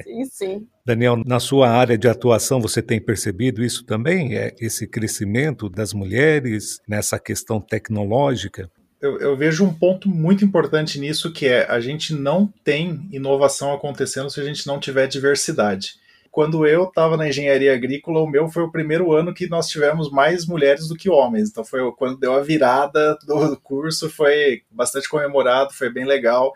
sim, 0.03 0.25
sim. 0.25 0.67
Daniel, 0.85 1.17
na 1.25 1.39
sua 1.39 1.69
área 1.69 1.97
de 1.97 2.07
atuação, 2.07 2.59
você 2.59 2.81
tem 2.81 2.99
percebido 2.99 3.63
isso 3.63 3.85
também? 3.85 4.35
É 4.35 4.53
esse 4.59 4.87
crescimento 4.87 5.69
das 5.69 5.93
mulheres 5.93 6.79
nessa 6.87 7.19
questão 7.19 7.59
tecnológica? 7.59 8.69
eu, 9.01 9.19
eu, 9.19 9.37
vejo 9.37 9.63
um 9.63 9.73
ponto 9.73 10.09
muito 10.09 10.43
importante 10.43 10.99
nisso 10.99 11.31
que 11.31 11.45
é 11.45 11.69
a 11.69 11.79
gente 11.79 12.13
não 12.13 12.51
tem 12.63 13.07
inovação 13.11 13.73
acontecendo 13.73 14.29
se 14.29 14.39
a 14.39 14.43
gente 14.43 14.65
não 14.65 14.79
tiver 14.79 15.07
diversidade. 15.07 15.95
Quando 16.31 16.67
eu 16.67 16.83
estava 16.83 17.17
na 17.17 17.27
engenharia 17.27 17.73
agrícola, 17.73 18.19
o 18.19 18.27
meu 18.27 18.47
foi 18.47 18.63
o 18.63 18.71
primeiro 18.71 19.11
ano 19.11 19.33
que 19.33 19.47
nós 19.47 19.67
tivemos 19.67 20.11
mais 20.11 20.45
mulheres 20.45 20.87
do 20.87 20.95
que 20.95 21.09
homens. 21.09 21.49
Então 21.49 21.63
foi 21.63 21.79
quando 21.93 22.19
deu 22.19 22.33
a 22.33 22.41
virada 22.41 23.17
do 23.25 23.57
curso, 23.61 24.09
foi 24.09 24.61
bastante 24.69 25.09
comemorado, 25.09 25.73
foi 25.73 25.91
bem 25.91 26.05
legal. 26.05 26.53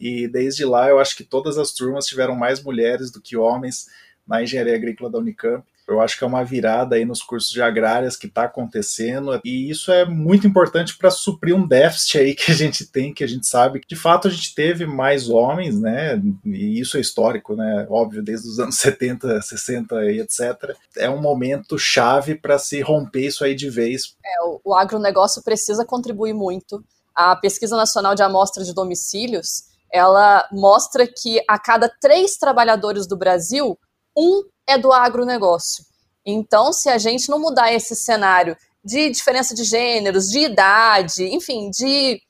E 0.00 0.26
desde 0.26 0.64
lá 0.64 0.88
eu 0.88 0.98
acho 0.98 1.16
que 1.16 1.24
todas 1.24 1.58
as 1.58 1.72
turmas 1.72 2.06
tiveram 2.06 2.34
mais 2.34 2.62
mulheres 2.62 3.10
do 3.10 3.20
que 3.20 3.36
homens 3.36 3.86
na 4.26 4.42
engenharia 4.42 4.74
agrícola 4.74 5.10
da 5.10 5.18
Unicamp. 5.18 5.64
Eu 5.88 6.00
acho 6.00 6.16
que 6.16 6.22
é 6.22 6.26
uma 6.26 6.44
virada 6.44 6.94
aí 6.94 7.04
nos 7.04 7.20
cursos 7.20 7.50
de 7.50 7.60
agrárias 7.60 8.16
que 8.16 8.28
está 8.28 8.44
acontecendo, 8.44 9.40
e 9.44 9.68
isso 9.68 9.90
é 9.90 10.04
muito 10.04 10.46
importante 10.46 10.96
para 10.96 11.10
suprir 11.10 11.52
um 11.52 11.66
déficit 11.66 12.18
aí 12.18 12.34
que 12.36 12.52
a 12.52 12.54
gente 12.54 12.86
tem, 12.86 13.12
que 13.12 13.24
a 13.24 13.26
gente 13.26 13.44
sabe 13.44 13.80
que 13.80 13.88
de 13.88 13.96
fato 13.96 14.28
a 14.28 14.30
gente 14.30 14.54
teve 14.54 14.86
mais 14.86 15.28
homens, 15.28 15.80
né? 15.80 16.22
E 16.46 16.78
isso 16.78 16.96
é 16.96 17.00
histórico, 17.00 17.56
né? 17.56 17.88
Óbvio, 17.90 18.22
desde 18.22 18.48
os 18.48 18.60
anos 18.60 18.76
70, 18.78 19.42
60 19.42 20.04
e 20.12 20.20
etc. 20.20 20.76
É 20.96 21.10
um 21.10 21.20
momento 21.20 21.76
chave 21.76 22.36
para 22.36 22.56
se 22.56 22.80
romper 22.80 23.26
isso 23.26 23.42
aí 23.42 23.56
de 23.56 23.68
vez. 23.68 24.14
É, 24.24 24.58
o, 24.62 24.74
agronegócio 24.76 25.42
precisa 25.42 25.84
contribuir 25.84 26.34
muito. 26.34 26.84
A 27.12 27.34
Pesquisa 27.34 27.76
Nacional 27.76 28.14
de 28.14 28.22
Amostra 28.22 28.62
de 28.62 28.72
Domicílios 28.72 29.69
ela 29.92 30.48
mostra 30.52 31.06
que 31.06 31.42
a 31.48 31.58
cada 31.58 31.88
três 32.00 32.36
trabalhadores 32.36 33.06
do 33.06 33.16
Brasil, 33.16 33.78
um 34.16 34.42
é 34.66 34.78
do 34.78 34.92
agronegócio. 34.92 35.84
Então, 36.24 36.72
se 36.72 36.88
a 36.88 36.98
gente 36.98 37.28
não 37.28 37.38
mudar 37.38 37.72
esse 37.72 37.96
cenário 37.96 38.56
de 38.84 39.10
diferença 39.10 39.54
de 39.54 39.64
gêneros, 39.64 40.28
de 40.28 40.40
idade, 40.40 41.24
enfim, 41.24 41.70
de 41.70 42.20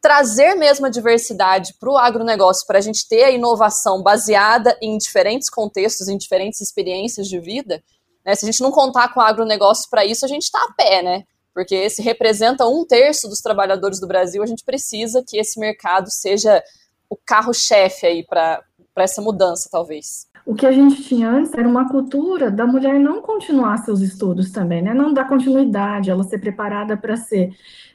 trazer 0.00 0.54
mesmo 0.54 0.86
a 0.86 0.90
diversidade 0.90 1.74
para 1.80 1.90
o 1.90 1.96
agronegócio, 1.96 2.66
para 2.66 2.78
a 2.78 2.82
gente 2.82 3.08
ter 3.08 3.24
a 3.24 3.30
inovação 3.30 4.02
baseada 4.02 4.76
em 4.80 4.96
diferentes 4.98 5.48
contextos, 5.50 6.08
em 6.08 6.16
diferentes 6.16 6.60
experiências 6.60 7.26
de 7.26 7.40
vida, 7.40 7.82
né? 8.24 8.34
Se 8.34 8.44
a 8.44 8.50
gente 8.50 8.60
não 8.60 8.70
contar 8.70 9.12
com 9.12 9.20
o 9.20 9.22
agronegócio 9.22 9.88
para 9.88 10.04
isso, 10.04 10.24
a 10.24 10.28
gente 10.28 10.42
está 10.42 10.62
a 10.62 10.72
pé, 10.74 11.02
né? 11.02 11.24
Porque 11.54 11.88
se 11.88 12.02
representa 12.02 12.66
um 12.66 12.84
terço 12.84 13.28
dos 13.28 13.40
trabalhadores 13.40 13.98
do 13.98 14.06
Brasil, 14.06 14.42
a 14.42 14.46
gente 14.46 14.64
precisa 14.64 15.24
que 15.26 15.38
esse 15.38 15.58
mercado 15.58 16.10
seja 16.10 16.62
o 17.08 17.16
carro-chefe 17.16 18.06
aí 18.06 18.24
para 18.24 18.62
essa 18.96 19.20
mudança, 19.20 19.68
talvez. 19.70 20.26
O 20.44 20.54
que 20.54 20.66
a 20.66 20.72
gente 20.72 21.02
tinha 21.02 21.28
antes 21.28 21.52
era 21.54 21.66
uma 21.66 21.88
cultura 21.88 22.50
da 22.50 22.66
mulher 22.66 23.00
não 23.00 23.20
continuar 23.20 23.78
seus 23.78 24.00
estudos 24.00 24.52
também, 24.52 24.80
né? 24.80 24.94
Não 24.94 25.12
dar 25.12 25.28
continuidade, 25.28 26.10
ela 26.10 26.22
ser 26.22 26.38
preparada 26.38 26.96
para 26.96 27.16
ser 27.16 27.52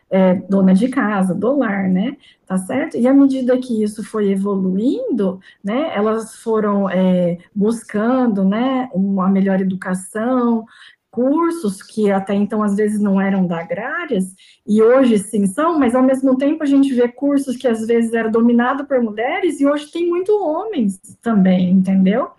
é, 0.09 0.36
dona 0.36 0.74
de 0.74 0.89
casa, 0.89 1.34
do 1.34 1.55
lar, 1.55 1.88
né? 1.88 2.18
Tá 2.45 2.57
certo? 2.57 2.97
E 2.97 3.07
à 3.07 3.14
medida 3.14 3.57
que 3.57 3.82
isso 3.82 4.03
foi 4.03 4.30
evoluindo, 4.30 5.39
né? 5.64 5.95
Elas 5.95 6.36
foram 6.36 6.89
é, 6.89 7.38
buscando, 7.55 8.43
né? 8.43 8.89
Uma 8.93 9.30
melhor 9.30 9.62
educação, 9.62 10.66
cursos 11.12 11.84
que 11.84 12.09
até 12.09 12.34
então 12.34 12.64
às 12.64 12.76
vezes 12.76 12.99
não 12.99 13.20
eram 13.20 13.45
da 13.45 13.59
agrárias 13.59 14.34
e 14.66 14.82
hoje 14.82 15.20
sim 15.20 15.45
são, 15.45 15.78
mas 15.78 15.93
ao 15.93 16.01
mesmo 16.01 16.38
tempo 16.38 16.64
a 16.64 16.66
gente 16.66 16.93
vê 16.93 17.07
cursos 17.09 17.57
que 17.57 17.68
às 17.68 17.86
vezes 17.86 18.14
eram 18.14 18.32
dominados 18.32 18.88
por 18.88 19.01
mulheres 19.01 19.59
e 19.59 19.68
hoje 19.68 19.91
tem 19.91 20.07
muito 20.07 20.32
homens 20.41 20.99
também, 21.22 21.70
entendeu? 21.70 22.30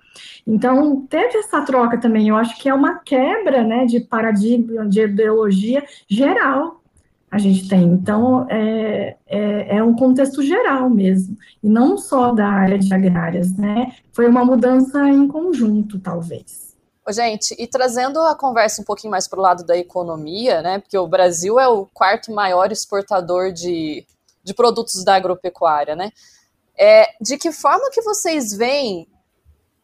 Então 0.47 1.07
teve 1.09 1.39
essa 1.39 1.61
troca 1.62 1.99
também, 1.99 2.29
eu 2.29 2.37
acho 2.37 2.59
que 2.59 2.68
é 2.68 2.75
uma 2.75 2.99
quebra, 2.99 3.62
né, 3.62 3.85
de 3.85 4.01
paradigma, 4.01 4.89
de 4.89 5.03
ideologia 5.03 5.85
geral 6.09 6.83
a 7.31 7.39
gente 7.39 7.66
tem. 7.66 7.85
Então 7.85 8.47
é, 8.51 9.16
é, 9.27 9.77
é 9.77 9.83
um 9.83 9.95
contexto 9.95 10.43
geral 10.43 10.91
mesmo 10.91 11.37
e 11.62 11.68
não 11.68 11.97
só 11.97 12.33
da 12.33 12.47
área 12.47 12.79
de 12.79 12.93
agrárias, 12.93 13.57
né? 13.57 13.93
Foi 14.12 14.29
uma 14.29 14.45
mudança 14.45 15.09
em 15.09 15.27
conjunto, 15.27 15.99
talvez. 15.99 16.72
Gente, 17.11 17.57
e 17.59 17.66
trazendo 17.66 18.20
a 18.20 18.36
conversa 18.36 18.80
um 18.80 18.84
pouquinho 18.84 19.11
mais 19.11 19.26
para 19.26 19.38
o 19.38 19.42
lado 19.42 19.64
da 19.64 19.76
economia, 19.76 20.62
né? 20.62 20.78
Porque 20.78 20.96
o 20.96 21.09
Brasil 21.09 21.59
é 21.59 21.66
o 21.66 21.86
quarto 21.86 22.30
maior 22.32 22.70
exportador 22.70 23.53
de, 23.53 24.07
de 24.44 24.55
produtos 24.55 25.03
da 25.05 25.16
agropecuária, 25.16 25.96
né? 25.96 26.12
É, 26.78 27.09
de 27.20 27.36
que 27.36 27.50
forma 27.50 27.90
que 27.90 28.00
vocês 28.03 28.53
veem 28.57 29.09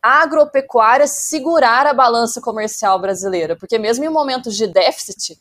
a 0.01 0.23
agropecuária 0.23 1.09
segurar 1.09 1.87
a 1.89 1.93
balança 1.93 2.41
comercial 2.41 3.01
brasileira? 3.01 3.57
Porque 3.57 3.79
mesmo 3.79 4.05
em 4.05 4.09
momentos 4.09 4.57
de 4.57 4.69
déficit, 4.69 5.37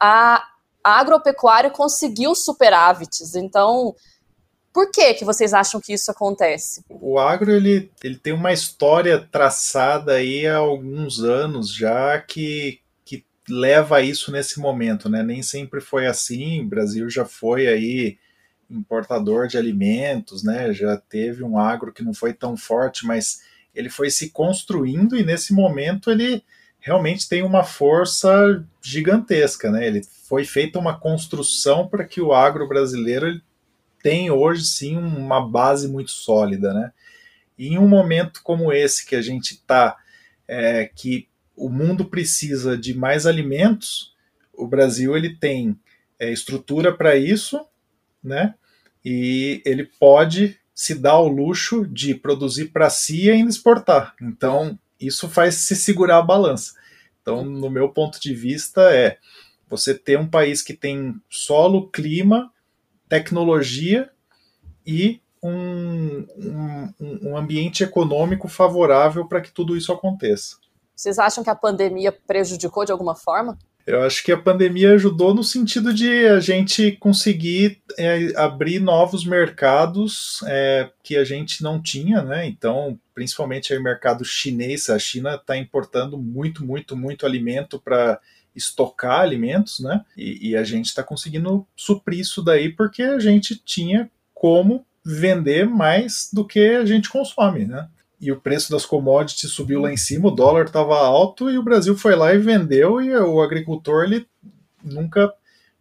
a, 0.00 0.42
a 0.82 1.00
agropecuária 1.00 1.70
conseguiu 1.70 2.34
superávites. 2.34 3.34
Então, 3.34 3.94
por 4.72 4.90
que, 4.90 5.14
que 5.14 5.24
vocês 5.24 5.52
acham 5.52 5.80
que 5.80 5.92
isso 5.92 6.10
acontece? 6.10 6.84
O 6.88 7.18
agro 7.18 7.50
ele, 7.50 7.90
ele 8.02 8.16
tem 8.16 8.32
uma 8.32 8.52
história 8.52 9.18
traçada 9.18 10.14
aí 10.14 10.46
há 10.46 10.56
alguns 10.56 11.20
anos 11.20 11.74
já 11.74 12.20
que, 12.20 12.80
que 13.04 13.24
leva 13.48 13.96
a 13.96 14.00
isso 14.00 14.30
nesse 14.30 14.60
momento, 14.60 15.08
né? 15.08 15.22
Nem 15.22 15.42
sempre 15.42 15.80
foi 15.80 16.06
assim. 16.06 16.60
O 16.60 16.68
Brasil 16.68 17.10
já 17.10 17.24
foi 17.24 17.66
aí 17.66 18.18
importador 18.70 19.48
de 19.48 19.58
alimentos, 19.58 20.44
né? 20.44 20.72
Já 20.72 20.96
teve 20.96 21.42
um 21.42 21.58
agro 21.58 21.92
que 21.92 22.04
não 22.04 22.14
foi 22.14 22.32
tão 22.32 22.56
forte, 22.56 23.04
mas 23.04 23.42
ele 23.74 23.90
foi 23.90 24.08
se 24.08 24.30
construindo 24.30 25.16
e 25.16 25.24
nesse 25.24 25.52
momento 25.52 26.10
ele 26.10 26.44
realmente 26.78 27.28
tem 27.28 27.42
uma 27.42 27.64
força 27.64 28.64
gigantesca, 28.80 29.70
né? 29.70 29.86
Ele 29.86 30.02
foi 30.28 30.44
feita 30.44 30.78
uma 30.78 30.98
construção 30.98 31.88
para 31.88 32.04
que 32.04 32.20
o 32.20 32.32
agro 32.32 32.68
brasileiro 32.68 33.40
tenha 34.02 34.32
hoje 34.34 34.64
sim 34.64 34.96
uma 34.96 35.46
base 35.46 35.88
muito 35.88 36.10
sólida, 36.10 36.72
né? 36.72 36.92
E 37.58 37.68
em 37.68 37.78
um 37.78 37.88
momento 37.88 38.40
como 38.42 38.72
esse 38.72 39.04
que 39.06 39.14
a 39.14 39.22
gente 39.22 39.52
está, 39.52 39.96
é, 40.48 40.86
que 40.86 41.28
o 41.54 41.68
mundo 41.68 42.06
precisa 42.06 42.76
de 42.76 42.94
mais 42.94 43.26
alimentos, 43.26 44.14
o 44.52 44.66
Brasil 44.66 45.16
ele 45.16 45.36
tem 45.36 45.78
é, 46.18 46.32
estrutura 46.32 46.96
para 46.96 47.16
isso, 47.16 47.64
né? 48.22 48.54
E 49.04 49.62
ele 49.64 49.84
pode 49.84 50.58
se 50.74 50.94
dar 50.94 51.18
o 51.18 51.28
luxo 51.28 51.86
de 51.86 52.14
produzir 52.14 52.66
para 52.68 52.88
si 52.88 53.24
e 53.24 53.30
ainda 53.30 53.50
exportar. 53.50 54.14
Então, 54.20 54.78
isso 54.98 55.28
faz 55.28 55.56
se 55.56 55.76
segurar 55.76 56.18
a 56.18 56.22
balança. 56.22 56.74
Então, 57.20 57.44
no 57.44 57.68
meu 57.68 57.90
ponto 57.90 58.18
de 58.18 58.34
vista, 58.34 58.82
é 58.94 59.18
você 59.68 59.94
ter 59.94 60.18
um 60.18 60.26
país 60.26 60.62
que 60.62 60.74
tem 60.74 61.14
solo, 61.28 61.88
clima, 61.88 62.50
tecnologia 63.10 64.08
e 64.86 65.20
um, 65.42 66.24
um, 66.38 66.94
um 67.22 67.36
ambiente 67.36 67.82
econômico 67.82 68.46
favorável 68.46 69.26
para 69.26 69.40
que 69.40 69.52
tudo 69.52 69.76
isso 69.76 69.92
aconteça. 69.92 70.56
Vocês 70.94 71.18
acham 71.18 71.42
que 71.42 71.50
a 71.50 71.54
pandemia 71.54 72.12
prejudicou 72.12 72.84
de 72.84 72.92
alguma 72.92 73.14
forma? 73.14 73.58
Eu 73.86 74.02
acho 74.02 74.22
que 74.22 74.30
a 74.30 74.40
pandemia 74.40 74.92
ajudou 74.92 75.34
no 75.34 75.42
sentido 75.42 75.92
de 75.92 76.26
a 76.28 76.38
gente 76.38 76.92
conseguir 76.92 77.82
é, 77.98 78.32
abrir 78.36 78.78
novos 78.78 79.24
mercados 79.24 80.44
é, 80.46 80.90
que 81.02 81.16
a 81.16 81.24
gente 81.24 81.62
não 81.62 81.82
tinha, 81.82 82.22
né? 82.22 82.46
Então, 82.46 82.98
principalmente 83.14 83.74
o 83.74 83.82
mercado 83.82 84.24
chinês, 84.24 84.88
a 84.90 84.98
China 84.98 85.34
está 85.34 85.56
importando 85.56 86.16
muito, 86.18 86.64
muito, 86.64 86.94
muito 86.94 87.26
alimento 87.26 87.80
para 87.80 88.20
estocar 88.54 89.20
alimentos, 89.20 89.80
né? 89.80 90.04
E, 90.16 90.50
e 90.50 90.56
a 90.56 90.64
gente 90.64 90.86
está 90.86 91.02
conseguindo 91.02 91.66
suprir 91.76 92.20
isso 92.20 92.42
daí 92.42 92.70
porque 92.70 93.02
a 93.02 93.18
gente 93.18 93.56
tinha 93.56 94.10
como 94.34 94.84
vender 95.04 95.66
mais 95.66 96.28
do 96.32 96.44
que 96.44 96.76
a 96.76 96.84
gente 96.84 97.08
consome, 97.08 97.64
né? 97.64 97.88
e 98.20 98.30
o 98.30 98.38
preço 98.38 98.70
das 98.70 98.84
commodities 98.84 99.50
subiu 99.50 99.80
lá 99.80 99.90
em 99.90 99.96
cima, 99.96 100.28
o 100.28 100.30
dólar 100.30 100.66
estava 100.66 100.98
alto 100.98 101.50
e 101.50 101.56
o 101.56 101.62
Brasil 101.62 101.96
foi 101.96 102.14
lá 102.14 102.34
e 102.34 102.38
vendeu 102.38 103.00
e 103.00 103.16
o 103.16 103.40
agricultor 103.40 104.04
ele 104.04 104.26
nunca 104.84 105.32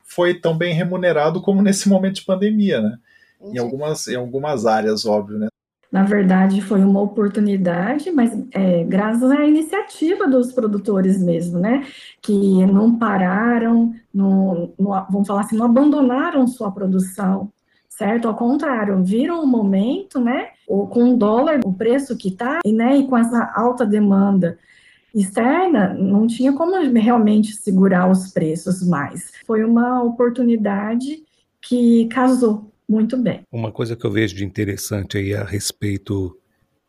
foi 0.03 0.33
tão 0.33 0.57
bem 0.57 0.73
remunerado 0.73 1.41
como 1.41 1.61
nesse 1.61 1.89
momento 1.89 2.15
de 2.15 2.25
pandemia, 2.25 2.79
né? 2.81 2.97
Em 3.41 3.57
algumas, 3.57 4.07
em 4.07 4.15
algumas 4.15 4.65
áreas, 4.65 5.05
óbvio, 5.05 5.37
né? 5.37 5.47
Na 5.91 6.03
verdade, 6.03 6.61
foi 6.61 6.83
uma 6.83 7.01
oportunidade, 7.01 8.11
mas 8.11 8.31
é, 8.51 8.83
graças 8.83 9.29
à 9.31 9.43
iniciativa 9.43 10.27
dos 10.27 10.51
produtores 10.51 11.19
mesmo, 11.19 11.57
né? 11.59 11.83
Que 12.21 12.65
não 12.67 12.95
pararam, 12.95 13.93
não, 14.13 14.71
vamos 14.77 15.27
falar 15.27 15.41
assim, 15.41 15.57
não 15.57 15.65
abandonaram 15.65 16.47
sua 16.47 16.71
produção, 16.71 17.51
certo? 17.87 18.27
Ao 18.27 18.35
contrário, 18.35 19.03
viram 19.03 19.43
o 19.43 19.47
momento, 19.47 20.19
né? 20.19 20.49
Ou 20.67 20.85
com 20.87 21.13
o 21.13 21.17
dólar, 21.17 21.59
o 21.65 21.73
preço 21.73 22.15
que 22.15 22.27
está, 22.29 22.59
e, 22.63 22.71
né, 22.71 22.97
e 22.97 23.07
com 23.07 23.17
essa 23.17 23.51
alta 23.55 23.83
demanda 23.83 24.59
externa, 25.13 25.93
não 25.95 26.27
tinha 26.27 26.53
como 26.53 26.79
realmente 26.93 27.53
segurar 27.55 28.09
os 28.11 28.31
preços 28.31 28.87
mais. 28.87 29.31
Foi 29.45 29.63
uma 29.63 30.03
oportunidade 30.03 31.23
que 31.61 32.07
casou 32.09 32.68
muito 32.89 33.15
bem. 33.15 33.41
Uma 33.51 33.71
coisa 33.71 33.95
que 33.95 34.05
eu 34.05 34.11
vejo 34.11 34.35
de 34.35 34.43
interessante 34.43 35.17
aí 35.17 35.33
a 35.33 35.43
respeito 35.43 36.35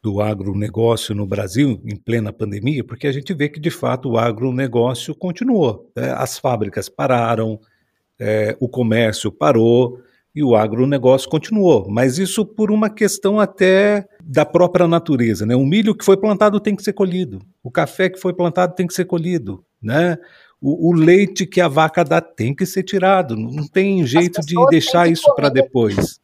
do 0.03 0.21
agronegócio 0.21 1.15
no 1.15 1.27
Brasil 1.27 1.81
em 1.85 1.95
plena 1.95 2.33
pandemia, 2.33 2.83
porque 2.83 3.07
a 3.07 3.13
gente 3.13 3.35
vê 3.35 3.49
que 3.49 3.61
de 3.61 3.71
fato 3.71 4.11
o 4.11 4.19
agronegócio 4.19 5.15
continuou. 5.15 5.91
Né? 5.95 6.11
As 6.13 6.39
fábricas 6.39 6.89
pararam, 6.89 7.61
é, 8.19 8.57
o 8.59 8.69
comércio 8.69 9.31
parou, 9.31 10.01
e 10.35 10.43
o 10.43 10.55
agronegócio 10.55 11.29
continuou, 11.29 11.89
mas 11.91 12.19
isso 12.19 12.47
por 12.47 12.71
uma 12.71 12.89
questão 12.89 13.41
até 13.41 14.07
da 14.23 14.45
própria 14.45 14.87
natureza, 14.87 15.45
né? 15.45 15.57
O 15.57 15.67
milho 15.67 15.95
que 15.95 16.05
foi 16.05 16.17
plantado 16.17 16.61
tem 16.61 16.77
que 16.77 16.83
ser 16.83 16.93
colhido, 16.93 17.41
o 17.63 17.71
café 17.71 18.09
que 18.09 18.21
foi 18.21 18.33
plantado 18.33 18.75
tem 18.75 18.87
que 18.87 18.95
ser 18.95 19.07
colhido, 19.07 19.65
né? 19.83 20.17
O, 20.61 20.91
o 20.91 20.93
leite 20.93 21.47
que 21.47 21.61
a 21.61 21.69
vaca 21.69 22.05
dá 22.05 22.21
tem 22.21 22.55
que 22.55 22.67
ser 22.67 22.83
tirado, 22.83 23.35
não 23.37 23.67
tem 23.67 24.07
jeito 24.07 24.41
de 24.43 24.55
deixar 24.69 25.11
isso 25.11 25.35
para 25.35 25.49
depois. 25.49 26.21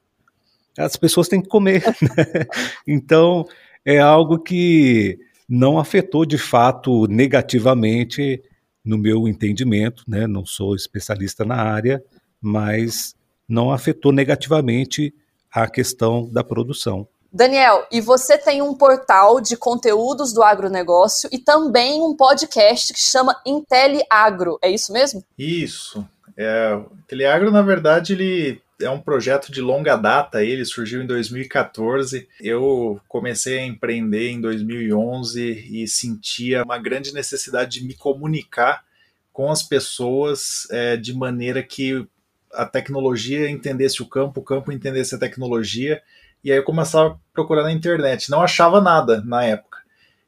As 0.78 0.96
pessoas 0.96 1.28
têm 1.28 1.40
que 1.40 1.48
comer, 1.48 1.82
né? 2.02 2.46
Então 2.86 3.46
é 3.84 3.98
algo 3.98 4.38
que 4.38 5.18
não 5.48 5.78
afetou 5.78 6.26
de 6.26 6.36
fato 6.36 7.06
negativamente 7.06 8.42
no 8.84 8.98
meu 8.98 9.26
entendimento, 9.26 10.04
né? 10.06 10.26
Não 10.26 10.44
sou 10.44 10.74
especialista 10.74 11.44
na 11.44 11.56
área, 11.56 12.02
mas 12.40 13.14
não 13.48 13.70
afetou 13.70 14.12
negativamente 14.12 15.14
a 15.50 15.68
questão 15.68 16.28
da 16.30 16.44
produção. 16.44 17.08
Daniel, 17.36 17.86
e 17.92 18.00
você 18.00 18.38
tem 18.38 18.62
um 18.62 18.74
portal 18.74 19.42
de 19.42 19.58
conteúdos 19.58 20.32
do 20.32 20.42
agronegócio 20.42 21.28
e 21.30 21.38
também 21.38 22.00
um 22.00 22.16
podcast 22.16 22.94
que 22.94 23.00
chama 23.00 23.38
IntelliAgro, 23.44 24.58
é 24.62 24.70
isso 24.70 24.90
mesmo? 24.90 25.22
Isso. 25.38 26.02
É, 26.34 26.74
o 26.74 26.96
IntelliAgro, 26.98 27.50
na 27.50 27.60
verdade, 27.60 28.14
ele 28.14 28.62
é 28.80 28.88
um 28.88 28.98
projeto 28.98 29.52
de 29.52 29.60
longa 29.60 29.96
data, 29.96 30.42
ele 30.42 30.64
surgiu 30.64 31.02
em 31.02 31.06
2014. 31.06 32.26
Eu 32.40 32.98
comecei 33.06 33.58
a 33.58 33.66
empreender 33.66 34.30
em 34.30 34.40
2011 34.40 35.82
e 35.82 35.86
sentia 35.86 36.62
uma 36.62 36.78
grande 36.78 37.12
necessidade 37.12 37.80
de 37.80 37.86
me 37.86 37.92
comunicar 37.92 38.82
com 39.30 39.50
as 39.50 39.62
pessoas 39.62 40.66
é, 40.70 40.96
de 40.96 41.12
maneira 41.12 41.62
que 41.62 42.06
a 42.50 42.64
tecnologia 42.64 43.50
entendesse 43.50 44.00
o 44.00 44.06
campo, 44.06 44.40
o 44.40 44.44
campo 44.44 44.72
entendesse 44.72 45.14
a 45.14 45.18
tecnologia, 45.18 46.02
e 46.46 46.52
aí 46.52 46.58
eu 46.58 46.62
começava 46.62 47.14
a 47.14 47.16
procurar 47.32 47.64
na 47.64 47.72
internet. 47.72 48.30
Não 48.30 48.40
achava 48.40 48.80
nada 48.80 49.20
na 49.26 49.42
época. 49.42 49.78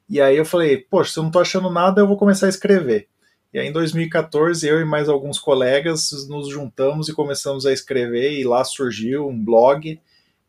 E 0.09 0.19
aí 0.19 0.35
eu 0.35 0.43
falei, 0.43 0.75
poxa, 0.75 1.13
se 1.13 1.17
eu 1.19 1.23
não 1.23 1.29
estou 1.29 1.41
achando 1.41 1.69
nada, 1.69 2.01
eu 2.01 2.07
vou 2.07 2.17
começar 2.17 2.47
a 2.47 2.49
escrever. 2.49 3.07
E 3.53 3.57
aí 3.57 3.69
em 3.69 3.71
2014, 3.71 4.67
eu 4.67 4.81
e 4.81 4.83
mais 4.83 5.07
alguns 5.07 5.39
colegas 5.39 6.11
nos 6.27 6.49
juntamos 6.49 7.07
e 7.07 7.13
começamos 7.13 7.65
a 7.65 7.71
escrever, 7.71 8.37
e 8.37 8.43
lá 8.43 8.65
surgiu 8.65 9.29
um 9.29 9.41
blog, 9.41 9.97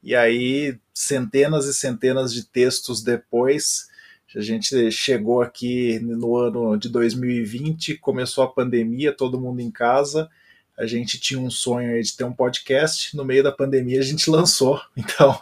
e 0.03 0.17
aí 0.17 0.77
centenas 0.93 1.67
e 1.67 1.73
centenas 1.73 2.35
de 2.35 2.47
textos 2.47 3.01
depois, 3.01 3.87
a 4.35 4.41
gente 4.41 4.91
chegou 4.91 5.41
aqui 5.41 6.01
no 6.01 6.37
ano 6.37 6.77
de 6.77 6.89
2020, 6.89 7.97
começou 7.99 8.43
a 8.43 8.49
pandemia, 8.53 9.13
todo 9.13 9.41
mundo 9.41 9.61
em 9.61 9.71
casa, 9.71 10.29
a 10.81 10.87
gente 10.87 11.21
tinha 11.21 11.39
um 11.39 11.51
sonho 11.51 12.03
de 12.03 12.17
ter 12.17 12.25
um 12.25 12.33
podcast, 12.33 13.15
no 13.15 13.23
meio 13.23 13.43
da 13.43 13.53
pandemia 13.53 14.01
a 14.01 14.03
gente 14.03 14.29
lançou, 14.33 14.81
então, 14.97 15.39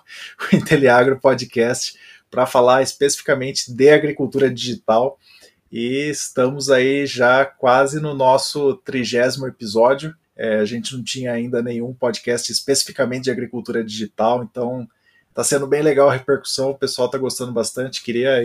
o 0.53 0.57
Inteliagro 0.57 1.21
Podcast, 1.21 1.97
para 2.29 2.45
falar 2.45 2.83
especificamente 2.83 3.73
de 3.73 3.89
agricultura 3.89 4.53
digital. 4.53 5.17
E 5.71 6.11
estamos 6.11 6.71
aí 6.71 7.07
já 7.07 7.45
quase 7.45 8.01
no 8.01 8.15
nosso 8.15 8.75
trigésimo 8.79 9.47
episódio. 9.47 10.13
É, 10.37 10.57
a 10.57 10.65
gente 10.65 10.97
não 10.97 11.05
tinha 11.05 11.33
ainda 11.33 11.63
nenhum 11.63 11.95
podcast 11.95 12.51
especificamente 12.51 13.25
de 13.25 13.31
agricultura 13.31 13.85
digital, 13.85 14.43
então 14.43 14.89
está 15.29 15.45
sendo 15.45 15.69
bem 15.69 15.83
legal 15.83 16.09
a 16.09 16.13
repercussão, 16.13 16.71
o 16.71 16.79
pessoal 16.79 17.07
está 17.07 17.17
gostando 17.17 17.53
bastante. 17.53 18.03
Queria 18.03 18.43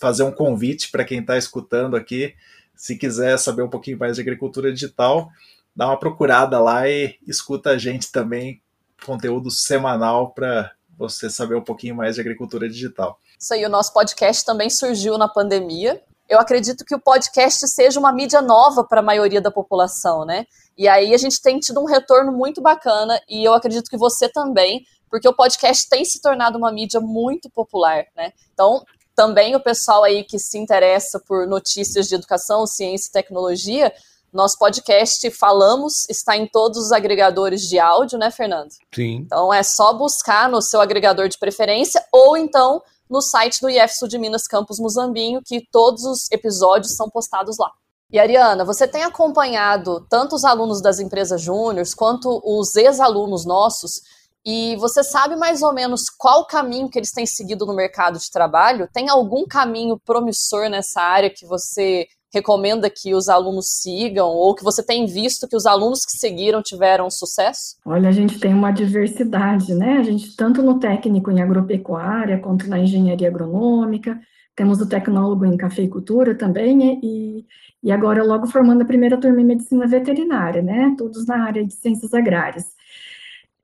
fazer 0.00 0.22
um 0.22 0.32
convite 0.32 0.90
para 0.90 1.04
quem 1.04 1.20
está 1.20 1.36
escutando 1.36 1.96
aqui, 1.96 2.34
se 2.74 2.96
quiser 2.96 3.38
saber 3.38 3.62
um 3.62 3.68
pouquinho 3.68 3.98
mais 3.98 4.16
de 4.16 4.22
agricultura 4.22 4.72
digital, 4.72 5.30
dá 5.74 5.86
uma 5.86 5.98
procurada 5.98 6.58
lá 6.60 6.88
e 6.88 7.18
escuta 7.26 7.70
a 7.70 7.78
gente 7.78 8.12
também, 8.12 8.62
conteúdo 9.04 9.50
semanal 9.50 10.30
para 10.30 10.72
você 10.96 11.28
saber 11.28 11.56
um 11.56 11.64
pouquinho 11.64 11.96
mais 11.96 12.14
de 12.14 12.20
agricultura 12.20 12.68
digital. 12.68 13.18
Isso 13.38 13.52
aí, 13.52 13.64
o 13.64 13.68
nosso 13.68 13.92
podcast 13.92 14.44
também 14.44 14.70
surgiu 14.70 15.18
na 15.18 15.28
pandemia. 15.28 16.00
Eu 16.28 16.38
acredito 16.38 16.84
que 16.84 16.94
o 16.94 17.00
podcast 17.00 17.68
seja 17.68 17.98
uma 17.98 18.12
mídia 18.12 18.40
nova 18.40 18.84
para 18.84 19.00
a 19.00 19.02
maioria 19.02 19.40
da 19.40 19.50
população, 19.50 20.24
né? 20.24 20.46
E 20.78 20.88
aí 20.88 21.12
a 21.12 21.18
gente 21.18 21.40
tem 21.42 21.58
tido 21.58 21.80
um 21.80 21.84
retorno 21.84 22.32
muito 22.32 22.62
bacana 22.62 23.20
e 23.28 23.44
eu 23.44 23.52
acredito 23.52 23.90
que 23.90 23.96
você 23.96 24.28
também, 24.28 24.84
porque 25.10 25.28
o 25.28 25.34
podcast 25.34 25.88
tem 25.88 26.04
se 26.04 26.20
tornado 26.20 26.56
uma 26.56 26.72
mídia 26.72 27.00
muito 27.00 27.50
popular, 27.50 28.06
né? 28.16 28.32
Então, 28.52 28.84
também 29.14 29.54
o 29.54 29.60
pessoal 29.60 30.02
aí 30.02 30.24
que 30.24 30.38
se 30.38 30.58
interessa 30.58 31.20
por 31.20 31.46
notícias 31.46 32.08
de 32.08 32.14
educação, 32.14 32.66
ciência 32.66 33.08
e 33.08 33.12
tecnologia, 33.12 33.92
nosso 34.34 34.58
podcast 34.58 35.30
Falamos 35.30 36.08
está 36.10 36.36
em 36.36 36.46
todos 36.46 36.78
os 36.78 36.92
agregadores 36.92 37.62
de 37.62 37.78
áudio, 37.78 38.18
né, 38.18 38.30
Fernando? 38.30 38.70
Sim. 38.92 39.22
Então 39.24 39.54
é 39.54 39.62
só 39.62 39.92
buscar 39.92 40.48
no 40.48 40.60
seu 40.60 40.80
agregador 40.80 41.28
de 41.28 41.38
preferência 41.38 42.04
ou 42.12 42.36
então 42.36 42.82
no 43.08 43.20
site 43.20 43.60
do 43.60 43.70
IF 43.70 43.94
Sul 43.96 44.08
de 44.08 44.18
Minas 44.18 44.46
Campus 44.48 44.80
Muzambinho, 44.80 45.40
que 45.44 45.64
todos 45.70 46.04
os 46.04 46.30
episódios 46.32 46.96
são 46.96 47.08
postados 47.08 47.56
lá. 47.58 47.70
E 48.10 48.18
Ariana, 48.18 48.64
você 48.64 48.86
tem 48.88 49.02
acompanhado 49.02 50.04
tanto 50.08 50.34
os 50.34 50.44
alunos 50.44 50.82
das 50.82 50.98
empresas 50.98 51.40
júniores 51.40 51.94
quanto 51.94 52.40
os 52.44 52.74
ex-alunos 52.74 53.44
nossos 53.44 54.02
E 54.44 54.76
você 54.76 55.02
sabe 55.02 55.36
mais 55.36 55.62
ou 55.62 55.72
menos 55.72 56.10
qual 56.18 56.46
caminho 56.46 56.90
que 56.90 56.98
eles 56.98 57.12
têm 57.12 57.24
seguido 57.24 57.64
no 57.64 57.74
mercado 57.74 58.18
de 58.18 58.30
trabalho? 58.30 58.88
Tem 58.92 59.08
algum 59.08 59.46
caminho 59.46 59.98
promissor 59.98 60.68
nessa 60.68 61.00
área 61.00 61.30
que 61.30 61.46
você 61.46 62.06
recomenda 62.34 62.90
que 62.90 63.14
os 63.14 63.28
alunos 63.28 63.66
sigam 63.80 64.28
ou 64.28 64.54
que 64.54 64.64
você 64.64 64.82
tem 64.82 65.06
visto 65.06 65.48
que 65.48 65.56
os 65.56 65.64
alunos 65.64 66.04
que 66.04 66.18
seguiram 66.18 66.62
tiveram 66.62 67.08
sucesso? 67.08 67.76
Olha, 67.86 68.08
a 68.08 68.12
gente 68.12 68.38
tem 68.38 68.52
uma 68.52 68.72
diversidade, 68.72 69.72
né? 69.74 69.98
A 69.98 70.02
gente 70.02 70.36
tanto 70.36 70.62
no 70.62 70.78
técnico 70.78 71.30
em 71.30 71.40
agropecuária 71.40 72.38
quanto 72.38 72.68
na 72.68 72.78
engenharia 72.78 73.28
agronômica, 73.28 74.20
temos 74.56 74.80
o 74.80 74.88
tecnólogo 74.88 75.44
em 75.44 75.56
cafeicultura 75.56 76.34
também 76.34 77.00
e, 77.02 77.46
e 77.82 77.90
agora 77.90 78.22
logo 78.22 78.46
formando 78.46 78.82
a 78.82 78.86
primeira 78.86 79.16
turma 79.16 79.40
em 79.40 79.44
medicina 79.44 79.86
veterinária, 79.86 80.62
né? 80.62 80.94
Todos 80.96 81.26
na 81.26 81.44
área 81.44 81.64
de 81.64 81.72
ciências 81.74 82.12
agrárias. 82.14 82.66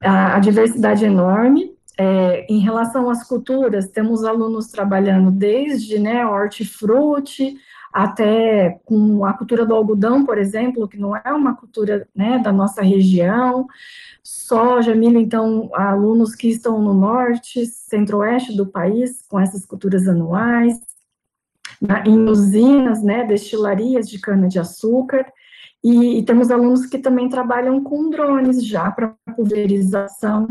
A, 0.03 0.37
a 0.37 0.39
diversidade 0.39 1.05
é 1.05 1.09
enorme. 1.09 1.73
É, 1.99 2.47
em 2.49 2.61
relação 2.61 3.11
às 3.11 3.23
culturas, 3.23 3.89
temos 3.89 4.25
alunos 4.25 4.69
trabalhando 4.69 5.31
desde 5.31 5.99
né, 5.99 6.25
hortifruti, 6.25 7.57
até 7.93 8.79
com 8.85 9.25
a 9.25 9.33
cultura 9.33 9.67
do 9.67 9.75
algodão, 9.75 10.25
por 10.25 10.39
exemplo, 10.39 10.89
que 10.89 10.97
não 10.97 11.17
é 11.17 11.33
uma 11.33 11.57
cultura 11.57 12.07
né, 12.15 12.39
da 12.39 12.53
nossa 12.53 12.83
região, 12.83 13.67
soja, 14.23 14.95
milho, 14.95 15.19
então, 15.19 15.71
alunos 15.75 16.35
que 16.35 16.49
estão 16.49 16.81
no 16.81 16.95
norte, 16.95 17.67
centro-oeste 17.67 18.57
do 18.57 18.67
país, 18.67 19.25
com 19.29 19.41
essas 19.41 19.67
culturas 19.67 20.07
anuais, 20.07 20.79
na, 21.81 22.05
em 22.07 22.29
usinas, 22.29 23.03
né, 23.03 23.25
destilarias 23.25 24.09
de 24.09 24.21
cana-de-açúcar, 24.21 25.27
e, 25.83 26.19
e, 26.19 26.23
temos 26.23 26.51
alunos 26.51 26.85
que 26.85 26.99
também 26.99 27.29
trabalham 27.29 27.83
com 27.83 28.11
drones 28.11 28.65
já 28.67 28.91
para 28.91 29.17
pulverização, 29.35 30.47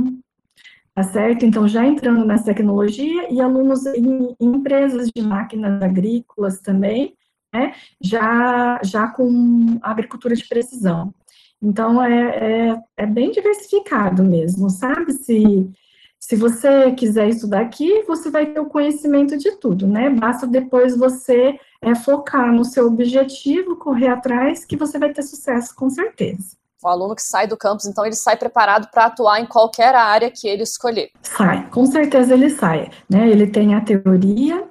tá 0.95 1.03
certo? 1.03 1.45
Então, 1.45 1.67
já 1.67 1.85
entrando 1.85 2.25
nessa 2.25 2.45
tecnologia, 2.45 3.31
e 3.31 3.39
alunos 3.39 3.85
em, 3.85 4.35
em 4.39 4.55
empresas 4.55 5.07
de 5.15 5.21
máquinas 5.21 5.83
agrícolas 5.83 6.59
também, 6.61 7.15
né, 7.53 7.73
já, 8.01 8.79
já 8.83 9.07
com 9.07 9.79
agricultura 9.81 10.35
de 10.35 10.47
precisão. 10.47 11.13
Então, 11.61 12.01
é, 12.01 12.69
é, 12.69 12.81
é, 12.97 13.05
bem 13.05 13.31
diversificado 13.31 14.23
mesmo, 14.23 14.69
sabe? 14.69 15.11
Se, 15.13 15.69
se 16.17 16.35
você 16.35 16.91
quiser 16.93 17.27
estudar 17.27 17.61
aqui, 17.61 18.03
você 18.03 18.29
vai 18.29 18.45
ter 18.45 18.59
o 18.59 18.69
conhecimento 18.69 19.37
de 19.37 19.51
tudo, 19.57 19.85
né? 19.85 20.09
Basta 20.09 20.47
depois 20.47 20.97
você 20.97 21.59
é, 21.81 21.93
focar 21.95 22.53
no 22.53 22.63
seu 22.63 22.87
objetivo, 22.87 23.75
correr 23.75 24.07
atrás, 24.07 24.63
que 24.63 24.77
você 24.77 24.97
vai 24.97 25.11
ter 25.11 25.23
sucesso, 25.23 25.75
com 25.75 25.89
certeza. 25.89 26.57
O 26.81 26.87
aluno 26.87 27.13
que 27.13 27.21
sai 27.21 27.45
do 27.45 27.57
campus, 27.57 27.85
então, 27.85 28.05
ele 28.05 28.15
sai 28.15 28.37
preparado 28.37 28.89
para 28.89 29.05
atuar 29.05 29.41
em 29.41 29.45
qualquer 29.45 29.93
área 29.93 30.31
que 30.31 30.47
ele 30.47 30.63
escolher. 30.63 31.09
Sai, 31.21 31.69
com 31.69 31.85
certeza 31.85 32.33
ele 32.33 32.49
sai. 32.49 32.89
Né? 33.09 33.29
Ele 33.29 33.47
tem 33.47 33.75
a 33.75 33.81
teoria, 33.81 34.65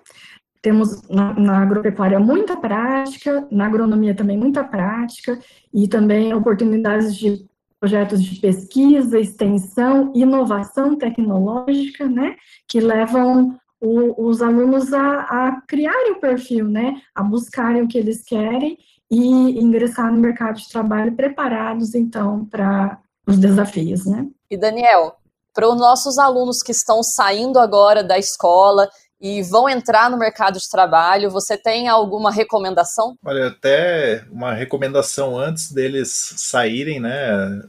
temos 0.69 1.01
na, 1.09 1.33
na, 1.33 1.63
agropecuária 1.63 2.21
muita 2.21 2.55
prática, 2.55 3.49
na 3.51 3.65
agronomia 3.65 4.15
também 4.15 4.37
muita 4.37 4.63
prática, 4.63 5.39
e 5.73 5.89
também 5.89 6.35
oportunidades 6.35 7.17
de 7.17 7.49
projetos 7.81 8.23
de 8.23 8.39
pesquisa, 8.39 9.19
extensão, 9.19 10.13
inovação 10.15 10.95
tecnológica, 10.95 12.07
né, 12.07 12.37
que 12.67 12.81
levam 12.81 13.59
o, 13.81 14.29
os 14.29 14.43
alunos 14.43 14.93
a, 14.93 15.21
a 15.21 15.63
criarem 15.67 16.13
o 16.13 16.21
perfil, 16.21 16.67
né, 16.69 17.01
a 17.15 17.23
buscarem 17.23 17.81
o 17.81 17.89
que 17.89 17.97
eles 17.97 18.23
querem 18.23 18.77
e 19.11 19.59
ingressar 19.59 20.13
no 20.13 20.21
mercado 20.21 20.57
de 20.57 20.69
trabalho 20.69 21.17
preparados, 21.17 21.95
então, 21.95 22.45
para 22.45 22.99
os 23.27 23.39
desafios, 23.39 24.05
né. 24.05 24.27
E 24.51 24.57
Daniel, 24.59 25.15
para 25.55 25.67
os 25.67 25.79
nossos 25.79 26.19
alunos 26.19 26.59
que 26.63 26.73
estão 26.73 27.03
saindo 27.03 27.59
agora 27.59 28.05
da 28.05 28.19
escola 28.19 28.87
e 29.21 29.43
vão 29.43 29.69
entrar 29.69 30.09
no 30.11 30.17
mercado 30.17 30.59
de 30.59 30.71
trabalho, 30.71 31.31
você 31.31 31.57
tem 31.57 31.89
alguma 31.89 32.31
recomendação? 32.31 33.17
Olha, 33.25 33.49
até 33.49 34.25
uma 34.31 34.55
recomendação 34.55 35.37
antes 35.37 35.73
deles 35.73 36.35
saírem, 36.37 37.01
né? 37.01 37.63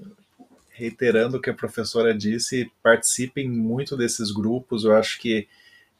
Reiterando 0.71 1.37
o 1.37 1.41
que 1.41 1.49
a 1.49 1.53
professora 1.53 2.13
disse, 2.13 2.71
participem 2.83 3.49
muito 3.49 3.97
desses 3.97 4.31
grupos. 4.31 4.83
Eu 4.83 4.95
acho 4.95 5.19
que 5.19 5.47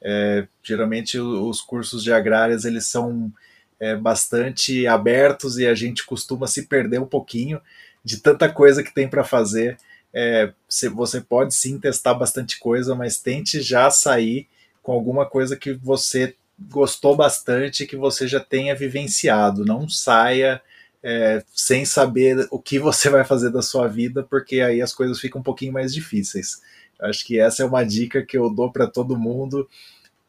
é, 0.01 0.47
geralmente 0.63 1.19
os 1.19 1.61
cursos 1.61 2.03
de 2.03 2.13
agrárias 2.13 2.63
eles 2.63 2.85
são 2.85 3.31
é, 3.79 3.95
bastante 3.95 4.85
abertos 4.85 5.57
e 5.57 5.65
a 5.65 5.73
gente 5.73 6.05
costuma 6.05 6.45
se 6.47 6.67
perder 6.67 7.01
um 7.01 7.07
pouquinho 7.07 7.59
de 8.03 8.17
tanta 8.17 8.47
coisa 8.47 8.83
que 8.83 8.93
tem 8.93 9.07
para 9.07 9.23
fazer. 9.23 9.77
É, 10.13 10.53
você 10.93 11.21
pode 11.21 11.55
sim 11.55 11.79
testar 11.79 12.13
bastante 12.13 12.59
coisa, 12.59 12.93
mas 12.93 13.17
tente 13.17 13.61
já 13.61 13.89
sair 13.89 14.47
com 14.81 14.91
alguma 14.91 15.25
coisa 15.25 15.55
que 15.55 15.73
você 15.73 16.35
gostou 16.59 17.15
bastante, 17.15 17.85
que 17.85 17.95
você 17.95 18.27
já 18.27 18.39
tenha 18.39 18.75
vivenciado. 18.75 19.65
Não 19.65 19.87
saia 19.87 20.61
é, 21.01 21.43
sem 21.53 21.85
saber 21.85 22.47
o 22.51 22.59
que 22.59 22.79
você 22.79 23.09
vai 23.09 23.23
fazer 23.23 23.49
da 23.49 23.61
sua 23.61 23.87
vida, 23.87 24.23
porque 24.23 24.61
aí 24.61 24.81
as 24.81 24.93
coisas 24.93 25.19
ficam 25.19 25.41
um 25.41 25.43
pouquinho 25.43 25.73
mais 25.73 25.93
difíceis. 25.93 26.61
Acho 26.99 27.25
que 27.25 27.39
essa 27.39 27.63
é 27.63 27.65
uma 27.65 27.83
dica 27.83 28.25
que 28.25 28.37
eu 28.37 28.49
dou 28.49 28.71
para 28.71 28.85
todo 28.85 29.17
mundo, 29.17 29.69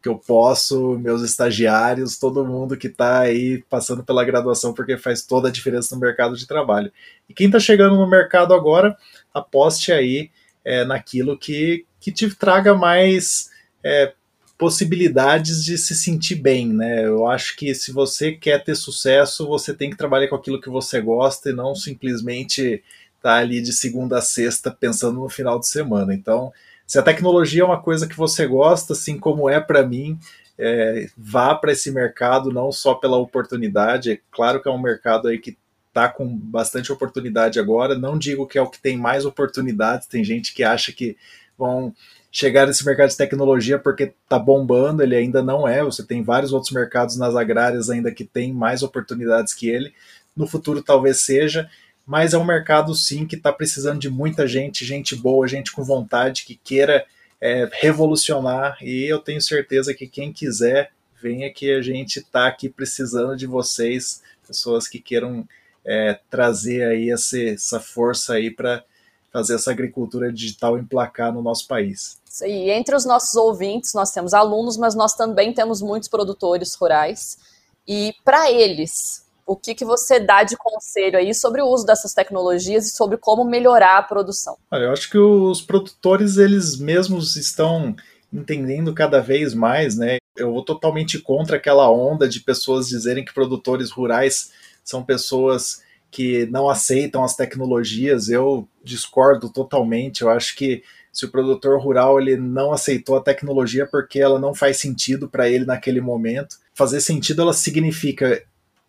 que 0.01 0.09
eu 0.09 0.17
posso, 0.17 0.99
meus 0.99 1.23
estagiários, 1.23 2.19
todo 2.19 2.47
mundo 2.47 2.77
que 2.77 2.87
está 2.87 3.21
aí 3.21 3.63
passando 3.69 4.05
pela 4.05 4.25
graduação, 4.25 4.73
porque 4.73 4.97
faz 4.97 5.23
toda 5.23 5.49
a 5.49 5.53
diferença 5.53 5.95
no 5.95 6.01
mercado 6.01 6.37
de 6.37 6.47
trabalho. 6.47 6.93
E 7.29 7.35
quem 7.35 7.47
está 7.47 7.59
chegando 7.59 7.97
no 7.97 8.09
mercado 8.09 8.55
agora, 8.55 8.97
aposte 9.35 9.93
aí 9.93 10.31
é, 10.65 10.85
naquilo 10.85 11.37
que, 11.37 11.85
que 11.99 12.13
te 12.13 12.35
traga 12.35 12.73
mais 12.73 13.51
é, 13.83 14.15
possibilidades 14.61 15.65
de 15.65 15.79
se 15.79 15.95
sentir 15.95 16.35
bem, 16.35 16.69
né? 16.69 17.07
Eu 17.07 17.27
acho 17.27 17.57
que 17.57 17.75
se 17.75 17.91
você 17.91 18.33
quer 18.33 18.63
ter 18.63 18.75
sucesso, 18.75 19.49
você 19.49 19.73
tem 19.73 19.89
que 19.89 19.97
trabalhar 19.97 20.29
com 20.29 20.37
aquilo 20.37 20.61
que 20.61 20.69
você 20.69 21.01
gosta 21.01 21.49
e 21.49 21.55
não 21.55 21.75
simplesmente 21.75 22.85
estar 23.17 23.23
tá 23.23 23.37
ali 23.37 23.63
de 23.63 23.73
segunda 23.73 24.19
a 24.19 24.21
sexta 24.21 24.71
pensando 24.71 25.19
no 25.19 25.31
final 25.31 25.59
de 25.59 25.67
semana. 25.67 26.13
Então, 26.13 26.53
se 26.87 26.99
a 26.99 27.03
tecnologia 27.03 27.63
é 27.63 27.65
uma 27.65 27.81
coisa 27.81 28.07
que 28.07 28.15
você 28.15 28.47
gosta, 28.47 28.93
assim 28.93 29.19
como 29.19 29.49
é 29.49 29.59
para 29.59 29.83
mim, 29.83 30.19
é, 30.59 31.09
vá 31.17 31.55
para 31.55 31.73
esse 31.73 31.91
mercado 31.91 32.53
não 32.53 32.71
só 32.71 32.93
pela 32.93 33.17
oportunidade. 33.17 34.13
É 34.13 34.21
claro 34.31 34.63
que 34.63 34.69
é 34.69 34.71
um 34.71 34.79
mercado 34.79 35.29
aí 35.29 35.39
que 35.39 35.57
está 35.89 36.07
com 36.07 36.37
bastante 36.37 36.93
oportunidade 36.93 37.59
agora. 37.59 37.99
Não 37.99 38.19
digo 38.19 38.47
que 38.47 38.59
é 38.59 38.63
o 38.63 38.69
que 38.69 38.79
tem 38.79 38.99
mais 38.99 39.25
oportunidades. 39.25 40.07
Tem 40.07 40.23
gente 40.23 40.53
que 40.53 40.63
acha 40.63 40.93
que 40.93 41.17
vão 41.57 41.95
chegar 42.31 42.67
nesse 42.67 42.85
mercado 42.85 43.11
de 43.11 43.17
tecnologia 43.17 43.79
porque 43.79 44.15
está 44.23 44.39
bombando, 44.39 45.03
ele 45.03 45.17
ainda 45.17 45.43
não 45.43 45.67
é. 45.67 45.83
Você 45.83 46.05
tem 46.05 46.23
vários 46.23 46.53
outros 46.53 46.73
mercados 46.73 47.17
nas 47.17 47.35
agrárias 47.35 47.91
ainda 47.91 48.13
que 48.13 48.25
tem 48.25 48.53
mais 48.53 48.83
oportunidades 48.83 49.53
que 49.53 49.69
ele. 49.69 49.93
No 50.37 50.47
futuro 50.47 50.83
talvez 50.83 51.21
seja, 51.21 51.69
mas 52.07 52.33
é 52.33 52.39
um 52.39 52.45
mercado 52.45 52.95
sim 52.95 53.27
que 53.27 53.37
está 53.37 53.53
precisando 53.53 53.99
de 53.99 54.09
muita 54.09 54.47
gente, 54.47 54.85
gente 54.85 55.17
boa, 55.17 55.47
gente 55.49 55.73
com 55.73 55.83
vontade 55.83 56.45
que 56.45 56.55
queira 56.55 57.05
é, 57.41 57.69
revolucionar. 57.73 58.77
E 58.81 59.05
eu 59.05 59.19
tenho 59.19 59.41
certeza 59.41 59.93
que 59.93 60.07
quem 60.07 60.33
quiser 60.33 60.93
venha 61.21 61.53
que 61.53 61.71
a 61.73 61.83
gente 61.83 62.21
está 62.21 62.47
aqui 62.47 62.69
precisando 62.69 63.37
de 63.37 63.47
vocês, 63.47 64.23
pessoas 64.47 64.89
que 64.89 64.99
queiram 64.99 65.47
é, 65.85 66.19
trazer 66.31 66.85
aí 66.85 67.11
essa, 67.11 67.39
essa 67.41 67.81
força 67.81 68.35
aí 68.35 68.51
para 68.51 68.85
fazer 69.33 69.55
essa 69.55 69.71
agricultura 69.71 70.33
digital 70.33 70.79
emplacar 70.79 71.33
no 71.33 71.43
nosso 71.43 71.67
país. 71.67 72.19
E 72.43 72.71
entre 72.71 72.95
os 72.95 73.05
nossos 73.05 73.35
ouvintes, 73.35 73.93
nós 73.95 74.11
temos 74.11 74.35
alunos, 74.35 74.77
mas 74.77 74.95
nós 74.95 75.15
também 75.15 75.53
temos 75.53 75.81
muitos 75.81 76.09
produtores 76.09 76.75
rurais. 76.75 77.39
E 77.87 78.15
para 78.25 78.51
eles, 78.51 79.25
o 79.47 79.57
que, 79.57 79.75
que 79.75 79.85
você 79.85 80.21
dá 80.21 80.43
de 80.43 80.57
conselho 80.57 81.19
aí 81.19 81.35
sobre 81.35 81.61
o 81.61 81.67
uso 81.67 81.85
dessas 81.85 82.13
tecnologias 82.15 82.87
e 82.87 82.91
sobre 82.91 83.17
como 83.17 83.45
melhorar 83.45 83.99
a 83.99 84.03
produção? 84.03 84.57
Olha, 84.71 84.85
eu 84.85 84.93
acho 84.93 85.11
que 85.11 85.19
os 85.19 85.61
produtores, 85.61 86.37
eles 86.37 86.77
mesmos 86.77 87.37
estão 87.37 87.95
entendendo 88.33 88.95
cada 88.95 89.21
vez 89.21 89.55
mais, 89.55 89.97
né? 89.97 90.19
Eu 90.37 90.53
vou 90.53 90.65
totalmente 90.65 91.19
contra 91.19 91.57
aquela 91.57 91.91
onda 91.91 92.29
de 92.29 92.41
pessoas 92.41 92.87
dizerem 92.89 93.25
que 93.25 93.35
produtores 93.35 93.91
rurais 93.91 94.53
são 94.85 95.03
pessoas 95.03 95.83
que 96.11 96.47
não 96.47 96.69
aceitam 96.69 97.23
as 97.23 97.37
tecnologias. 97.37 98.29
Eu 98.29 98.69
discordo 98.83 99.49
totalmente. 99.49 100.23
Eu 100.23 100.31
acho 100.31 100.57
que 100.57 100.83
se 101.13 101.25
o 101.25 101.31
produtor 101.31 101.81
rural 101.81 102.21
ele 102.21 102.37
não 102.37 102.73
aceitou 102.73 103.17
a 103.17 103.23
tecnologia 103.23 103.87
porque 103.87 104.21
ela 104.21 104.39
não 104.39 104.55
faz 104.55 104.79
sentido 104.79 105.29
para 105.29 105.49
ele 105.49 105.65
naquele 105.65 106.01
momento. 106.01 106.57
Fazer 106.75 107.01
sentido 107.01 107.43
ela 107.43 107.53
significa 107.53 108.43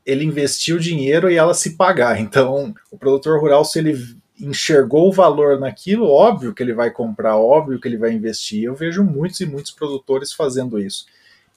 ele 0.06 0.26
investir 0.26 0.76
o 0.76 0.80
dinheiro 0.80 1.30
e 1.30 1.36
ela 1.36 1.54
se 1.54 1.72
pagar. 1.76 2.20
Então, 2.20 2.74
o 2.92 2.98
produtor 2.98 3.40
rural 3.40 3.64
se 3.64 3.80
ele 3.80 3.98
enxergou 4.40 5.08
o 5.08 5.14
valor 5.14 5.60
naquilo, 5.60 6.10
óbvio 6.10 6.54
que 6.54 6.64
ele 6.64 6.74
vai 6.74 6.90
comprar, 6.90 7.38
óbvio 7.38 7.80
que 7.80 7.88
ele 7.88 7.98
vai 7.98 8.12
investir. 8.12 8.64
Eu 8.64 8.74
vejo 8.74 9.04
muitos 9.04 9.40
e 9.40 9.46
muitos 9.46 9.72
produtores 9.72 10.34
fazendo 10.34 10.80
isso. 10.80 11.06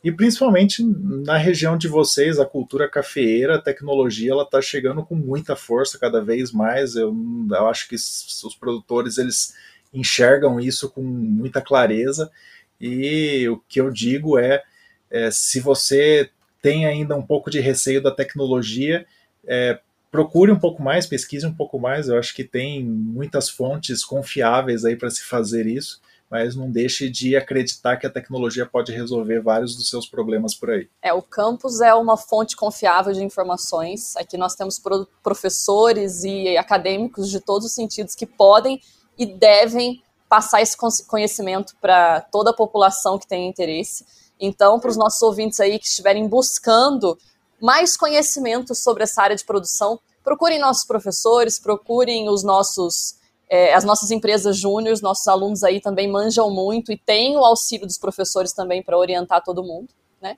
E 0.05 0.12
principalmente 0.12 0.84
na 0.84 1.38
região 1.38 1.78
de 1.78 1.88
vocês, 1.88 2.38
a 2.38 2.44
cultura 2.44 2.86
cafeeira, 2.90 3.57
a 3.57 3.61
tecnologia, 3.61 4.32
ela 4.32 4.42
está 4.42 4.61
chegando 4.61 5.02
com 5.02 5.14
muita 5.14 5.57
força 5.57 5.98
cada 5.98 6.22
vez 6.22 6.52
mais. 6.52 6.94
Eu, 6.94 7.16
eu 7.50 7.66
acho 7.68 7.88
que 7.88 7.94
os 7.94 8.55
produtores 8.61 9.16
eles 9.16 9.55
enxergam 9.94 10.61
isso 10.61 10.90
com 10.90 11.00
muita 11.00 11.62
clareza. 11.62 12.30
E 12.78 13.48
o 13.48 13.59
que 13.66 13.80
eu 13.80 13.90
digo 13.90 14.38
é, 14.38 14.62
é 15.11 15.30
se 15.30 15.59
você 15.59 16.28
tem 16.61 16.84
ainda 16.84 17.16
um 17.16 17.22
pouco 17.22 17.50
de 17.50 17.59
receio 17.59 18.02
da 18.02 18.11
tecnologia, 18.11 19.07
é, 19.46 19.80
procure 20.11 20.52
um 20.52 20.59
pouco 20.59 20.82
mais, 20.82 21.07
pesquise 21.07 21.46
um 21.46 21.55
pouco 21.55 21.78
mais. 21.78 22.09
Eu 22.09 22.18
acho 22.18 22.34
que 22.34 22.44
tem 22.44 22.84
muitas 22.84 23.48
fontes 23.48 24.05
confiáveis 24.05 24.84
aí 24.84 24.96
para 24.96 25.09
se 25.09 25.24
fazer 25.24 25.66
isso 25.66 26.02
mas 26.30 26.56
não 26.56 26.70
deixe 26.70 27.08
de 27.08 27.36
acreditar 27.36 27.96
que 27.96 28.06
a 28.06 28.10
tecnologia 28.10 28.66
pode 28.66 28.92
resolver 28.92 29.40
vários 29.40 29.76
dos 29.76 29.88
seus 29.88 30.06
problemas 30.06 30.54
por 30.54 30.70
aí. 30.70 30.88
É, 31.02 31.12
o 31.12 31.22
campus 31.22 31.80
é 31.80 31.94
uma 31.94 32.16
fonte 32.16 32.56
confiável 32.56 33.12
de 33.12 33.22
informações. 33.22 34.16
Aqui 34.16 34.36
nós 34.36 34.54
temos 34.54 34.80
professores 35.22 36.24
e 36.24 36.56
acadêmicos 36.56 37.30
de 37.30 37.40
todos 37.40 37.66
os 37.66 37.74
sentidos 37.74 38.14
que 38.14 38.26
podem 38.26 38.80
e 39.16 39.26
devem 39.26 40.02
passar 40.28 40.60
esse 40.60 40.76
conhecimento 41.06 41.76
para 41.80 42.20
toda 42.20 42.50
a 42.50 42.54
população 42.54 43.18
que 43.18 43.26
tem 43.26 43.48
interesse. 43.48 44.04
Então, 44.40 44.80
para 44.80 44.90
os 44.90 44.96
nossos 44.96 45.22
ouvintes 45.22 45.60
aí 45.60 45.78
que 45.78 45.86
estiverem 45.86 46.26
buscando 46.26 47.16
mais 47.60 47.96
conhecimento 47.96 48.74
sobre 48.74 49.04
essa 49.04 49.22
área 49.22 49.36
de 49.36 49.44
produção, 49.44 50.00
procurem 50.24 50.58
nossos 50.58 50.84
professores, 50.84 51.58
procurem 51.60 52.28
os 52.28 52.42
nossos 52.42 53.14
é, 53.49 53.74
as 53.74 53.84
nossas 53.84 54.11
empresas 54.11 54.57
júniores, 54.57 55.01
nossos 55.01 55.26
alunos 55.28 55.62
aí 55.62 55.80
também 55.80 56.11
manjam 56.11 56.51
muito 56.51 56.92
e 56.92 56.97
têm 56.97 57.36
o 57.36 57.45
auxílio 57.45 57.86
dos 57.86 57.99
professores 57.99 58.53
também 58.53 58.82
para 58.82 58.99
orientar 58.99 59.42
todo 59.42 59.62
mundo, 59.62 59.88
né? 60.20 60.36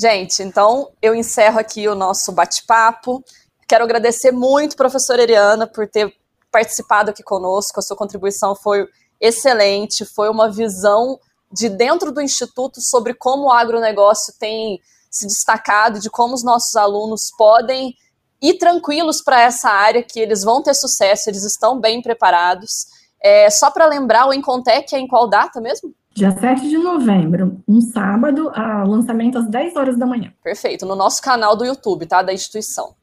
Gente, 0.00 0.42
então 0.42 0.90
eu 1.02 1.14
encerro 1.14 1.58
aqui 1.58 1.88
o 1.88 1.94
nosso 1.94 2.30
bate-papo. 2.30 3.24
Quero 3.66 3.82
agradecer 3.82 4.30
muito, 4.30 4.76
professora 4.76 5.22
Eriana, 5.22 5.66
por 5.66 5.88
ter 5.88 6.14
participado 6.52 7.10
aqui 7.10 7.22
conosco. 7.22 7.80
A 7.80 7.82
sua 7.82 7.96
contribuição 7.96 8.54
foi 8.54 8.86
excelente, 9.20 10.04
foi 10.04 10.28
uma 10.28 10.50
visão 10.50 11.18
de 11.50 11.68
dentro 11.68 12.12
do 12.12 12.20
Instituto 12.20 12.80
sobre 12.80 13.14
como 13.14 13.44
o 13.44 13.52
agronegócio 13.52 14.34
tem 14.38 14.80
se 15.10 15.26
destacado, 15.26 15.98
de 15.98 16.10
como 16.10 16.34
os 16.34 16.44
nossos 16.44 16.76
alunos 16.76 17.32
podem 17.36 17.94
ir 18.40 18.54
tranquilos 18.54 19.22
para 19.22 19.40
essa 19.40 19.68
área, 19.68 20.02
que 20.02 20.20
eles 20.20 20.42
vão 20.42 20.62
ter 20.62 20.74
sucesso, 20.74 21.28
eles 21.28 21.44
estão 21.44 21.80
bem 21.80 22.00
preparados. 22.00 22.86
É, 23.20 23.50
só 23.50 23.70
para 23.70 23.86
lembrar, 23.86 24.26
o 24.26 24.32
Incontec 24.32 24.94
é 24.94 24.98
em 24.98 25.08
qual 25.08 25.28
data 25.28 25.60
mesmo? 25.60 25.92
Dia 26.14 26.32
7 26.32 26.68
de 26.68 26.78
novembro, 26.78 27.62
um 27.68 27.80
sábado, 27.80 28.50
a 28.54 28.82
lançamento 28.84 29.38
às 29.38 29.48
10 29.48 29.76
horas 29.76 29.96
da 29.96 30.04
manhã. 30.04 30.32
Perfeito, 30.42 30.84
no 30.84 30.96
nosso 30.96 31.22
canal 31.22 31.54
do 31.54 31.64
YouTube, 31.64 32.06
tá? 32.06 32.22
Da 32.22 32.32
instituição. 32.32 32.94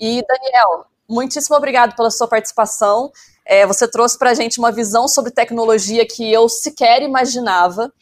E, 0.00 0.24
Daniel, 0.26 0.86
muitíssimo 1.08 1.56
obrigado 1.56 1.96
pela 1.96 2.10
sua 2.10 2.28
participação. 2.28 3.10
É, 3.44 3.66
você 3.66 3.88
trouxe 3.88 4.16
para 4.16 4.30
a 4.30 4.34
gente 4.34 4.60
uma 4.60 4.70
visão 4.70 5.08
sobre 5.08 5.32
tecnologia 5.32 6.06
que 6.06 6.32
eu 6.32 6.48
sequer 6.48 7.02
imaginava. 7.02 7.92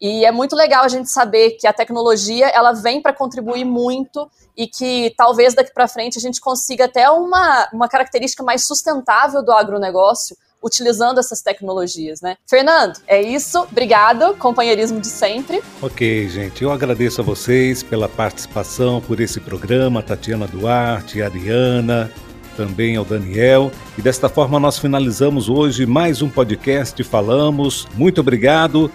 E 0.00 0.24
é 0.24 0.30
muito 0.30 0.54
legal 0.54 0.84
a 0.84 0.88
gente 0.88 1.10
saber 1.10 1.52
que 1.52 1.66
a 1.66 1.72
tecnologia 1.72 2.48
ela 2.48 2.72
vem 2.72 3.00
para 3.00 3.12
contribuir 3.12 3.64
muito 3.64 4.30
e 4.56 4.66
que 4.66 5.14
talvez 5.16 5.54
daqui 5.54 5.72
para 5.72 5.88
frente 5.88 6.18
a 6.18 6.20
gente 6.20 6.40
consiga 6.40 6.84
até 6.84 7.10
uma, 7.10 7.68
uma 7.72 7.88
característica 7.88 8.42
mais 8.42 8.66
sustentável 8.66 9.42
do 9.42 9.52
agronegócio 9.52 10.36
utilizando 10.62 11.20
essas 11.20 11.40
tecnologias, 11.40 12.20
né? 12.20 12.36
Fernando, 12.48 12.98
é 13.06 13.22
isso. 13.22 13.60
Obrigado, 13.60 14.36
companheirismo 14.36 15.00
de 15.00 15.06
sempre. 15.06 15.62
Ok, 15.80 16.28
gente, 16.28 16.62
eu 16.62 16.72
agradeço 16.72 17.20
a 17.20 17.24
vocês 17.24 17.82
pela 17.82 18.08
participação 18.08 19.00
por 19.00 19.20
esse 19.20 19.38
programa, 19.38 20.02
Tatiana 20.02 20.46
Duarte, 20.46 21.22
Ariana, 21.22 22.10
também 22.56 22.96
ao 22.96 23.04
Daniel. 23.04 23.70
E 23.96 24.02
desta 24.02 24.28
forma 24.28 24.58
nós 24.58 24.78
finalizamos 24.78 25.48
hoje 25.48 25.86
mais 25.86 26.20
um 26.20 26.28
podcast 26.28 27.02
Falamos. 27.04 27.86
Muito 27.94 28.20
obrigado 28.20 28.90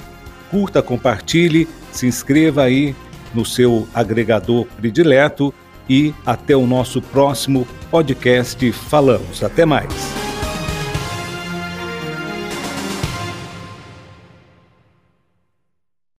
curta, 0.51 0.83
compartilhe, 0.83 1.67
se 1.91 2.05
inscreva 2.05 2.63
aí 2.63 2.93
no 3.33 3.45
seu 3.45 3.87
agregador 3.93 4.65
predileto 4.77 5.53
e 5.89 6.13
até 6.25 6.55
o 6.55 6.67
nosso 6.67 7.01
próximo 7.01 7.65
podcast 7.89 8.71
Falamos. 8.73 9.43
Até 9.43 9.65
mais. 9.65 10.30